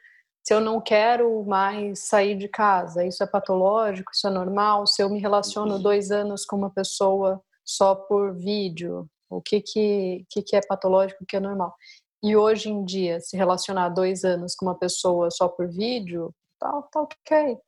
se 0.43 0.55
eu 0.55 0.61
não 0.61 0.81
quero 0.81 1.45
mais 1.45 2.07
sair 2.07 2.37
de 2.37 2.49
casa, 2.49 3.05
isso 3.05 3.23
é 3.23 3.27
patológico, 3.27 4.11
isso 4.13 4.27
é 4.27 4.31
normal? 4.31 4.87
Se 4.87 5.03
eu 5.03 5.11
me 5.11 5.19
relaciono 5.19 5.75
uhum. 5.75 5.83
dois 5.83 6.11
anos 6.11 6.45
com 6.45 6.57
uma 6.57 6.71
pessoa 6.71 7.43
só 7.65 7.95
por 7.95 8.35
vídeo, 8.35 9.09
o 9.37 9.43
que, 9.43 9.61
que, 9.61 10.27
que, 10.29 10.43
que 10.43 10.57
é 10.57 10.61
patológico, 10.61 11.25
o 11.25 11.27
que 11.27 11.37
é 11.37 11.41
normal? 11.41 11.75
E 12.23 12.37
hoje 12.37 12.69
em 12.69 12.85
dia, 12.85 13.21
se 13.21 13.37
relacionar 13.37 13.89
dois 13.89 14.25
anos 14.25 14.55
com 14.55 14.67
uma 14.67 14.79
pessoa 14.79 15.31
só 15.31 15.49
por 15.49 15.69
vídeo, 15.69 16.33
tá, 16.59 16.83
tá 16.83 17.03
ok. 17.03 17.59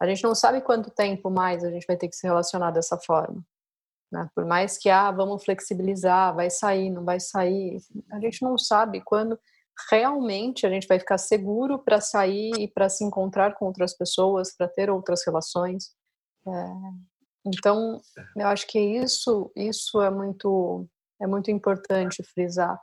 A 0.00 0.06
gente 0.06 0.22
não 0.22 0.34
sabe 0.34 0.60
quanto 0.60 0.90
tempo 0.90 1.30
mais 1.30 1.64
a 1.64 1.70
gente 1.70 1.86
vai 1.86 1.96
ter 1.96 2.08
que 2.08 2.16
se 2.16 2.26
relacionar 2.26 2.70
dessa 2.70 2.96
forma. 2.98 3.44
Né? 4.12 4.28
Por 4.34 4.44
mais 4.44 4.78
que, 4.78 4.88
ah, 4.88 5.10
vamos 5.10 5.44
flexibilizar, 5.44 6.34
vai 6.34 6.50
sair, 6.50 6.90
não 6.90 7.04
vai 7.04 7.18
sair, 7.18 7.78
a 8.12 8.20
gente 8.20 8.42
não 8.42 8.56
sabe 8.56 9.00
quando 9.00 9.38
realmente 9.90 10.66
a 10.66 10.70
gente 10.70 10.86
vai 10.86 11.00
ficar 11.00 11.18
seguro 11.18 11.78
para 11.78 12.00
sair 12.00 12.52
e 12.58 12.68
para 12.68 12.88
se 12.88 13.04
encontrar 13.04 13.56
com 13.56 13.66
outras 13.66 13.96
pessoas, 13.96 14.54
para 14.56 14.68
ter 14.68 14.88
outras 14.88 15.24
relações. 15.26 15.90
É, 16.46 16.50
então, 17.46 18.00
eu 18.36 18.46
acho 18.46 18.66
que 18.66 18.78
isso, 18.78 19.50
isso 19.56 20.00
é 20.00 20.10
muito, 20.10 20.86
é 21.20 21.26
muito 21.26 21.50
importante 21.50 22.22
frisar. 22.22 22.78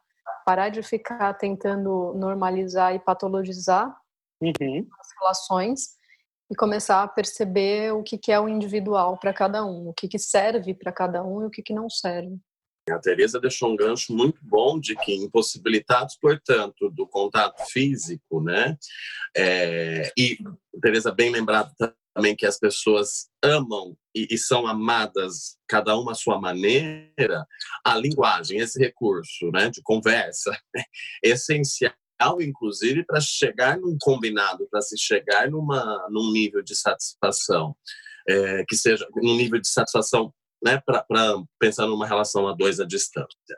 Parar 0.45 0.69
de 0.69 0.81
ficar 0.81 1.33
tentando 1.35 2.13
normalizar 2.15 2.95
e 2.95 2.99
patologizar 2.99 3.95
uhum. 4.41 4.87
as 4.99 5.07
relações 5.19 6.01
e 6.51 6.55
começar 6.55 7.03
a 7.03 7.07
perceber 7.07 7.93
o 7.93 8.03
que, 8.03 8.17
que 8.17 8.31
é 8.31 8.39
o 8.39 8.49
individual 8.49 9.17
para 9.17 9.33
cada 9.33 9.65
um, 9.65 9.89
o 9.89 9.93
que, 9.93 10.07
que 10.07 10.19
serve 10.19 10.73
para 10.73 10.91
cada 10.91 11.23
um 11.23 11.43
e 11.43 11.45
o 11.45 11.49
que, 11.49 11.61
que 11.61 11.73
não 11.73 11.89
serve. 11.89 12.37
A 12.89 12.99
Teresa 12.99 13.39
deixou 13.39 13.71
um 13.71 13.75
gancho 13.75 14.13
muito 14.13 14.39
bom 14.41 14.79
de 14.79 14.95
que 14.95 15.13
impossibilitados, 15.13 16.17
portanto, 16.19 16.89
do 16.89 17.07
contato 17.07 17.63
físico, 17.69 18.41
né? 18.41 18.75
É, 19.37 20.11
e 20.17 20.39
Teresa 20.81 21.11
bem 21.11 21.31
lembrado 21.31 21.71
também 22.13 22.35
que 22.35 22.45
as 22.45 22.59
pessoas 22.59 23.29
amam 23.43 23.95
e, 24.15 24.27
e, 24.31 24.37
são 24.37 24.67
amadas 24.67 25.57
cada 25.67 25.95
uma 25.97 26.11
à 26.11 26.15
sua 26.15 26.39
maneira. 26.39 27.45
A 27.85 27.97
linguagem, 27.97 28.59
esse 28.59 28.79
recurso, 28.79 29.49
né, 29.51 29.69
de 29.69 29.81
conversa, 29.81 30.51
é 30.75 30.81
essencial 31.23 31.93
inclusive, 32.39 33.03
para 33.03 33.19
chegar 33.19 33.79
num 33.79 33.97
combinado, 33.99 34.67
para 34.69 34.81
se 34.81 34.95
chegar 34.97 35.49
numa, 35.49 36.07
num 36.11 36.31
nível 36.31 36.61
de 36.61 36.75
satisfação, 36.75 37.75
é, 38.29 38.63
que 38.67 38.75
seja 38.75 39.07
um 39.15 39.35
nível 39.35 39.59
de 39.59 39.67
satisfação 39.67 40.31
né, 40.63 40.79
para 40.85 41.03
pensar 41.59 41.87
numa 41.87 42.05
relação 42.05 42.47
a 42.47 42.53
dois 42.53 42.79
à 42.79 42.85
distância. 42.85 43.57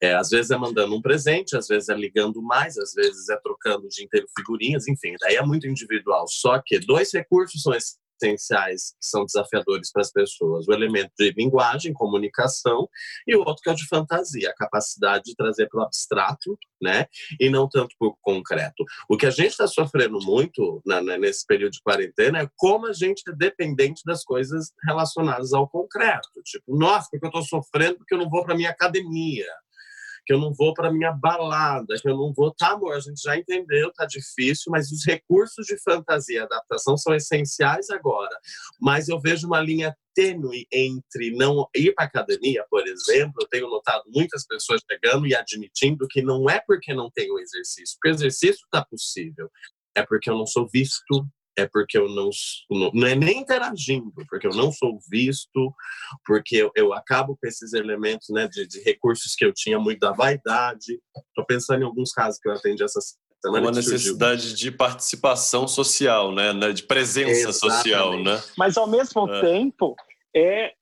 É, 0.00 0.14
às 0.14 0.28
vezes 0.28 0.50
é 0.50 0.56
mandando 0.56 0.94
um 0.94 1.00
presente, 1.00 1.56
às 1.56 1.66
vezes 1.66 1.88
é 1.88 1.94
ligando 1.94 2.42
mais, 2.42 2.76
às 2.76 2.92
vezes 2.92 3.28
é 3.30 3.36
trocando 3.38 3.88
dia 3.88 4.04
inteiro 4.04 4.26
figurinhas, 4.36 4.86
enfim, 4.86 5.14
daí 5.20 5.36
é 5.36 5.42
muito 5.42 5.66
individual. 5.66 6.26
Só 6.28 6.60
que 6.64 6.78
dois 6.78 7.10
recursos 7.12 7.62
são 7.62 7.74
esses 7.74 7.96
essenciais 8.22 8.92
que 8.92 9.06
são 9.06 9.24
desafiadores 9.24 9.90
para 9.90 10.02
as 10.02 10.12
pessoas: 10.12 10.66
o 10.68 10.72
elemento 10.72 11.10
de 11.18 11.32
linguagem, 11.32 11.92
comunicação, 11.92 12.88
e 13.26 13.34
o 13.34 13.40
outro 13.40 13.62
que 13.62 13.68
é 13.68 13.72
o 13.72 13.76
de 13.76 13.86
fantasia, 13.86 14.50
a 14.50 14.54
capacidade 14.54 15.24
de 15.24 15.34
trazer 15.34 15.68
para 15.68 15.80
o 15.80 15.84
abstrato, 15.84 16.58
né, 16.80 17.06
e 17.40 17.50
não 17.50 17.68
tanto 17.68 17.94
para 17.98 18.08
o 18.08 18.16
concreto. 18.20 18.84
O 19.08 19.16
que 19.16 19.26
a 19.26 19.30
gente 19.30 19.50
está 19.50 19.66
sofrendo 19.66 20.18
muito 20.22 20.82
na, 20.84 21.00
na, 21.00 21.18
nesse 21.18 21.46
período 21.46 21.72
de 21.72 21.82
quarentena 21.82 22.40
é 22.40 22.48
como 22.56 22.86
a 22.86 22.92
gente 22.92 23.22
é 23.28 23.32
dependente 23.32 24.02
das 24.04 24.24
coisas 24.24 24.72
relacionadas 24.86 25.52
ao 25.52 25.68
concreto. 25.68 26.28
Tipo, 26.44 26.76
nossa, 26.76 27.08
porque 27.10 27.26
eu 27.26 27.28
estou 27.28 27.44
sofrendo 27.44 27.98
porque 27.98 28.14
eu 28.14 28.18
não 28.18 28.28
vou 28.28 28.44
para 28.44 28.56
minha 28.56 28.70
academia 28.70 29.46
que 30.24 30.32
eu 30.32 30.38
não 30.38 30.52
vou 30.52 30.72
para 30.74 30.92
minha 30.92 31.12
balada, 31.12 31.94
que 32.00 32.08
eu 32.08 32.16
não 32.16 32.32
vou. 32.32 32.52
Tá, 32.54 32.72
amor, 32.72 32.94
a 32.94 33.00
gente 33.00 33.20
já 33.20 33.36
entendeu, 33.36 33.92
tá 33.92 34.06
difícil, 34.06 34.70
mas 34.70 34.90
os 34.90 35.04
recursos 35.04 35.66
de 35.66 35.76
fantasia 35.82 36.40
e 36.40 36.42
adaptação 36.42 36.96
são 36.96 37.14
essenciais 37.14 37.90
agora. 37.90 38.36
Mas 38.80 39.08
eu 39.08 39.20
vejo 39.20 39.46
uma 39.46 39.60
linha 39.60 39.96
tênue 40.14 40.66
entre 40.72 41.30
não 41.32 41.66
ir 41.74 41.94
para 41.94 42.04
academia, 42.04 42.64
por 42.70 42.86
exemplo. 42.86 43.34
Eu 43.40 43.48
tenho 43.48 43.68
notado 43.68 44.04
muitas 44.14 44.46
pessoas 44.46 44.80
chegando 44.90 45.26
e 45.26 45.34
admitindo 45.34 46.06
que 46.08 46.22
não 46.22 46.48
é 46.48 46.60
porque 46.66 46.94
não 46.94 47.10
tem 47.10 47.30
o 47.30 47.38
exercício, 47.38 47.96
porque 48.00 48.10
o 48.10 48.18
exercício 48.18 48.64
está 48.64 48.84
possível, 48.84 49.50
é 49.94 50.04
porque 50.04 50.30
eu 50.30 50.36
não 50.36 50.46
sou 50.46 50.68
visto, 50.72 51.26
é 51.56 51.66
porque 51.66 51.98
eu 51.98 52.08
não, 52.08 52.30
não 52.92 53.06
é 53.06 53.14
nem 53.14 53.40
interagindo, 53.40 54.12
porque 54.28 54.46
eu 54.46 54.52
não 54.52 54.72
sou 54.72 54.98
visto, 55.10 55.74
porque 56.24 56.56
eu, 56.56 56.70
eu 56.74 56.92
acabo 56.92 57.36
com 57.36 57.46
esses 57.46 57.72
elementos 57.72 58.28
né, 58.30 58.48
de, 58.48 58.66
de, 58.66 58.80
recursos 58.80 59.34
que 59.34 59.44
eu 59.44 59.52
tinha 59.52 59.78
muito 59.78 60.00
da 60.00 60.12
vaidade. 60.12 61.00
Estou 61.28 61.44
pensando 61.46 61.82
em 61.82 61.86
alguns 61.86 62.12
casos 62.12 62.38
que 62.40 62.48
eu 62.48 62.52
atendi 62.52 62.82
essa 62.82 63.00
semana. 63.44 63.66
Uma 63.66 63.70
necessidade 63.70 64.54
de 64.54 64.70
participação 64.70 65.68
social, 65.68 66.32
né, 66.32 66.52
né 66.52 66.72
de 66.72 66.84
presença 66.84 67.50
Exatamente. 67.50 67.76
social, 67.76 68.22
né? 68.22 68.42
Mas 68.56 68.76
ao 68.76 68.86
mesmo 68.86 69.28
é. 69.28 69.40
tempo 69.40 69.94
é 70.34 70.72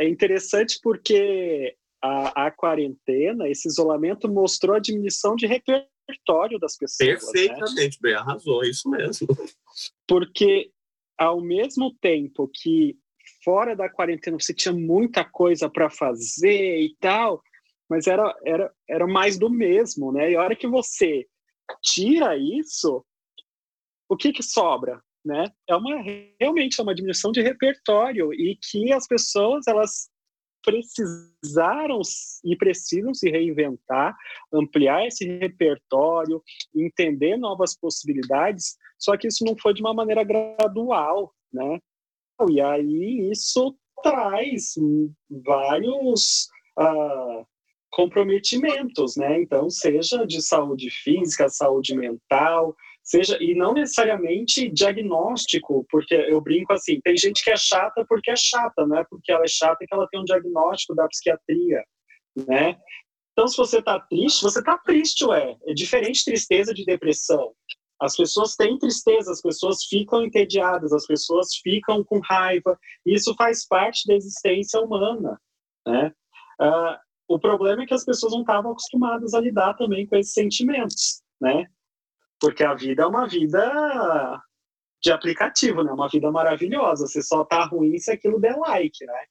é 0.00 0.08
interessante 0.08 0.80
porque 0.82 1.76
a, 2.02 2.46
a 2.46 2.50
quarentena, 2.50 3.46
esse 3.48 3.68
isolamento 3.68 4.26
mostrou 4.28 4.74
a 4.74 4.80
diminuição 4.80 5.36
de 5.36 5.46
repertório 5.46 6.58
das 6.58 6.76
pessoas. 6.76 7.06
Né? 7.06 7.16
Perfeitamente, 7.16 7.96
né? 7.96 7.98
bem 8.00 8.14
arrasou, 8.14 8.64
isso 8.64 8.88
mesmo. 8.88 9.28
Porque 10.06 10.70
ao 11.18 11.40
mesmo 11.40 11.94
tempo 12.00 12.50
que 12.52 12.96
fora 13.44 13.76
da 13.76 13.88
quarentena 13.88 14.38
você 14.38 14.54
tinha 14.54 14.72
muita 14.72 15.24
coisa 15.24 15.68
para 15.68 15.90
fazer 15.90 16.80
e 16.80 16.96
tal, 16.98 17.42
mas 17.88 18.06
era, 18.06 18.34
era, 18.44 18.72
era 18.88 19.06
mais 19.06 19.38
do 19.38 19.50
mesmo, 19.50 20.12
né? 20.12 20.30
E 20.30 20.36
a 20.36 20.42
hora 20.42 20.56
que 20.56 20.66
você 20.66 21.26
tira 21.82 22.36
isso, 22.36 23.04
o 24.08 24.16
que 24.16 24.32
que 24.32 24.42
sobra, 24.42 25.02
né? 25.24 25.44
É 25.68 25.74
uma 25.74 26.00
realmente 26.40 26.80
é 26.80 26.82
uma 26.82 26.94
diminuição 26.94 27.30
de 27.32 27.42
repertório 27.42 28.32
e 28.32 28.56
que 28.56 28.92
as 28.92 29.06
pessoas 29.06 29.66
elas 29.66 30.08
precisaram 30.62 32.00
e 32.44 32.56
precisam 32.56 33.14
se 33.14 33.30
reinventar, 33.30 34.16
ampliar 34.52 35.06
esse 35.06 35.26
repertório, 35.26 36.42
entender 36.74 37.36
novas 37.36 37.76
possibilidades, 37.76 38.76
só 38.98 39.16
que 39.16 39.28
isso 39.28 39.44
não 39.44 39.56
foi 39.56 39.74
de 39.74 39.80
uma 39.80 39.94
maneira 39.94 40.24
gradual, 40.24 41.32
né? 41.52 41.78
E 42.48 42.60
aí 42.60 43.30
isso 43.30 43.76
traz 44.02 44.74
vários 45.44 46.48
uh, 46.78 47.46
comprometimentos, 47.90 49.16
né? 49.16 49.40
Então, 49.42 49.68
seja 49.68 50.26
de 50.26 50.40
saúde 50.40 50.90
física, 50.90 51.48
saúde 51.48 51.94
mental, 51.94 52.74
seja 53.02 53.36
e 53.40 53.54
não 53.54 53.72
necessariamente 53.72 54.68
diagnóstico, 54.68 55.86
porque 55.90 56.14
eu 56.14 56.40
brinco 56.40 56.72
assim, 56.72 57.00
tem 57.00 57.16
gente 57.16 57.42
que 57.42 57.50
é 57.50 57.56
chata 57.56 58.04
porque 58.08 58.30
é 58.30 58.36
chata, 58.36 58.86
não 58.86 58.98
é 58.98 59.04
porque 59.04 59.32
ela 59.32 59.44
é 59.44 59.48
chata 59.48 59.84
que 59.86 59.94
ela 59.94 60.08
tem 60.08 60.20
um 60.20 60.24
diagnóstico 60.24 60.94
da 60.94 61.08
psiquiatria, 61.08 61.82
né? 62.46 62.78
Então, 63.32 63.48
se 63.48 63.56
você 63.56 63.78
está 63.78 63.98
triste, 63.98 64.42
você 64.42 64.58
está 64.58 64.76
triste, 64.78 65.24
ué. 65.24 65.56
É 65.66 65.72
diferente 65.72 66.24
tristeza 66.24 66.74
de 66.74 66.84
depressão. 66.84 67.52
As 68.00 68.16
pessoas 68.16 68.56
têm 68.56 68.78
tristeza, 68.78 69.30
as 69.30 69.42
pessoas 69.42 69.84
ficam 69.84 70.22
entediadas, 70.22 70.92
as 70.92 71.06
pessoas 71.06 71.54
ficam 71.62 72.02
com 72.02 72.18
raiva. 72.20 72.78
Isso 73.04 73.34
faz 73.36 73.66
parte 73.66 74.06
da 74.06 74.14
existência 74.14 74.80
humana, 74.80 75.40
né? 75.86 76.12
Uh, 76.60 76.96
o 77.28 77.38
problema 77.38 77.82
é 77.82 77.86
que 77.86 77.94
as 77.94 78.04
pessoas 78.04 78.32
não 78.32 78.40
estavam 78.40 78.72
acostumadas 78.72 79.34
a 79.34 79.40
lidar 79.40 79.74
também 79.74 80.06
com 80.06 80.16
esses 80.16 80.32
sentimentos, 80.32 81.22
né? 81.40 81.66
Porque 82.40 82.64
a 82.64 82.74
vida 82.74 83.02
é 83.02 83.06
uma 83.06 83.26
vida 83.28 84.42
de 85.02 85.12
aplicativo, 85.12 85.82
né? 85.82 85.92
Uma 85.92 86.08
vida 86.08 86.30
maravilhosa. 86.30 87.06
Você 87.06 87.22
só 87.22 87.44
tá 87.44 87.64
ruim 87.64 87.98
se 87.98 88.10
aquilo 88.10 88.40
der 88.40 88.56
like, 88.56 89.04
né? 89.04 89.24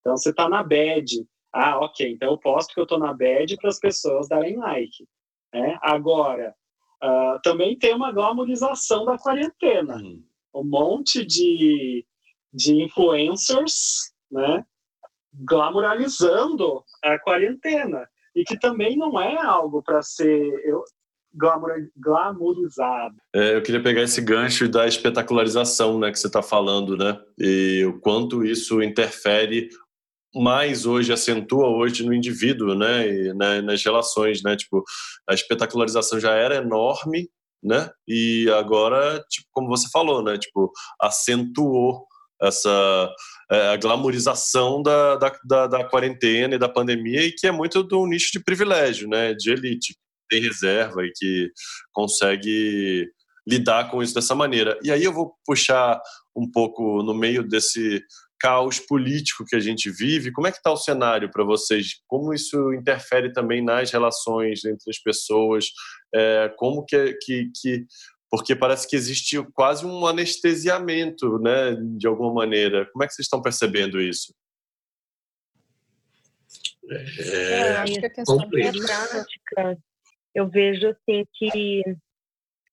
Então 0.00 0.16
você 0.16 0.32
tá 0.32 0.48
na 0.48 0.62
bad. 0.62 1.26
Ah, 1.52 1.78
ok. 1.78 2.12
Então 2.12 2.30
eu 2.30 2.38
posto 2.38 2.74
que 2.74 2.80
eu 2.80 2.86
tô 2.86 2.98
na 2.98 3.12
bad 3.12 3.56
para 3.56 3.70
as 3.70 3.78
pessoas 3.78 4.28
darem 4.28 4.56
like. 4.56 5.06
Né? 5.52 5.78
Agora, 5.80 6.54
uh, 7.02 7.40
também 7.42 7.78
tem 7.78 7.94
uma 7.94 8.12
glamorização 8.12 9.04
da 9.04 9.16
quarentena. 9.16 9.96
Uhum. 9.96 10.22
Um 10.54 10.64
monte 10.64 11.24
de, 11.24 12.04
de 12.52 12.82
influencers, 12.82 14.12
né? 14.30 14.64
Glamorizando 15.32 16.84
a 17.02 17.18
quarentena. 17.18 18.08
E 18.34 18.44
que 18.44 18.58
também 18.58 18.96
não 18.96 19.20
é 19.20 19.36
algo 19.40 19.80
para 19.82 20.02
ser. 20.02 20.60
Eu, 20.64 20.82
glamorizado. 21.34 23.14
É, 23.34 23.56
eu 23.56 23.62
queria 23.62 23.82
pegar 23.82 24.02
esse 24.02 24.20
gancho 24.20 24.68
da 24.68 24.86
espetacularização 24.86 25.98
né, 25.98 26.10
que 26.10 26.18
você 26.18 26.26
está 26.26 26.42
falando, 26.42 26.96
né? 26.96 27.18
E 27.38 27.84
o 27.84 27.98
quanto 28.00 28.44
isso 28.44 28.82
interfere 28.82 29.68
mais 30.34 30.84
hoje, 30.84 31.12
acentua 31.12 31.68
hoje 31.68 32.04
no 32.04 32.12
indivíduo, 32.12 32.74
né? 32.74 33.08
E 33.08 33.34
né, 33.34 33.60
nas 33.60 33.84
relações, 33.84 34.42
né? 34.42 34.56
Tipo, 34.56 34.82
a 35.28 35.34
espetacularização 35.34 36.18
já 36.18 36.34
era 36.34 36.56
enorme, 36.56 37.28
né? 37.62 37.90
E 38.06 38.48
agora, 38.58 39.22
tipo, 39.30 39.48
como 39.52 39.68
você 39.68 39.88
falou, 39.92 40.22
né? 40.22 40.36
Tipo, 40.38 40.72
acentuou 41.00 42.06
essa 42.42 43.10
é, 43.50 43.68
a 43.68 43.76
glamorização 43.76 44.82
da, 44.82 45.16
da, 45.16 45.38
da, 45.44 45.66
da, 45.66 45.84
quarentena 45.84 46.56
e 46.56 46.58
da 46.58 46.68
pandemia 46.68 47.24
e 47.24 47.32
que 47.32 47.46
é 47.46 47.52
muito 47.52 47.82
do 47.82 48.04
nicho 48.06 48.32
de 48.32 48.42
privilégio, 48.42 49.08
né? 49.08 49.34
De 49.34 49.52
elite 49.52 49.94
tem 50.34 50.42
reserva 50.42 51.04
e 51.04 51.12
que 51.14 51.50
consegue 51.92 53.08
lidar 53.46 53.90
com 53.90 54.02
isso 54.02 54.14
dessa 54.14 54.34
maneira. 54.34 54.78
E 54.82 54.90
aí 54.90 55.04
eu 55.04 55.12
vou 55.12 55.34
puxar 55.44 56.00
um 56.34 56.50
pouco 56.50 57.02
no 57.02 57.14
meio 57.14 57.46
desse 57.46 58.02
caos 58.40 58.80
político 58.80 59.44
que 59.44 59.54
a 59.54 59.60
gente 59.60 59.90
vive. 59.90 60.32
Como 60.32 60.46
é 60.46 60.50
que 60.50 60.56
está 60.56 60.72
o 60.72 60.76
cenário 60.76 61.30
para 61.30 61.44
vocês? 61.44 62.00
Como 62.06 62.34
isso 62.34 62.72
interfere 62.72 63.32
também 63.32 63.62
nas 63.62 63.90
relações 63.90 64.64
entre 64.64 64.90
as 64.90 64.98
pessoas? 64.98 65.66
É, 66.14 66.52
como 66.56 66.84
que, 66.84 67.14
que, 67.22 67.50
que 67.54 67.86
porque 68.30 68.56
parece 68.56 68.88
que 68.88 68.96
existe 68.96 69.40
quase 69.52 69.86
um 69.86 70.06
anestesiamento, 70.06 71.38
né, 71.38 71.76
de 71.96 72.06
alguma 72.06 72.32
maneira. 72.32 72.84
Como 72.92 73.04
é 73.04 73.06
que 73.06 73.14
vocês 73.14 73.26
estão 73.26 73.40
percebendo 73.40 74.00
isso? 74.00 74.34
É, 76.90 77.60
é 77.60 77.76
acho 77.76 78.00
que 78.00 78.06
a 78.06 78.10
questão 78.10 78.50
prática 78.50 79.78
eu 80.34 80.48
vejo 80.48 80.88
assim 80.88 81.24
que 81.32 81.82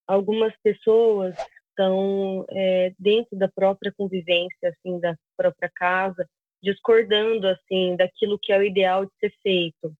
algumas 0.06 0.52
pessoas 0.62 1.34
estão 1.68 2.44
é, 2.50 2.92
dentro 2.98 3.36
da 3.36 3.48
própria 3.48 3.92
convivência 3.96 4.68
assim 4.68 4.98
da 5.00 5.16
própria 5.36 5.70
casa 5.74 6.28
discordando 6.62 7.46
assim 7.48 7.96
daquilo 7.96 8.38
que 8.38 8.52
é 8.52 8.58
o 8.58 8.62
ideal 8.62 9.04
de 9.04 9.12
ser 9.18 9.34
feito. 9.42 9.92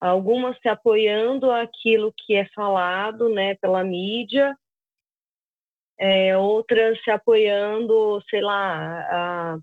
Algumas 0.00 0.58
se 0.60 0.68
apoiando 0.68 1.50
aquilo 1.50 2.12
que 2.16 2.34
é 2.34 2.46
falado 2.54 3.28
né 3.28 3.54
pela 3.56 3.84
mídia 3.84 4.56
é, 5.98 6.36
outras 6.36 7.02
se 7.02 7.10
apoiando 7.10 8.22
sei 8.30 8.40
lá 8.40 9.00
a, 9.10 9.58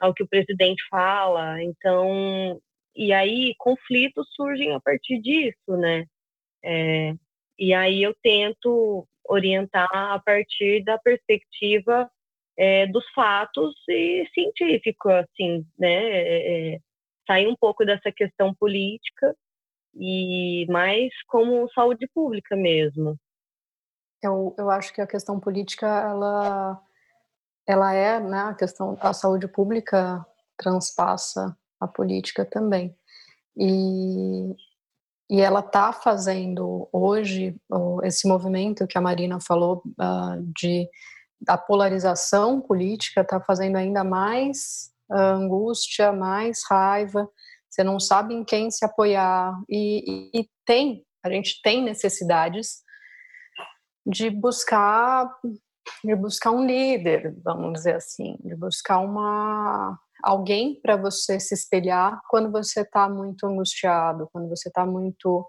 ao 0.00 0.14
que 0.14 0.22
o 0.22 0.28
presidente 0.28 0.82
fala. 0.90 1.62
Então 1.62 2.60
e 2.94 3.12
aí 3.12 3.54
conflitos 3.58 4.28
surgem 4.34 4.72
a 4.74 4.80
partir 4.80 5.18
disso 5.20 5.76
né 5.78 6.06
é, 6.64 7.14
e 7.58 7.72
aí 7.74 8.02
eu 8.02 8.14
tento 8.22 9.06
orientar 9.24 9.88
a 9.92 10.18
partir 10.18 10.82
da 10.84 10.98
perspectiva 10.98 12.10
é, 12.56 12.86
dos 12.86 13.04
fatos 13.14 13.74
e 13.88 14.26
científico, 14.34 15.08
assim, 15.08 15.66
né? 15.78 15.94
É, 15.94 16.74
é, 16.74 16.78
sair 17.26 17.46
um 17.46 17.56
pouco 17.56 17.84
dessa 17.84 18.10
questão 18.10 18.54
política 18.54 19.34
e 19.94 20.66
mais 20.68 21.10
como 21.28 21.70
saúde 21.72 22.08
pública 22.14 22.56
mesmo. 22.56 23.16
Eu, 24.22 24.54
eu 24.58 24.70
acho 24.70 24.92
que 24.92 25.00
a 25.00 25.06
questão 25.06 25.38
política 25.40 25.86
ela 25.86 26.82
ela 27.66 27.94
é, 27.94 28.20
né, 28.20 28.38
a 28.38 28.54
questão 28.54 28.96
a 29.00 29.12
saúde 29.12 29.46
pública 29.46 30.24
transpassa 30.56 31.56
a 31.80 31.86
política 31.86 32.44
também. 32.44 32.96
E 33.56 34.54
e 35.32 35.40
ela 35.40 35.60
está 35.60 35.94
fazendo 35.94 36.86
hoje 36.92 37.56
esse 38.02 38.28
movimento 38.28 38.86
que 38.86 38.98
a 38.98 39.00
Marina 39.00 39.40
falou 39.40 39.82
uh, 39.98 40.42
de 40.54 40.86
a 41.48 41.56
polarização 41.56 42.60
política 42.60 43.22
está 43.22 43.40
fazendo 43.40 43.76
ainda 43.76 44.04
mais 44.04 44.90
uh, 45.10 45.16
angústia, 45.16 46.12
mais 46.12 46.60
raiva. 46.68 47.26
Você 47.66 47.82
não 47.82 47.98
sabe 47.98 48.34
em 48.34 48.44
quem 48.44 48.70
se 48.70 48.84
apoiar 48.84 49.58
e, 49.70 50.30
e, 50.34 50.40
e 50.40 50.50
tem 50.66 51.02
a 51.24 51.30
gente 51.30 51.62
tem 51.62 51.82
necessidades 51.82 52.82
de 54.04 54.28
buscar 54.28 55.34
de 56.04 56.14
buscar 56.14 56.50
um 56.50 56.66
líder, 56.66 57.34
vamos 57.42 57.72
dizer 57.72 57.94
assim, 57.94 58.36
de 58.44 58.54
buscar 58.54 58.98
uma 58.98 59.98
alguém 60.22 60.80
para 60.80 60.96
você 60.96 61.40
se 61.40 61.54
espelhar 61.54 62.20
quando 62.28 62.50
você 62.50 62.82
está 62.82 63.08
muito 63.08 63.46
angustiado, 63.46 64.28
quando 64.32 64.48
você 64.48 64.68
está 64.68 64.86
muito 64.86 65.46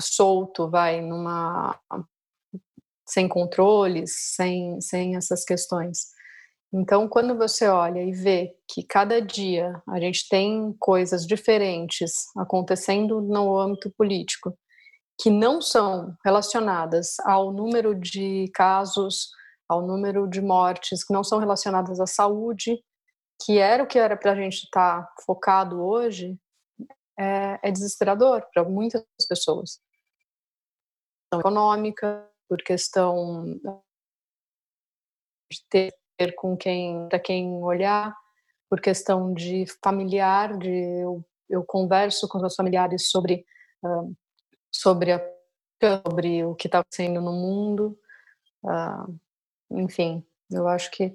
solto, 0.00 0.70
vai 0.70 1.00
numa 1.00 1.78
sem 3.08 3.28
controles, 3.28 4.12
sem 4.34 4.80
sem 4.80 5.16
essas 5.16 5.44
questões. 5.44 6.06
Então, 6.72 7.08
quando 7.08 7.36
você 7.36 7.66
olha 7.66 8.00
e 8.00 8.12
vê 8.12 8.54
que 8.72 8.84
cada 8.84 9.20
dia 9.20 9.82
a 9.88 9.98
gente 9.98 10.28
tem 10.28 10.72
coisas 10.78 11.26
diferentes 11.26 12.12
acontecendo 12.38 13.20
no 13.20 13.58
âmbito 13.58 13.90
político 13.98 14.56
que 15.20 15.30
não 15.30 15.60
são 15.60 16.14
relacionadas 16.24 17.16
ao 17.24 17.52
número 17.52 17.94
de 17.94 18.48
casos, 18.54 19.28
ao 19.68 19.86
número 19.86 20.28
de 20.28 20.40
mortes, 20.40 21.04
que 21.04 21.12
não 21.12 21.24
são 21.24 21.38
relacionadas 21.38 22.00
à 22.00 22.06
saúde, 22.06 22.80
que 23.42 23.58
era 23.58 23.82
o 23.82 23.86
que 23.86 23.98
era 23.98 24.16
para 24.16 24.32
a 24.32 24.34
gente 24.34 24.64
estar 24.64 25.02
tá 25.02 25.14
focado 25.24 25.82
hoje, 25.82 26.38
é, 27.18 27.58
é 27.62 27.70
desesperador 27.70 28.46
para 28.52 28.64
muitas 28.64 29.04
pessoas. 29.28 29.80
Questão 31.22 31.40
econômica, 31.40 32.28
por 32.48 32.58
questão 32.62 33.60
de 35.50 35.64
ter 35.70 35.92
com 36.36 36.56
quem, 36.56 37.08
para 37.08 37.18
quem 37.18 37.52
olhar, 37.62 38.14
por 38.68 38.80
questão 38.80 39.32
de 39.32 39.64
familiar, 39.82 40.56
de 40.58 40.68
eu, 40.68 41.24
eu 41.48 41.64
converso 41.64 42.28
com 42.28 42.38
os 42.38 42.42
meus 42.42 42.54
familiares 42.54 43.08
sobre 43.08 43.44
uh, 43.84 44.14
sobre, 44.70 45.12
a, 45.12 45.20
sobre 45.82 46.44
o 46.44 46.54
que 46.54 46.68
está 46.68 46.80
acontecendo 46.80 47.20
no 47.20 47.32
mundo, 47.32 47.98
uh, 48.64 49.20
enfim, 49.70 50.24
eu 50.50 50.68
acho 50.68 50.90
que 50.90 51.14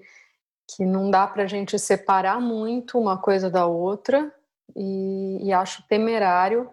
que 0.68 0.86
não 0.86 1.12
dá 1.12 1.28
para 1.28 1.44
a 1.44 1.48
gente 1.48 1.78
separar 1.78 2.40
muito 2.40 2.98
uma 2.98 3.18
coisa 3.18 3.50
da 3.50 3.66
outra 3.66 4.34
e, 4.76 5.48
e 5.48 5.54
acho 5.54 5.86
temerário 5.88 6.70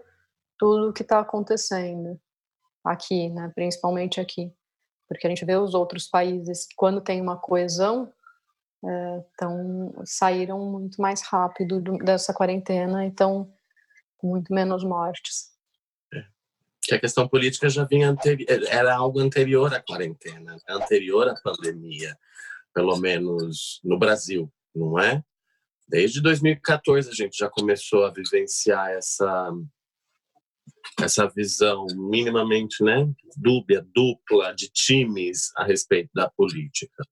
tudo 0.58 0.90
o 0.90 0.92
que 0.92 1.02
está 1.02 1.20
acontecendo 1.20 2.18
aqui, 2.84 3.28
né? 3.28 3.50
Principalmente 3.54 4.20
aqui, 4.20 4.52
porque 5.08 5.26
a 5.26 5.30
gente 5.30 5.44
vê 5.44 5.56
os 5.56 5.74
outros 5.74 6.06
países 6.06 6.66
que 6.66 6.74
quando 6.74 7.00
tem 7.00 7.20
uma 7.20 7.36
coesão 7.36 8.12
é, 8.84 9.24
tão, 9.36 9.92
saíram 10.04 10.58
muito 10.70 11.00
mais 11.00 11.22
rápido 11.22 11.80
do, 11.80 11.98
dessa 11.98 12.32
quarentena 12.32 13.06
e 13.06 13.12
com 13.12 13.48
muito 14.22 14.52
menos 14.52 14.82
mortes. 14.84 15.52
É. 16.12 16.24
Que 16.82 16.94
a 16.94 17.00
questão 17.00 17.28
política 17.28 17.68
já 17.68 17.84
vinha 17.84 18.08
anteri 18.08 18.46
era 18.48 18.94
algo 18.94 19.20
anterior 19.20 19.72
à 19.74 19.80
quarentena, 19.80 20.56
anterior 20.68 21.28
à 21.28 21.34
pandemia 21.34 22.16
pelo 22.74 22.96
menos 22.98 23.80
no 23.84 23.98
Brasil, 23.98 24.52
não 24.74 24.98
é? 24.98 25.22
Desde 25.88 26.20
2014 26.20 27.10
a 27.10 27.12
gente 27.12 27.36
já 27.36 27.48
começou 27.48 28.04
a 28.04 28.10
vivenciar 28.10 28.90
essa 28.90 29.52
essa 31.00 31.26
visão 31.28 31.86
minimamente, 31.94 32.82
né, 32.84 33.10
dúbia, 33.36 33.84
dupla 33.94 34.54
de 34.54 34.68
times 34.68 35.50
a 35.56 35.64
respeito 35.64 36.10
da 36.14 36.30
política. 36.30 37.02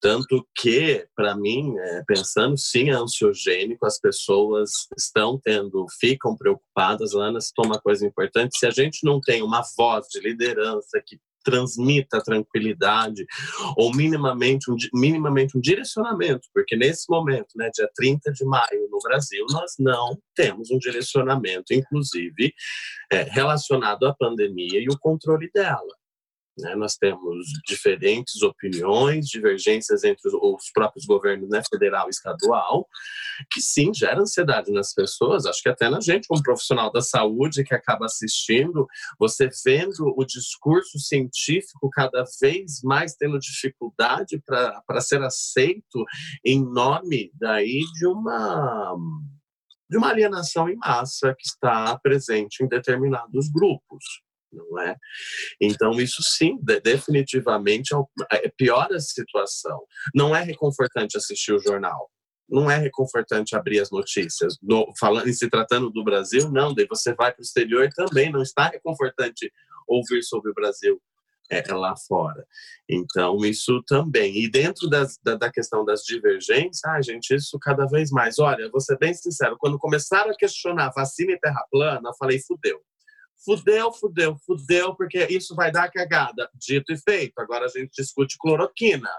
Tanto 0.00 0.44
que, 0.56 1.06
para 1.14 1.36
mim, 1.36 1.78
é, 1.78 2.02
pensando 2.04 2.58
sim 2.58 2.90
é 2.90 2.92
ansiogênico, 2.92 3.86
as 3.86 4.00
pessoas 4.00 4.70
estão 4.98 5.38
tendo, 5.40 5.86
ficam 6.00 6.36
preocupadas. 6.36 7.12
Lana 7.12 7.40
citou 7.40 7.66
uma 7.66 7.80
coisa 7.80 8.04
importante: 8.04 8.58
se 8.58 8.66
a 8.66 8.70
gente 8.70 9.04
não 9.04 9.20
tem 9.20 9.42
uma 9.42 9.62
voz 9.76 10.08
de 10.08 10.18
liderança 10.18 11.00
que 11.06 11.20
transmita 11.42 12.22
tranquilidade 12.22 13.24
ou 13.76 13.94
minimamente 13.94 14.70
um, 14.70 14.76
minimamente 14.94 15.56
um 15.56 15.60
direcionamento, 15.60 16.48
porque 16.54 16.76
nesse 16.76 17.10
momento, 17.10 17.48
né, 17.56 17.70
dia 17.74 17.88
30 17.94 18.32
de 18.32 18.44
maio 18.44 18.88
no 18.90 18.98
Brasil, 19.02 19.44
nós 19.50 19.72
não 19.78 20.18
temos 20.34 20.70
um 20.70 20.78
direcionamento, 20.78 21.72
inclusive 21.72 22.52
é, 23.10 23.22
relacionado 23.22 24.06
à 24.06 24.14
pandemia 24.14 24.80
e 24.80 24.88
o 24.88 24.98
controle 24.98 25.50
dela. 25.52 26.01
Né? 26.58 26.74
Nós 26.74 26.96
temos 26.96 27.46
diferentes 27.66 28.42
opiniões, 28.42 29.26
divergências 29.26 30.04
entre 30.04 30.28
os, 30.28 30.34
os 30.34 30.70
próprios 30.72 31.06
governos 31.06 31.48
né, 31.48 31.62
federal 31.68 32.06
e 32.08 32.10
estadual, 32.10 32.86
que 33.50 33.60
sim 33.60 33.92
gera 33.94 34.20
ansiedade 34.20 34.70
nas 34.70 34.92
pessoas, 34.92 35.46
acho 35.46 35.62
que 35.62 35.68
até 35.68 35.88
na 35.88 36.00
gente, 36.00 36.28
como 36.28 36.42
profissional 36.42 36.92
da 36.92 37.00
saúde 37.00 37.64
que 37.64 37.74
acaba 37.74 38.06
assistindo, 38.06 38.86
você 39.18 39.48
vendo 39.64 40.12
o 40.16 40.24
discurso 40.24 40.98
científico 40.98 41.88
cada 41.90 42.24
vez 42.40 42.82
mais 42.82 43.14
tendo 43.14 43.38
dificuldade 43.38 44.42
para 44.44 45.00
ser 45.00 45.22
aceito 45.22 46.04
em 46.44 46.62
nome 46.62 47.30
daí 47.34 47.80
de 47.98 48.06
uma 48.06 48.96
de 49.88 49.98
uma 49.98 50.08
alienação 50.08 50.70
em 50.70 50.76
massa 50.76 51.34
que 51.38 51.46
está 51.46 51.98
presente 51.98 52.64
em 52.64 52.68
determinados 52.68 53.50
grupos 53.50 54.22
não 54.52 54.78
é? 54.78 54.96
Então, 55.60 55.92
isso 56.00 56.22
sim, 56.22 56.58
definitivamente 56.82 57.94
é, 58.30 58.46
é, 58.46 58.48
piora 58.48 58.96
a 58.96 59.00
situação. 59.00 59.82
Não 60.14 60.36
é 60.36 60.42
reconfortante 60.42 61.16
assistir 61.16 61.52
o 61.52 61.58
jornal. 61.58 62.10
Não 62.48 62.70
é 62.70 62.76
reconfortante 62.76 63.56
abrir 63.56 63.80
as 63.80 63.90
notícias. 63.90 64.56
No, 64.62 64.86
falando 65.00 65.28
e 65.28 65.34
se 65.34 65.48
tratando 65.48 65.90
do 65.90 66.04
Brasil, 66.04 66.50
não. 66.50 66.74
Daí 66.74 66.86
você 66.86 67.14
vai 67.14 67.32
para 67.32 67.40
o 67.40 67.42
exterior 67.42 67.88
também. 67.94 68.30
Não 68.30 68.42
está 68.42 68.68
reconfortante 68.68 69.50
ouvir 69.88 70.22
sobre 70.22 70.50
o 70.50 70.54
Brasil 70.54 71.00
é, 71.50 71.62
lá 71.72 71.94
fora. 71.96 72.46
Então, 72.88 73.38
isso 73.44 73.82
também. 73.86 74.36
E 74.36 74.50
dentro 74.50 74.88
das, 74.88 75.18
da, 75.22 75.36
da, 75.36 75.50
questão 75.50 75.84
das 75.84 76.02
divergências, 76.02 76.84
ah, 76.84 77.00
gente, 77.00 77.34
isso 77.34 77.58
cada 77.58 77.86
vez 77.86 78.10
mais. 78.10 78.38
Olha, 78.38 78.70
vou 78.70 78.80
ser 78.80 78.98
bem 78.98 79.14
sincero, 79.14 79.56
quando 79.58 79.78
começaram 79.78 80.30
a 80.30 80.36
questionar 80.36 80.92
vacina 80.94 81.32
e 81.32 81.38
terra 81.38 81.66
plana, 81.70 82.08
eu 82.08 82.14
falei, 82.18 82.38
fudeu 82.40 82.80
Fudeu, 83.44 83.92
fudeu, 83.92 84.36
fudeu, 84.46 84.94
porque 84.94 85.26
isso 85.30 85.54
vai 85.54 85.72
dar 85.72 85.90
cagada. 85.90 86.48
Dito 86.54 86.92
e 86.92 86.96
feito. 86.96 87.38
Agora 87.38 87.66
a 87.66 87.68
gente 87.68 87.90
discute 87.92 88.38
cloroquina. 88.38 89.10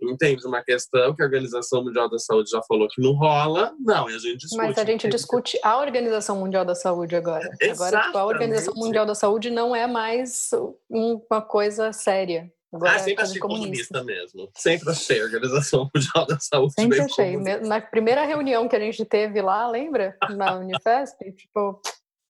Entende? 0.00 0.46
Uma 0.46 0.62
questão 0.62 1.14
que 1.14 1.22
a 1.22 1.24
Organização 1.24 1.84
Mundial 1.84 2.08
da 2.08 2.18
Saúde 2.18 2.50
já 2.50 2.62
falou 2.62 2.88
que 2.88 3.02
não 3.02 3.12
rola. 3.12 3.74
Não, 3.80 4.08
e 4.08 4.14
a 4.14 4.18
gente 4.18 4.38
discute. 4.38 4.56
Mas 4.56 4.78
a 4.78 4.84
gente 4.84 5.08
discute 5.08 5.58
a 5.62 5.78
Organização 5.78 6.38
Mundial 6.38 6.64
da 6.64 6.74
Saúde 6.74 7.16
agora. 7.16 7.48
Agora, 7.70 8.02
tipo, 8.02 8.18
a 8.18 8.24
Organização 8.24 8.74
Mundial 8.74 9.04
da 9.04 9.14
Saúde 9.14 9.50
não 9.50 9.74
é 9.74 9.86
mais 9.86 10.50
uma 10.88 11.42
coisa 11.42 11.92
séria. 11.92 12.52
Agora 12.72 12.94
ah, 12.94 12.98
sempre 13.00 13.22
achei 13.22 13.38
comunista. 13.38 13.98
comunista. 13.98 14.04
mesmo. 14.04 14.50
Sempre 14.56 14.90
achei 14.90 15.20
a 15.20 15.24
Organização 15.24 15.90
Mundial 15.94 16.26
da 16.26 16.38
Saúde. 16.40 16.72
Sempre 16.72 17.00
achei. 17.00 17.32
Comunista. 17.32 17.66
Na 17.66 17.80
primeira 17.80 18.24
reunião 18.24 18.66
que 18.66 18.76
a 18.76 18.80
gente 18.80 19.04
teve 19.04 19.42
lá, 19.42 19.68
lembra? 19.68 20.16
Na 20.30 20.54
Unifesp, 20.54 21.32
tipo, 21.32 21.82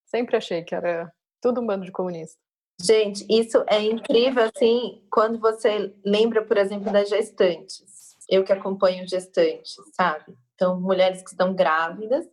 sempre 0.06 0.36
achei 0.36 0.62
que 0.62 0.74
era 0.74 1.12
tudo 1.42 1.60
um 1.60 1.66
bando 1.66 1.84
de 1.84 1.92
comunistas. 1.92 2.40
Gente, 2.80 3.26
isso 3.28 3.62
é 3.68 3.82
incrível, 3.82 4.44
assim, 4.44 5.04
quando 5.10 5.38
você 5.38 5.94
lembra, 6.04 6.44
por 6.44 6.56
exemplo, 6.56 6.90
das 6.90 7.08
gestantes. 7.08 8.16
Eu 8.28 8.44
que 8.44 8.52
acompanho 8.52 9.06
gestantes, 9.06 9.74
sabe? 9.94 10.34
Então, 10.54 10.80
mulheres 10.80 11.22
que 11.22 11.30
estão 11.30 11.54
grávidas 11.54 12.24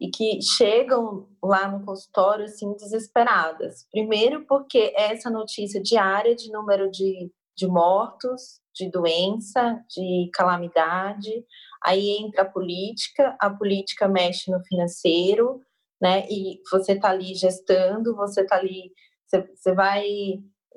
e 0.00 0.08
que 0.08 0.40
chegam 0.40 1.28
lá 1.42 1.68
no 1.68 1.84
consultório, 1.84 2.44
assim, 2.44 2.72
desesperadas. 2.74 3.86
Primeiro 3.90 4.46
porque 4.46 4.92
é 4.96 5.12
essa 5.12 5.28
notícia 5.28 5.82
diária 5.82 6.34
de 6.34 6.50
número 6.50 6.90
de, 6.90 7.30
de 7.56 7.66
mortos, 7.66 8.60
de 8.74 8.88
doença, 8.90 9.84
de 9.90 10.30
calamidade. 10.32 11.44
Aí 11.82 12.16
entra 12.18 12.42
a 12.42 12.48
política, 12.48 13.36
a 13.40 13.50
política 13.50 14.08
mexe 14.08 14.50
no 14.50 14.62
financeiro, 14.64 15.60
né? 16.00 16.26
E 16.28 16.60
você 16.70 16.92
está 16.92 17.10
ali 17.10 17.34
gestando, 17.34 18.14
você 18.14 18.42
está 18.42 18.56
ali, 18.56 18.92
você, 19.26 19.74
vai, 19.74 20.04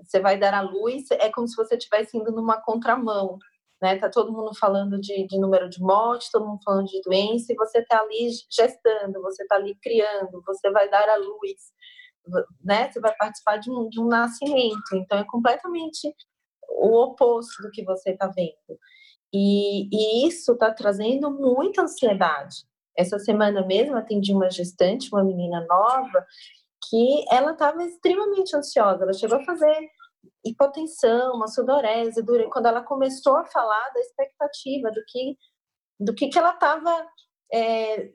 você 0.04 0.20
vai 0.20 0.38
dar 0.38 0.54
à 0.54 0.62
luz, 0.62 1.10
é 1.12 1.30
como 1.30 1.48
se 1.48 1.56
você 1.56 1.76
estivesse 1.76 2.18
indo 2.18 2.32
numa 2.32 2.62
contramão, 2.62 3.38
né? 3.82 3.98
Tá 3.98 4.10
todo 4.10 4.32
mundo 4.32 4.56
falando 4.56 5.00
de, 5.00 5.26
de 5.28 5.40
número 5.40 5.70
de 5.70 5.80
mortes, 5.82 6.30
todo 6.32 6.48
mundo 6.48 6.62
falando 6.64 6.88
de 6.88 7.02
doença, 7.02 7.52
e 7.52 7.56
você 7.56 7.80
está 7.80 8.00
ali 8.00 8.30
gestando, 8.50 9.22
você 9.22 9.44
está 9.44 9.56
ali 9.56 9.76
criando, 9.82 10.42
você 10.46 10.72
vai 10.72 10.90
dar 10.90 11.08
à 11.10 11.16
luz, 11.16 11.72
né? 12.64 12.92
Você 12.92 13.00
vai 13.00 13.16
participar 13.16 13.58
de 13.58 13.72
um, 13.72 13.90
de 13.90 14.00
um 14.00 14.08
nascimento, 14.08 14.96
então 14.96 15.20
é 15.20 15.26
completamente 15.26 16.14
o 16.70 17.04
oposto 17.04 17.62
do 17.62 17.72
que 17.72 17.84
você 17.84 18.12
está 18.12 18.28
vendo. 18.28 18.80
E, 19.34 19.88
e 19.92 20.28
isso 20.28 20.54
está 20.54 20.74
trazendo 20.74 21.32
muita 21.32 21.84
ansiedade, 21.84 22.66
essa 22.98 23.20
semana 23.20 23.66
mesmo 23.66 23.96
atendi 23.96 24.34
uma 24.34 24.50
gestante, 24.50 25.10
uma 25.12 25.24
menina 25.24 25.66
nova, 25.70 26.26
que 26.90 27.26
ela 27.30 27.52
estava 27.52 27.84
extremamente 27.84 28.56
ansiosa. 28.56 29.04
Ela 29.04 29.14
chegou 29.14 29.38
a 29.38 29.46
fazer 29.46 29.90
hipotensão, 30.46 31.36
uma 31.36 31.48
sudorese, 31.48 32.24
quando 32.52 32.66
ela 32.66 32.82
começou 32.84 33.38
a 33.38 33.46
falar 33.46 33.90
da 33.94 34.00
expectativa 34.00 34.92
do 34.92 35.02
que 35.08 35.38
do 36.00 36.16
que, 36.16 36.30
que 36.30 36.40
ela 36.40 36.54
estava 36.54 37.08
é, 37.54 38.10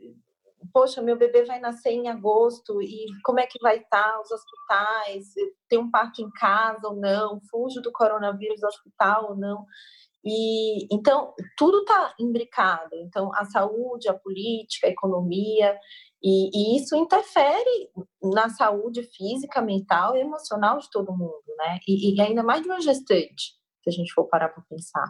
poxa, 0.73 1.03
meu 1.03 1.17
bebê 1.17 1.45
vai 1.45 1.61
nascer 1.61 1.91
em 1.91 2.09
agosto 2.09 2.83
e 2.83 3.07
como 3.25 3.41
é 3.41 3.47
que 3.47 3.59
vai 3.61 3.79
estar 3.79 4.13
tá 4.13 4.21
os 4.21 4.31
hospitais? 4.31 5.33
Tem 5.69 5.79
um 5.79 5.91
parto 5.91 6.23
em 6.23 6.31
casa 6.33 6.89
ou 6.89 6.97
não? 6.97 7.41
Fujo 7.51 7.81
do 7.81 7.93
coronavírus 7.93 8.63
hospital 8.63 9.31
ou 9.31 9.37
não? 9.37 9.65
E 10.27 10.93
então 10.93 11.33
tudo 11.57 11.81
está 11.81 12.15
imbricado. 12.19 12.97
Então 12.97 13.31
a 13.35 13.45
saúde, 13.45 14.09
a 14.09 14.15
política, 14.15 14.89
a 14.89 14.91
economia 14.91 15.79
e, 16.23 16.51
e, 16.53 16.77
isso 16.77 16.97
interfere 16.97 17.91
na 18.21 18.49
saúde 18.49 19.05
física, 19.05 19.63
mental 19.63 20.17
e 20.17 20.21
emocional 20.21 20.79
de 20.79 20.91
todo 20.91 21.17
mundo, 21.17 21.45
né? 21.57 21.79
E, 21.87 22.15
e 22.17 22.21
ainda 22.21 22.43
mais 22.43 22.63
de 22.63 22.69
uma 22.69 22.81
gestante, 22.81 23.55
se 23.83 23.91
a 23.91 23.93
gente 23.93 24.13
for 24.13 24.25
parar 24.25 24.49
para 24.49 24.65
pensar. 24.69 25.07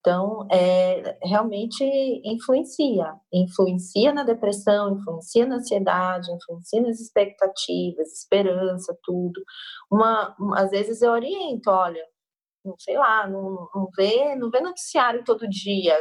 Então, 0.00 0.46
é, 0.50 1.18
realmente 1.22 1.84
influencia. 2.24 3.14
Influencia 3.32 4.12
na 4.12 4.22
depressão, 4.24 4.96
influencia 4.96 5.46
na 5.46 5.56
ansiedade, 5.56 6.32
influencia 6.32 6.80
nas 6.82 7.00
expectativas, 7.00 8.12
esperança, 8.12 8.96
tudo. 9.02 9.42
Uma, 9.90 10.34
às 10.56 10.70
vezes 10.70 11.02
eu 11.02 11.10
oriento, 11.12 11.70
olha, 11.70 12.02
não 12.64 12.74
sei 12.78 12.96
lá, 12.96 13.26
não, 13.26 13.68
não, 13.74 13.88
vê, 13.96 14.34
não 14.36 14.50
vê 14.50 14.60
noticiário 14.60 15.24
todo 15.24 15.48
dia, 15.48 15.96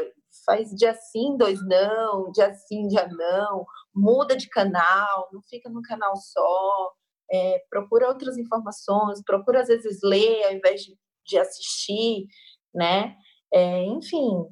faz 0.45 0.70
dia 0.72 0.93
sim, 0.93 1.38
dois 1.38 1.60
não, 1.66 2.32
dia 2.32 2.53
sim, 2.53 2.88
dia 2.88 3.07
não, 3.07 3.66
muda 3.93 4.36
de 4.36 4.49
canal, 4.49 5.30
não 5.32 5.41
fica 5.43 5.70
num 5.70 5.82
canal 5.82 6.16
só, 6.16 6.93
é, 7.32 7.64
procura 7.70 8.07
outras 8.07 8.38
informações, 8.38 9.24
procura 9.24 9.62
às 9.62 9.68
vezes 9.68 9.99
ler 10.03 10.45
ao 10.45 10.53
invés 10.53 10.82
de, 10.82 10.97
de 11.26 11.38
assistir, 11.38 12.26
né? 12.74 13.16
É, 13.53 13.84
enfim, 13.86 14.45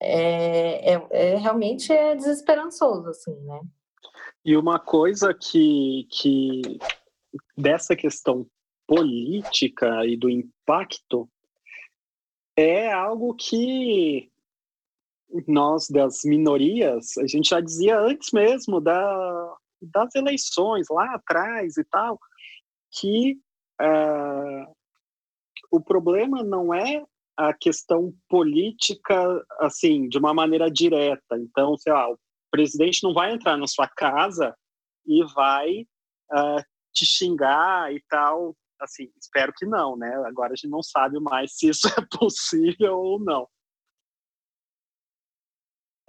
é, 0.00 0.94
é, 0.94 1.08
é, 1.10 1.36
realmente 1.36 1.92
é 1.92 2.14
desesperançoso, 2.14 3.08
assim, 3.08 3.34
né? 3.42 3.60
E 4.44 4.56
uma 4.56 4.80
coisa 4.80 5.32
que, 5.32 6.08
que 6.10 6.78
dessa 7.56 7.94
questão 7.94 8.46
política 8.86 10.04
e 10.06 10.16
do 10.16 10.28
impacto 10.28 11.28
é 12.56 12.92
algo 12.92 13.34
que 13.34 14.30
nós 15.46 15.88
das 15.88 16.20
minorias, 16.24 17.16
a 17.16 17.26
gente 17.26 17.48
já 17.48 17.60
dizia 17.60 17.98
antes 17.98 18.30
mesmo 18.32 18.80
da, 18.80 19.56
das 19.80 20.14
eleições 20.14 20.86
lá 20.90 21.14
atrás 21.14 21.76
e 21.78 21.84
tal, 21.84 22.18
que 22.90 23.38
uh, 23.80 24.74
o 25.70 25.80
problema 25.80 26.42
não 26.42 26.74
é 26.74 27.02
a 27.36 27.54
questão 27.54 28.12
política 28.28 29.42
assim 29.58 30.06
de 30.08 30.18
uma 30.18 30.34
maneira 30.34 30.70
direta. 30.70 31.38
Então, 31.38 31.76
sei 31.78 31.92
lá, 31.92 32.10
o 32.10 32.18
presidente 32.50 33.02
não 33.02 33.14
vai 33.14 33.32
entrar 33.32 33.56
na 33.56 33.66
sua 33.66 33.88
casa 33.88 34.54
e 35.06 35.24
vai 35.34 35.86
uh, 36.30 36.62
te 36.92 37.06
xingar 37.06 37.92
e 37.94 38.02
tal 38.08 38.54
assim, 38.82 39.12
espero 39.18 39.52
que 39.52 39.64
não, 39.64 39.96
né? 39.96 40.14
Agora 40.26 40.52
a 40.52 40.56
gente 40.56 40.68
não 40.68 40.82
sabe 40.82 41.18
mais 41.20 41.56
se 41.56 41.68
isso 41.68 41.86
é 41.98 42.18
possível 42.18 42.98
ou 42.98 43.20
não. 43.20 43.48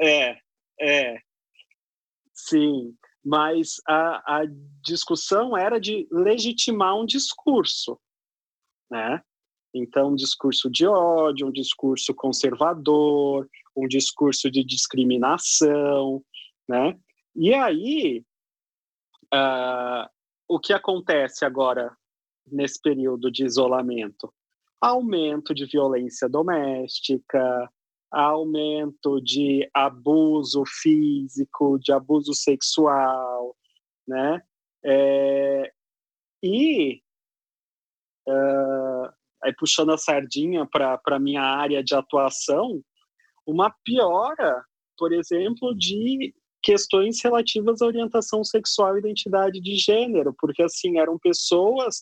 É, 0.02 0.38
é, 0.82 1.20
sim, 2.34 2.98
mas 3.24 3.76
a, 3.88 4.42
a 4.42 4.46
discussão 4.82 5.56
era 5.56 5.80
de 5.80 6.08
legitimar 6.12 6.98
um 6.98 7.06
discurso, 7.06 8.00
né? 8.92 9.24
Então, 9.74 10.12
um 10.12 10.16
discurso 10.16 10.70
de 10.70 10.86
ódio, 10.86 11.48
um 11.48 11.52
discurso 11.52 12.14
conservador, 12.14 13.50
um 13.76 13.88
discurso 13.88 14.52
de 14.52 14.64
discriminação, 14.64 16.24
né? 16.68 17.00
E 17.36 17.54
aí, 17.54 18.24
uh, 19.34 20.08
o 20.48 20.60
que 20.60 20.74
acontece 20.74 21.46
agora 21.46 21.96
nesse 22.46 22.82
período 22.82 23.32
de 23.32 23.46
isolamento? 23.46 24.34
Aumento 24.82 25.54
de 25.54 25.66
violência 25.66 26.28
doméstica, 26.28 27.70
aumento 28.12 29.20
de 29.22 29.70
abuso 29.74 30.64
físico, 30.66 31.80
de 31.80 31.92
abuso 31.92 32.34
sexual, 32.34 33.56
né? 34.08 34.42
É, 34.86 35.72
e 36.44 37.02
uh, 38.28 39.10
aí 39.44 39.54
puxando 39.58 39.92
a 39.92 39.98
sardinha 39.98 40.66
para 40.66 41.00
a 41.08 41.20
minha 41.20 41.42
área 41.42 41.84
de 41.84 41.96
atuação, 41.96 42.84
uma 43.48 43.74
piora, 43.84 44.64
por 44.98 45.12
exemplo, 45.12 45.74
de 45.76 46.34
questões 46.62 47.22
relativas 47.22 47.82
à 47.82 47.86
orientação 47.86 48.44
sexual 48.44 48.96
e 48.96 49.00
identidade 49.00 49.60
de 49.60 49.76
gênero, 49.76 50.34
porque 50.40 50.64
assim 50.64 50.98
eram 50.98 51.20
pessoas 51.20 52.02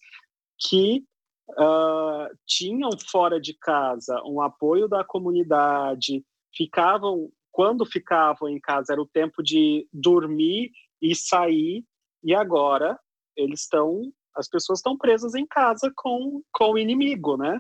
que 0.68 1.04
uh, 1.52 2.38
tinham 2.46 2.90
fora 3.10 3.40
de 3.40 3.54
casa 3.54 4.22
um 4.26 4.42
apoio 4.42 4.88
da 4.88 5.04
comunidade, 5.04 6.24
ficavam 6.56 7.32
quando 7.52 7.86
ficavam 7.86 8.48
em 8.48 8.60
casa 8.60 8.94
era 8.94 9.02
o 9.02 9.08
tempo 9.08 9.44
de 9.44 9.88
dormir 9.92 10.72
e 11.02 11.14
sair, 11.14 11.84
e 12.24 12.34
agora 12.34 12.98
eles 13.36 13.62
estão 13.62 14.12
as 14.34 14.48
pessoas 14.48 14.80
estão 14.80 14.98
presas 14.98 15.36
em 15.36 15.46
casa 15.46 15.92
com, 15.94 16.42
com 16.54 16.72
o 16.72 16.78
inimigo, 16.78 17.36
né? 17.36 17.60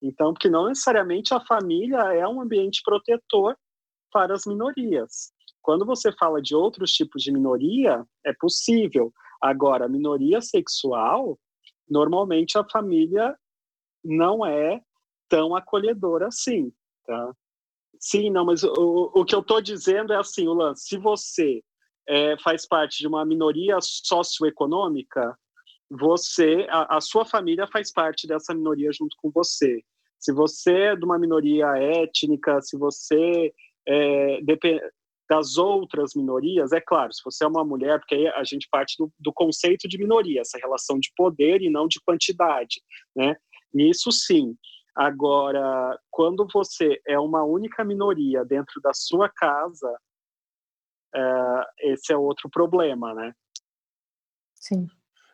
Então, 0.00 0.32
porque 0.32 0.48
não 0.48 0.68
necessariamente 0.68 1.34
a 1.34 1.40
família 1.40 1.98
é 2.14 2.26
um 2.26 2.40
ambiente 2.40 2.80
protetor 2.84 3.56
para 4.12 4.32
as 4.32 4.46
minorias. 4.46 5.32
Quando 5.60 5.84
você 5.84 6.10
fala 6.12 6.40
de 6.40 6.54
outros 6.54 6.92
tipos 6.92 7.22
de 7.22 7.32
minoria, 7.32 8.04
é 8.24 8.32
possível. 8.32 9.12
Agora, 9.42 9.88
minoria 9.88 10.40
sexual, 10.40 11.38
normalmente 11.90 12.56
a 12.56 12.64
família 12.64 13.36
não 14.04 14.46
é 14.46 14.80
tão 15.28 15.54
acolhedora 15.54 16.28
assim, 16.28 16.72
tá? 17.04 17.32
Sim, 17.98 18.30
não, 18.30 18.46
mas 18.46 18.64
o, 18.64 19.12
o 19.14 19.24
que 19.24 19.34
eu 19.34 19.40
estou 19.40 19.60
dizendo 19.60 20.12
é 20.12 20.16
assim, 20.16 20.48
o 20.48 20.54
lance, 20.54 20.86
se 20.86 20.96
você 20.96 21.62
é, 22.08 22.38
faz 22.38 22.66
parte 22.66 22.98
de 22.98 23.06
uma 23.06 23.24
minoria 23.26 23.76
socioeconômica, 23.80 25.36
você, 25.90 26.66
a, 26.70 26.96
a, 26.96 27.00
sua 27.00 27.26
família 27.26 27.66
faz 27.66 27.92
parte 27.92 28.26
dessa 28.26 28.54
minoria 28.54 28.90
junto 28.92 29.16
com 29.20 29.30
você. 29.30 29.82
Se 30.18 30.32
você 30.32 30.72
é 30.72 30.96
de 30.96 31.04
uma 31.04 31.18
minoria 31.18 31.66
étnica, 31.76 32.60
se 32.62 32.78
você 32.78 33.52
é, 33.86 34.40
das 35.30 35.56
outras 35.56 36.10
minorias, 36.16 36.72
é 36.72 36.80
claro, 36.80 37.12
se 37.12 37.22
você 37.24 37.44
é 37.44 37.46
uma 37.46 37.64
mulher, 37.64 38.00
porque 38.00 38.16
aí 38.16 38.26
a 38.26 38.42
gente 38.42 38.66
parte 38.68 38.96
do, 38.98 39.12
do 39.16 39.32
conceito 39.32 39.86
de 39.86 39.96
minoria, 39.96 40.40
essa 40.40 40.58
relação 40.58 40.98
de 40.98 41.12
poder 41.16 41.62
e 41.62 41.70
não 41.70 41.86
de 41.86 42.00
quantidade, 42.04 42.82
né? 43.14 43.36
Nisso 43.72 44.10
sim. 44.10 44.56
Agora, 44.92 45.96
quando 46.10 46.48
você 46.52 47.00
é 47.06 47.16
uma 47.16 47.44
única 47.44 47.84
minoria 47.84 48.44
dentro 48.44 48.80
da 48.82 48.92
sua 48.92 49.28
casa, 49.28 49.96
é, 51.14 51.92
esse 51.92 52.12
é 52.12 52.16
outro 52.16 52.50
problema, 52.50 53.14
né? 53.14 53.32
Sim. 54.56 54.88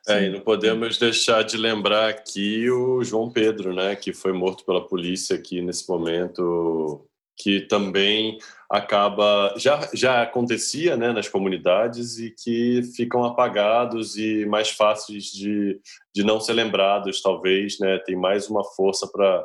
É, 0.07 0.25
e 0.25 0.31
não 0.31 0.41
podemos 0.41 0.99
deixar 0.99 1.43
de 1.43 1.57
lembrar 1.57 2.11
aqui 2.11 2.71
o 2.71 3.03
João 3.03 3.31
Pedro, 3.31 3.75
né, 3.75 3.97
que 3.97 4.13
foi 4.13 4.33
morto 4.33 4.65
pela 4.65 4.87
polícia 4.87 5.35
aqui 5.35 5.63
nesse 5.63 5.89
momento, 5.89 7.09
que 7.37 7.61
também 7.63 8.39
acaba 8.69 9.55
já 9.57 9.89
já 9.95 10.23
acontecia, 10.23 10.97
né, 10.97 11.13
nas 11.13 11.29
comunidades 11.29 12.19
e 12.19 12.31
que 12.31 12.83
ficam 12.97 13.25
apagados 13.25 14.17
e 14.17 14.45
mais 14.47 14.71
fáceis 14.71 15.25
de, 15.27 15.81
de 16.13 16.25
não 16.25 16.41
ser 16.41 16.55
lembrados, 16.55 17.23
talvez, 17.23 17.79
né, 17.79 17.99
tem 18.05 18.17
mais 18.17 18.49
uma 18.49 18.65
força 18.65 19.07
para 19.07 19.45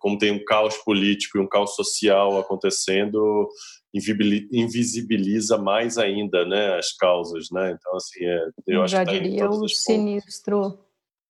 como 0.00 0.16
tem 0.18 0.32
um 0.32 0.44
caos 0.44 0.78
político 0.78 1.36
e 1.36 1.40
um 1.40 1.48
caos 1.48 1.74
social 1.74 2.38
acontecendo, 2.38 3.48
invisibiliza 3.92 5.58
mais 5.58 5.98
ainda, 5.98 6.46
né, 6.46 6.78
as 6.78 6.92
causas, 6.92 7.50
né? 7.50 7.76
Então 7.78 7.96
assim, 7.96 8.24
é, 8.24 8.48
eu 8.66 8.86
já 8.86 9.04
tá 9.04 9.12
diria 9.12 9.50
o 9.50 9.68
sinistro, 9.68 10.78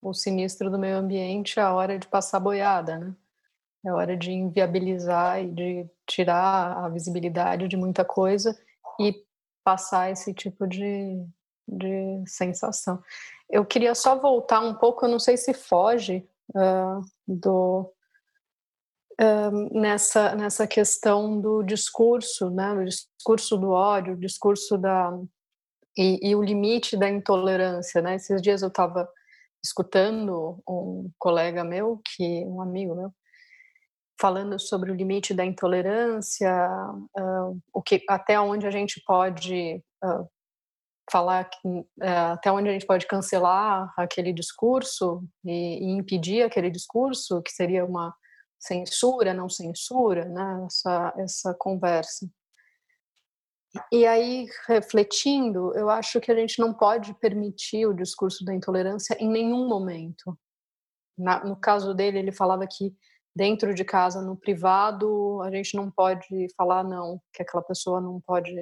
o 0.01 0.13
sinistro 0.13 0.71
do 0.71 0.79
meio 0.79 0.97
ambiente 0.97 1.59
a 1.59 1.73
hora 1.73 1.99
de 1.99 2.07
passar 2.07 2.39
boiada, 2.39 2.99
né? 2.99 3.15
É 3.85 3.93
hora 3.93 4.17
de 4.17 4.31
inviabilizar 4.31 5.43
e 5.43 5.51
de 5.51 5.91
tirar 6.07 6.85
a 6.85 6.89
visibilidade 6.89 7.69
de 7.69 7.77
muita 7.77 8.05
coisa 8.05 8.57
e 9.01 9.25
passar 9.65 10.11
esse 10.11 10.33
tipo 10.33 10.67
de, 10.67 11.25
de 11.67 12.23
sensação. 12.27 13.03
Eu 13.51 13.65
queria 13.65 13.95
só 13.95 14.17
voltar 14.17 14.61
um 14.61 14.75
pouco, 14.75 15.05
eu 15.05 15.11
não 15.11 15.19
sei 15.19 15.37
se 15.37 15.53
foge 15.53 16.29
uh, 16.55 17.01
do 17.27 17.93
nessa, 19.73 20.35
nessa 20.35 20.67
questão 20.67 21.41
do 21.41 21.63
discurso, 21.63 22.51
né, 22.51 22.73
o 22.73 22.85
discurso 22.85 23.57
do 23.57 23.71
ódio, 23.71 24.15
o 24.15 24.19
discurso 24.19 24.79
da. 24.79 25.13
E, 25.97 26.31
e 26.31 26.35
o 26.35 26.43
limite 26.43 26.97
da 26.97 27.09
intolerância. 27.09 28.01
Né? 28.01 28.15
Esses 28.15 28.41
dias 28.41 28.63
eu 28.63 28.69
estava 28.69 29.07
escutando 29.63 30.59
um 30.67 31.11
colega 31.19 31.63
meu, 31.63 32.01
que 32.03 32.45
um 32.47 32.63
amigo 32.63 32.95
meu, 32.95 33.13
falando 34.21 34.59
sobre 34.59 34.91
o 34.91 34.95
limite 34.95 35.35
da 35.35 35.45
intolerância, 35.45 36.53
uh, 37.19 37.59
o 37.73 37.83
que 37.83 38.03
até 38.09 38.39
onde 38.39 38.67
a 38.67 38.71
gente 38.71 39.03
pode 39.05 39.83
uh, 40.05 40.29
falar, 41.11 41.45
que, 41.45 41.69
uh, 41.69 42.33
até 42.33 42.51
onde 42.53 42.69
a 42.69 42.73
gente 42.73 42.87
pode 42.87 43.07
cancelar 43.07 43.93
aquele 43.97 44.33
discurso 44.33 45.25
e, 45.45 45.79
e, 45.79 45.91
impedir 45.91 46.43
aquele 46.43 46.71
discurso, 46.71 47.43
que 47.43 47.51
seria 47.51 47.85
uma 47.85 48.15
censura, 48.59 49.35
não 49.35 49.49
censura, 49.49 50.25
né? 50.27 50.65
essa, 50.67 51.15
essa 51.19 51.55
conversa. 51.55 52.29
E 53.91 54.07
aí, 54.07 54.47
refletindo, 54.69 55.73
eu 55.75 55.89
acho 55.89 56.21
que 56.21 56.31
a 56.31 56.35
gente 56.35 56.61
não 56.61 56.75
pode 56.75 57.15
permitir 57.15 57.87
o 57.87 57.95
discurso 57.95 58.45
da 58.45 58.55
intolerância 58.55 59.17
em 59.19 59.29
nenhum 59.29 59.67
momento. 59.67 60.39
Na, 61.17 61.43
no 61.43 61.57
caso 61.57 61.95
dele, 61.95 62.19
ele 62.19 62.33
falava 62.33 62.67
que 62.67 62.95
dentro 63.35 63.75
de 63.75 63.85
casa, 63.85 64.21
no 64.21 64.37
privado, 64.37 65.41
a 65.43 65.51
gente 65.51 65.75
não 65.77 65.91
pode 65.91 66.47
falar 66.57 66.85
não, 66.85 67.21
que 67.33 67.43
aquela 67.43 67.63
pessoa 67.63 68.01
não 68.01 68.21
pode. 68.21 68.53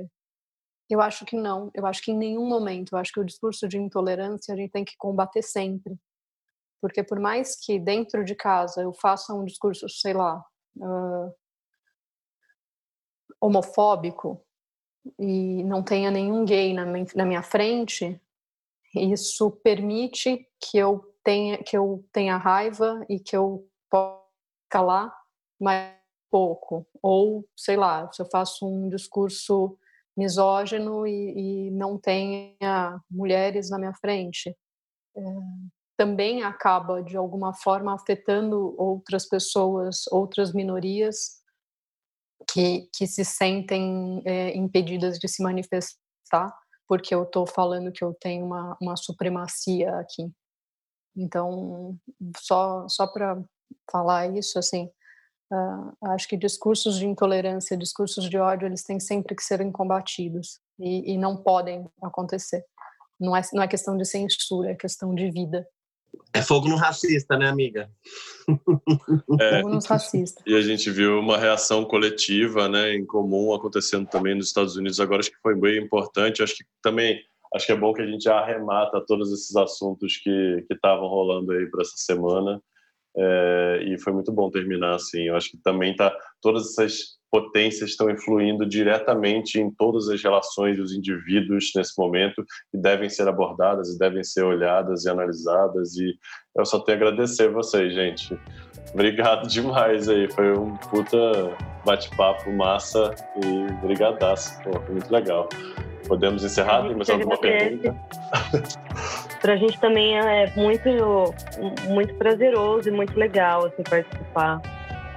Eu 0.89 1.01
acho 1.01 1.25
que 1.25 1.37
não. 1.37 1.71
Eu 1.75 1.87
acho 1.87 2.03
que 2.03 2.13
em 2.13 2.17
nenhum 2.17 2.47
momento. 2.47 2.93
Eu 2.93 2.99
acho 2.99 3.13
que 3.13 3.21
o 3.21 3.25
discurso 3.25 3.69
de 3.69 3.79
intolerância 3.79 4.55
a 4.55 4.57
gente 4.57 4.71
tem 4.71 4.85
que 4.85 4.97
combater 4.97 5.43
sempre. 5.43 5.97
Porque 6.81 7.03
por 7.03 7.21
mais 7.21 7.57
que 7.57 7.79
dentro 7.79 8.25
de 8.25 8.35
casa 8.35 8.83
eu 8.83 8.93
faça 8.93 9.35
um 9.35 9.45
discurso, 9.45 9.89
sei 9.89 10.15
lá, 10.15 10.43
uh, 10.79 11.35
homofóbico 13.41 14.43
e 15.19 15.63
não 15.65 15.83
tenha 15.83 16.11
nenhum 16.11 16.45
gay 16.45 16.73
na 16.73 16.87
minha, 16.87 17.07
na 17.15 17.27
minha 17.27 17.43
frente, 17.43 18.21
isso 18.95 19.51
permite 19.51 20.49
que 20.59 20.79
eu 20.79 21.07
tenha 21.23 21.59
que 21.59 21.77
eu 21.77 22.05
tenha 22.13 22.37
raiva 22.37 23.05
e 23.09 23.21
que 23.21 23.37
eu 23.37 23.67
calar 24.71 25.13
mais 25.61 25.95
pouco 26.31 26.87
ou 27.03 27.45
sei 27.57 27.77
lá 27.77 28.11
se 28.13 28.23
eu 28.23 28.27
faço 28.31 28.67
um 28.67 28.89
discurso 28.89 29.77
misógino 30.17 31.07
e, 31.07 31.67
e 31.67 31.71
não 31.73 31.99
tenha 31.99 33.01
mulheres 33.11 33.69
na 33.69 33.79
minha 33.79 33.95
frente 33.95 34.57
é, 35.17 35.23
também 36.01 36.43
acaba, 36.43 37.03
de 37.03 37.15
alguma 37.15 37.53
forma, 37.53 37.95
afetando 37.95 38.75
outras 38.79 39.29
pessoas, 39.29 40.07
outras 40.11 40.55
minorias 40.55 41.43
que, 42.51 42.89
que 42.95 43.07
se 43.07 43.23
sentem 43.23 44.23
é, 44.25 44.57
impedidas 44.57 45.19
de 45.19 45.29
se 45.29 45.43
manifestar, 45.43 46.57
porque 46.89 47.15
eu 47.15 47.25
estou 47.25 47.47
falando 47.47 47.93
que 47.93 48.03
eu 48.03 48.15
tenho 48.15 48.47
uma, 48.47 48.79
uma 48.81 48.97
supremacia 48.97 49.95
aqui. 49.97 50.33
Então, 51.15 51.99
só, 52.39 52.89
só 52.89 53.07
para 53.07 53.39
falar 53.91 54.29
isso, 54.37 54.59
assim, 54.59 54.91
uh, 55.53 56.11
acho 56.13 56.29
que 56.29 56.37
discursos 56.37 56.99
de 56.99 57.07
intolerância, 57.07 57.77
discursos 57.77 58.29
de 58.29 58.39
ódio, 58.39 58.67
eles 58.67 58.83
têm 58.83 59.01
sempre 59.01 59.35
que 59.35 59.43
serem 59.43 59.71
combatidos 59.71 60.61
e, 60.79 61.13
e 61.13 61.19
não 61.19 61.37
podem 61.37 61.89
acontecer. 62.03 62.65
Não 63.19 63.37
é, 63.37 63.43
não 63.53 63.63
é 63.63 63.69
questão 63.69 63.97
de 63.97 64.05
censura, 64.05 64.71
é 64.71 64.75
questão 64.75 65.15
de 65.15 65.31
vida. 65.31 65.67
É 66.33 66.43
fogo 66.43 66.69
no 66.69 66.77
racista, 66.77 67.37
né, 67.37 67.49
amiga? 67.49 67.91
É, 69.41 69.61
fogo 69.61 69.75
nos 69.75 69.87
racistas. 69.87 70.43
E 70.47 70.57
a 70.57 70.61
gente 70.61 70.91
viu 70.91 71.19
uma 71.19 71.37
reação 71.37 71.85
coletiva, 71.85 72.69
né, 72.69 72.95
em 72.95 73.05
comum 73.05 73.53
acontecendo 73.53 74.09
também 74.09 74.35
nos 74.35 74.47
Estados 74.47 74.77
Unidos 74.77 74.99
agora, 75.01 75.21
acho 75.21 75.31
que 75.31 75.41
foi 75.43 75.55
bem 75.55 75.83
importante. 75.83 76.43
Acho 76.43 76.57
que 76.57 76.65
também 76.83 77.21
acho 77.55 77.67
que 77.67 77.73
é 77.73 77.77
bom 77.77 77.93
que 77.93 78.03
a 78.03 78.07
gente 78.07 78.25
já 78.25 78.39
arremata 78.39 79.05
todos 79.07 79.33
esses 79.33 79.55
assuntos 79.57 80.17
que 80.17 80.65
estavam 80.71 81.09
rolando 81.09 81.53
aí 81.53 81.67
para 81.67 81.83
essa 81.83 81.97
semana. 81.97 82.63
É, 83.17 83.83
e 83.87 83.99
foi 83.99 84.13
muito 84.13 84.33
bom 84.33 84.51
terminar 84.51 84.95
assim. 84.95 85.23
Eu 85.23 85.37
acho 85.37 85.51
que 85.51 85.59
também 85.59 85.95
tá 85.95 86.15
todas 86.41 86.71
essas 86.71 87.19
potências 87.31 87.91
estão 87.91 88.11
influindo 88.11 88.67
diretamente 88.67 89.61
em 89.61 89.71
todas 89.71 90.09
as 90.09 90.21
relações 90.23 90.77
dos 90.77 90.93
indivíduos 90.93 91.71
nesse 91.77 91.93
momento 91.97 92.45
e 92.75 92.79
devem 92.79 93.09
ser 93.09 93.29
abordadas 93.29 93.89
e 93.91 93.99
devem 93.99 94.25
ser 94.25 94.43
olhadas 94.43 95.05
e 95.05 95.11
analisadas 95.11 95.97
e 95.97 96.19
eu 96.57 96.67
só 96.67 96.81
tenho 96.81 96.99
a 96.99 97.01
agradecer 97.03 97.49
a 97.49 97.53
vocês, 97.53 97.95
gente. 97.95 98.37
Obrigado 98.93 99.47
demais 99.47 100.09
aí, 100.09 100.31
foi 100.33 100.59
um 100.59 100.77
puta 100.77 101.57
bate-papo 101.85 102.51
massa 102.53 103.15
e 103.37 103.87
brigadaço, 103.87 104.61
Pô, 104.65 104.73
foi 104.81 104.95
muito 104.95 105.11
legal. 105.13 105.49
Podemos 106.11 106.43
encerrar? 106.43 106.83
Tem 106.83 106.97
mais 106.97 107.09
alguma 107.09 107.39
pergunta? 107.39 107.95
Para 109.41 109.53
a 109.53 109.57
gente 109.57 109.79
também 109.79 110.19
é 110.19 110.53
muito, 110.57 110.89
muito 111.89 112.13
prazeroso 112.15 112.89
e 112.89 112.93
muito 112.93 113.17
legal 113.17 113.67
assim, 113.67 113.85
participar. 113.85 114.61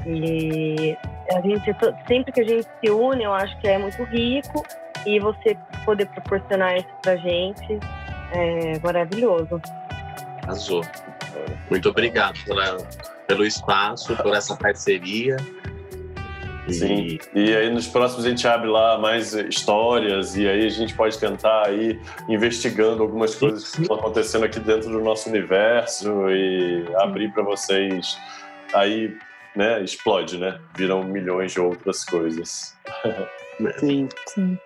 E 0.06 0.96
a 1.32 1.42
gente, 1.42 1.76
sempre 2.08 2.32
que 2.32 2.42
a 2.42 2.44
gente 2.44 2.68
se 2.80 2.92
une, 2.92 3.24
eu 3.24 3.34
acho 3.34 3.60
que 3.60 3.68
é 3.68 3.80
muito 3.80 4.04
rico 4.04 4.64
e 5.04 5.20
você 5.20 5.58
poder 5.84 6.06
proporcionar 6.10 6.78
isso 6.78 6.88
para 7.02 7.14
a 7.14 7.18
gente 7.18 7.80
é 8.32 8.80
maravilhoso. 8.84 9.60
Arrasou. 10.44 10.84
Muito 11.72 11.90
obrigado 11.90 12.38
pela, 12.46 12.78
pelo 13.26 13.44
espaço, 13.44 14.16
por 14.18 14.36
essa 14.36 14.56
parceria. 14.56 15.38
Sim. 16.70 17.20
E 17.34 17.56
aí 17.56 17.70
nos 17.70 17.88
próximos 17.88 18.26
a 18.26 18.30
gente 18.30 18.48
abre 18.48 18.70
lá 18.70 18.98
mais 18.98 19.34
histórias 19.34 20.36
e 20.36 20.48
aí 20.48 20.66
a 20.66 20.70
gente 20.70 20.94
pode 20.96 21.18
tentar 21.18 21.74
ir 21.74 22.00
investigando 22.30 23.04
algumas 23.04 23.36
coisas 23.36 23.72
que 23.72 23.82
estão 23.82 23.98
acontecendo 23.98 24.46
aqui 24.46 24.60
dentro 24.60 24.90
do 24.90 25.02
nosso 25.02 25.30
universo 25.30 26.30
e 26.30 26.86
abrir 26.96 27.32
para 27.34 27.44
vocês 27.44 28.18
aí, 28.74 29.16
né, 29.56 29.84
explode, 29.84 30.38
né? 30.38 30.58
Viram 30.76 31.04
milhões 31.04 31.52
de 31.52 31.60
outras 31.60 32.04
coisas. 32.06 32.76
Sim. 33.78 34.10
Sim. 34.28 34.58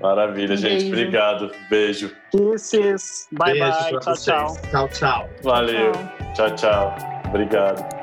Maravilha, 0.00 0.56
gente. 0.56 0.80
Beijo. 0.80 0.88
Obrigado. 0.88 1.52
Beijo. 1.70 2.10
Kisses. 2.32 3.28
Bye, 3.30 3.52
Beijo 3.52 3.66
bye. 3.66 3.90
Tchau, 4.00 4.02
vocês. 4.02 4.24
tchau. 4.24 4.56
Tchau, 4.70 4.88
tchau. 4.88 5.30
Valeu. 5.44 5.92
Tchau, 6.34 6.54
tchau. 6.56 6.96
Obrigado. 7.28 8.01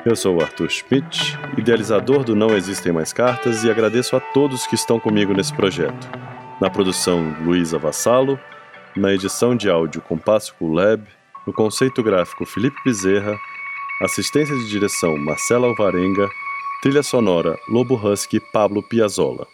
Eu 0.06 0.16
sou 0.16 0.38
o 0.38 0.42
Arthur 0.42 0.70
Schmidt, 0.70 1.38
idealizador 1.58 2.24
do 2.24 2.36
Não 2.36 2.56
Existem 2.56 2.92
Mais 2.92 3.12
Cartas 3.12 3.64
e 3.64 3.72
agradeço 3.72 4.16
a 4.16 4.20
todos 4.20 4.68
que 4.68 4.76
estão 4.76 5.00
comigo 5.00 5.34
nesse 5.34 5.52
projeto. 5.52 6.35
Na 6.60 6.70
produção, 6.70 7.36
Luísa 7.44 7.78
Vassalo. 7.78 8.40
Na 8.96 9.14
edição 9.14 9.58
de 9.58 9.70
áudio, 9.70 10.02
Compasso 10.02 10.56
Lab. 10.62 11.06
No 11.46 11.52
conceito 11.52 12.02
gráfico, 12.02 12.46
Felipe 12.46 12.78
Bezerra. 12.86 13.38
Assistência 14.02 14.56
de 14.56 14.70
direção, 14.70 15.18
Marcela 15.18 15.68
Alvarenga. 15.68 16.30
Trilha 16.82 17.04
sonora, 17.04 17.58
Lobo 17.68 17.96
Husky 17.96 18.40
Pablo 18.40 18.82
Piazzolla. 18.82 19.48